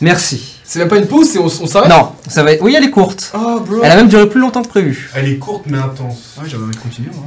[0.00, 0.54] Merci.
[0.64, 2.62] C'est même pas une pause, c'est on, on s'arrête Non, ça va être...
[2.62, 3.32] Oui, elle est courte.
[3.34, 3.80] Oh, bro.
[3.82, 5.10] Elle a même duré plus longtemps que prévu.
[5.14, 6.36] Elle est courte mais intense.
[6.38, 7.24] Ouais, j'avais envie de continuer, moi.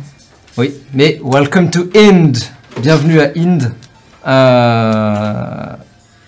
[0.57, 2.37] Oui, mais welcome to Ind.
[2.79, 3.73] Bienvenue à Ind.
[4.27, 5.75] Euh...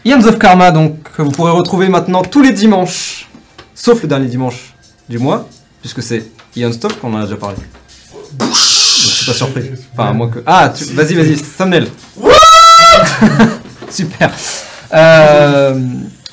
[0.06, 3.30] Ions of Karma, donc, que vous pourrez retrouver maintenant tous les dimanches,
[3.74, 4.74] sauf le dernier dimanche
[5.08, 5.48] du mois,
[5.82, 6.26] puisque c'est
[6.56, 7.58] Ion Stop qu'on en a déjà parlé.
[8.34, 9.70] Donc, je suis pas surpris.
[9.98, 10.40] Enfin, que.
[10.46, 11.88] Ah, tu- vas-y, vas-y, thumbnail.
[13.90, 14.32] Super.
[14.94, 15.80] Euh,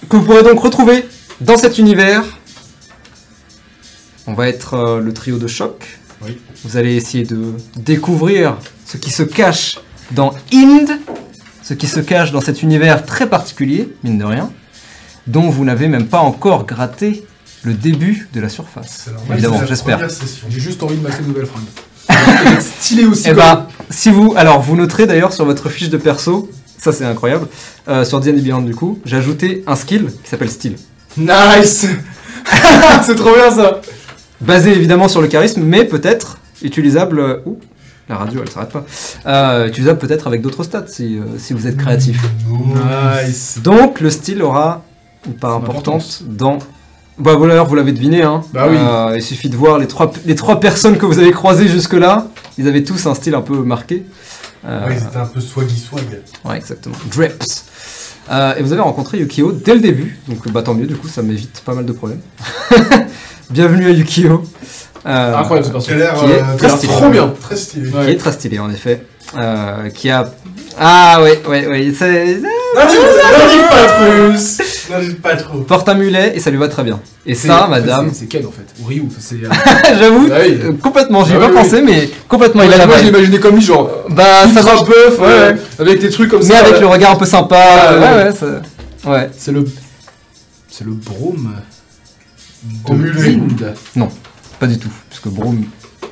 [0.08, 1.06] que vous pourrez donc retrouver
[1.40, 2.24] dans cet univers.
[4.26, 5.98] On va être euh, le trio de choc.
[6.22, 6.38] Oui.
[6.64, 8.56] Vous allez essayer de découvrir
[8.86, 9.78] ce qui se cache
[10.10, 10.98] dans Ind,
[11.70, 14.50] ce qui se cache dans cet univers très particulier, mine de rien,
[15.28, 17.24] dont vous n'avez même pas encore gratté
[17.62, 19.08] le début de la surface.
[19.30, 20.00] Évidemment, j'espère.
[20.48, 21.62] J'ai juste envie de fringues.
[22.08, 23.28] Ça va être stylé aussi.
[23.30, 27.04] Eh ben, si vous, alors vous noterez d'ailleurs sur votre fiche de perso, ça c'est
[27.04, 27.46] incroyable,
[27.86, 30.74] euh, sur D&D Beyond du coup, j'ai ajouté un skill qui s'appelle style,
[31.16, 31.86] Nice
[33.04, 33.80] C'est trop bien ça
[34.40, 37.20] basé évidemment sur le charisme, mais peut-être utilisable.
[37.20, 37.60] euh, ouh,
[38.10, 38.84] la radio, elle s'arrête pas.
[39.26, 42.20] Euh, utilisable peut-être avec d'autres stats si, euh, si vous êtes créatif.
[43.24, 44.82] Nice Donc le style aura
[45.26, 46.58] une part importante dans.
[47.18, 48.40] Bah voilà, vous l'avez deviné, hein.
[48.52, 48.76] Bah oui.
[48.78, 52.26] Euh, il suffit de voir les trois, les trois personnes que vous avez croisées jusque-là.
[52.58, 54.04] Ils avaient tous un style un peu marqué.
[54.66, 56.02] Euh, Ouais, ils étaient un peu swaggy swag.
[56.44, 56.96] Ouais, exactement.
[57.10, 57.64] Drips.
[58.58, 61.20] Et vous avez rencontré Yukio dès le début, donc bah tant mieux, du coup ça
[61.20, 62.20] m'évite pas mal de problèmes.
[63.50, 64.44] Bienvenue à Yukio.
[65.06, 65.88] Euh, Incroyable ce perso.
[65.88, 66.92] Qui est très stylé.
[66.92, 67.32] Trop bien.
[67.40, 67.90] Très stylé.
[67.90, 68.04] Ouais.
[68.06, 69.02] Qui est très stylé en effet.
[69.38, 70.30] Euh, qui a.
[70.78, 71.92] Ah ouais, ouais, ouais.
[71.96, 72.42] c'est- dis
[73.68, 75.58] pas dis pas trop.
[75.60, 77.00] Porte un mulet et ça lui va très bien.
[77.26, 78.66] Et ça, madame, c'est- Ken en fait.
[78.82, 79.04] Ou Ryu.
[79.18, 79.36] C'est.
[79.36, 79.48] euh,
[79.98, 80.30] j'avoue, oui.
[80.32, 83.04] euh, complètement, j'y ai Bah pas oui, pensé, mais complètement, il a la Moi je
[83.04, 83.90] l'imaginais comme lui, genre.
[84.10, 84.82] Bah ça va.
[84.82, 85.56] buff, ouais, ouais.
[85.78, 86.58] avec des trucs comme Mais ça.
[86.60, 87.56] avec euh, le regard un peu sympa.
[87.56, 88.24] Ouais, ouais, ouais.
[88.24, 89.30] ouais, ça- ouais.
[89.36, 89.64] C'est le.
[90.68, 91.52] C'est le brome.
[92.88, 93.38] Au mulet.
[94.60, 95.64] Pas du tout, puisque Broom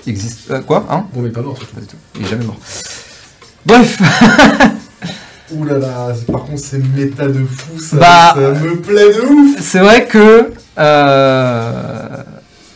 [0.07, 0.51] existe.
[0.51, 1.75] Euh, quoi Hein Brome est pas mort surtout.
[1.77, 1.97] Pas du tout.
[2.19, 2.57] Il est jamais mort.
[3.67, 4.01] Bref,
[5.53, 9.21] Ouh là là, par contre c'est méta de fou ça, Bah, ça me plaît de
[9.23, 12.17] ouf c'est vrai que euh,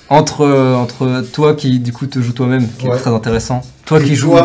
[0.09, 2.97] entre entre toi qui du coup te joues toi-même, qui Ouais.
[2.97, 4.36] est très intéressant, toi Et qui joues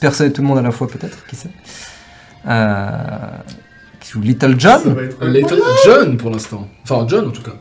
[0.00, 1.50] personne et tout le monde à la fois peut-être, qui sait,
[2.48, 2.88] euh,
[4.00, 4.96] qui joue Little John.
[5.22, 6.66] Little John pour l'instant.
[6.84, 7.52] Enfin, John en tout cas.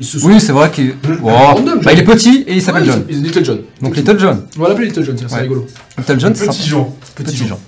[0.00, 1.28] Se Oui, c'est vrai qu'il oh,
[1.82, 3.04] bah, il est petit et il s'appelle Ouais, John.
[3.08, 3.58] il- Little John.
[3.82, 4.46] Donc Little John.
[4.56, 5.40] On va l'appeler Little John, c'est Ouais.
[5.42, 5.66] rigolo.
[5.98, 6.68] Little John, c'est Petit.
[6.68, 6.94] Jean.
[7.16, 7.58] Petit Jean.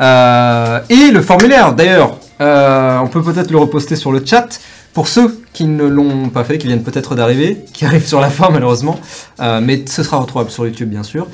[0.00, 4.60] Euh, et le formulaire, d'ailleurs, euh, on peut peut-être le reposter sur le chat.
[4.92, 8.30] Pour ceux qui ne l'ont pas fait, qui viennent peut-être d'arriver, qui arrivent sur la
[8.30, 9.00] fin malheureusement,
[9.40, 11.26] euh, mais ce sera retrouvable sur YouTube bien sûr.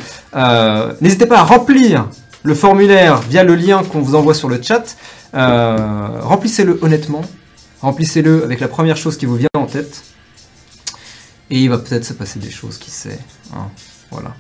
[1.03, 2.09] N'hésitez pas à remplir
[2.43, 4.97] le formulaire via le lien qu'on vous envoie sur le chat.
[5.35, 7.23] Remplissez-le honnêtement,
[7.83, 10.03] remplissez-le avec la première chose qui vous vient en tête.
[11.51, 13.19] Et il va peut-être se passer des choses, qui sait.
[13.55, 13.69] hein.
[14.11, 14.35] voilà.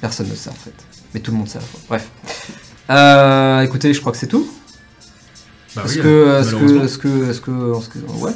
[0.00, 0.72] Personne ne sait en fait.
[1.14, 1.80] Mais tout le monde sait à la fois.
[1.88, 2.08] Bref.
[2.90, 4.48] Euh, écoutez, je crois que c'est tout.
[5.76, 6.84] Bah Est-ce oui, que, est-ce que, malheureusement.
[6.84, 8.32] est-ce que, est-ce que, est-ce que- ouais.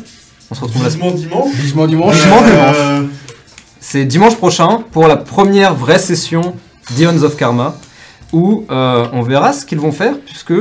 [0.50, 1.14] On se retrouve la semaine.
[1.16, 1.54] Vivement dimanche.
[1.56, 2.14] Vivement dimanche.
[2.16, 2.76] Vivement dimanche.
[2.78, 3.06] Euh,
[3.80, 6.54] C'est dimanche prochain pour la première vraie session
[6.92, 7.76] d'Ions of Karma
[8.32, 10.52] où euh, on verra ce qu'ils vont faire puisque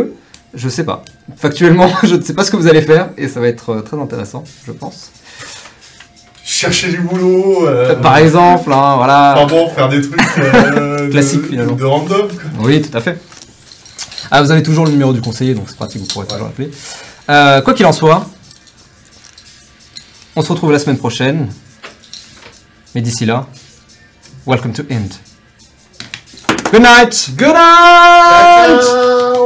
[0.54, 1.04] je sais pas.
[1.38, 3.98] Factuellement, je ne sais pas ce que vous allez faire et ça va être très
[4.00, 5.12] intéressant, je pense.
[6.46, 7.68] Chercher du boulot.
[7.68, 9.36] euh, Par exemple, hein, voilà.
[9.38, 11.76] Enfin bon, faire des trucs euh, Classique, de, finalement.
[11.76, 12.28] de random.
[12.28, 12.66] Quoi.
[12.66, 13.20] Oui, tout à fait.
[14.30, 16.70] Ah, vous avez toujours le numéro du conseiller, donc c'est pratique, vous pourrez toujours l'appeler.
[17.30, 18.26] Euh, quoi qu'il en soit,
[20.36, 21.50] on se retrouve la semaine prochaine.
[22.96, 23.48] Mais d'ici là,
[24.46, 25.10] welcome to End.
[26.72, 27.30] Good night!
[27.38, 28.82] Good night!
[28.82, 29.43] Ciao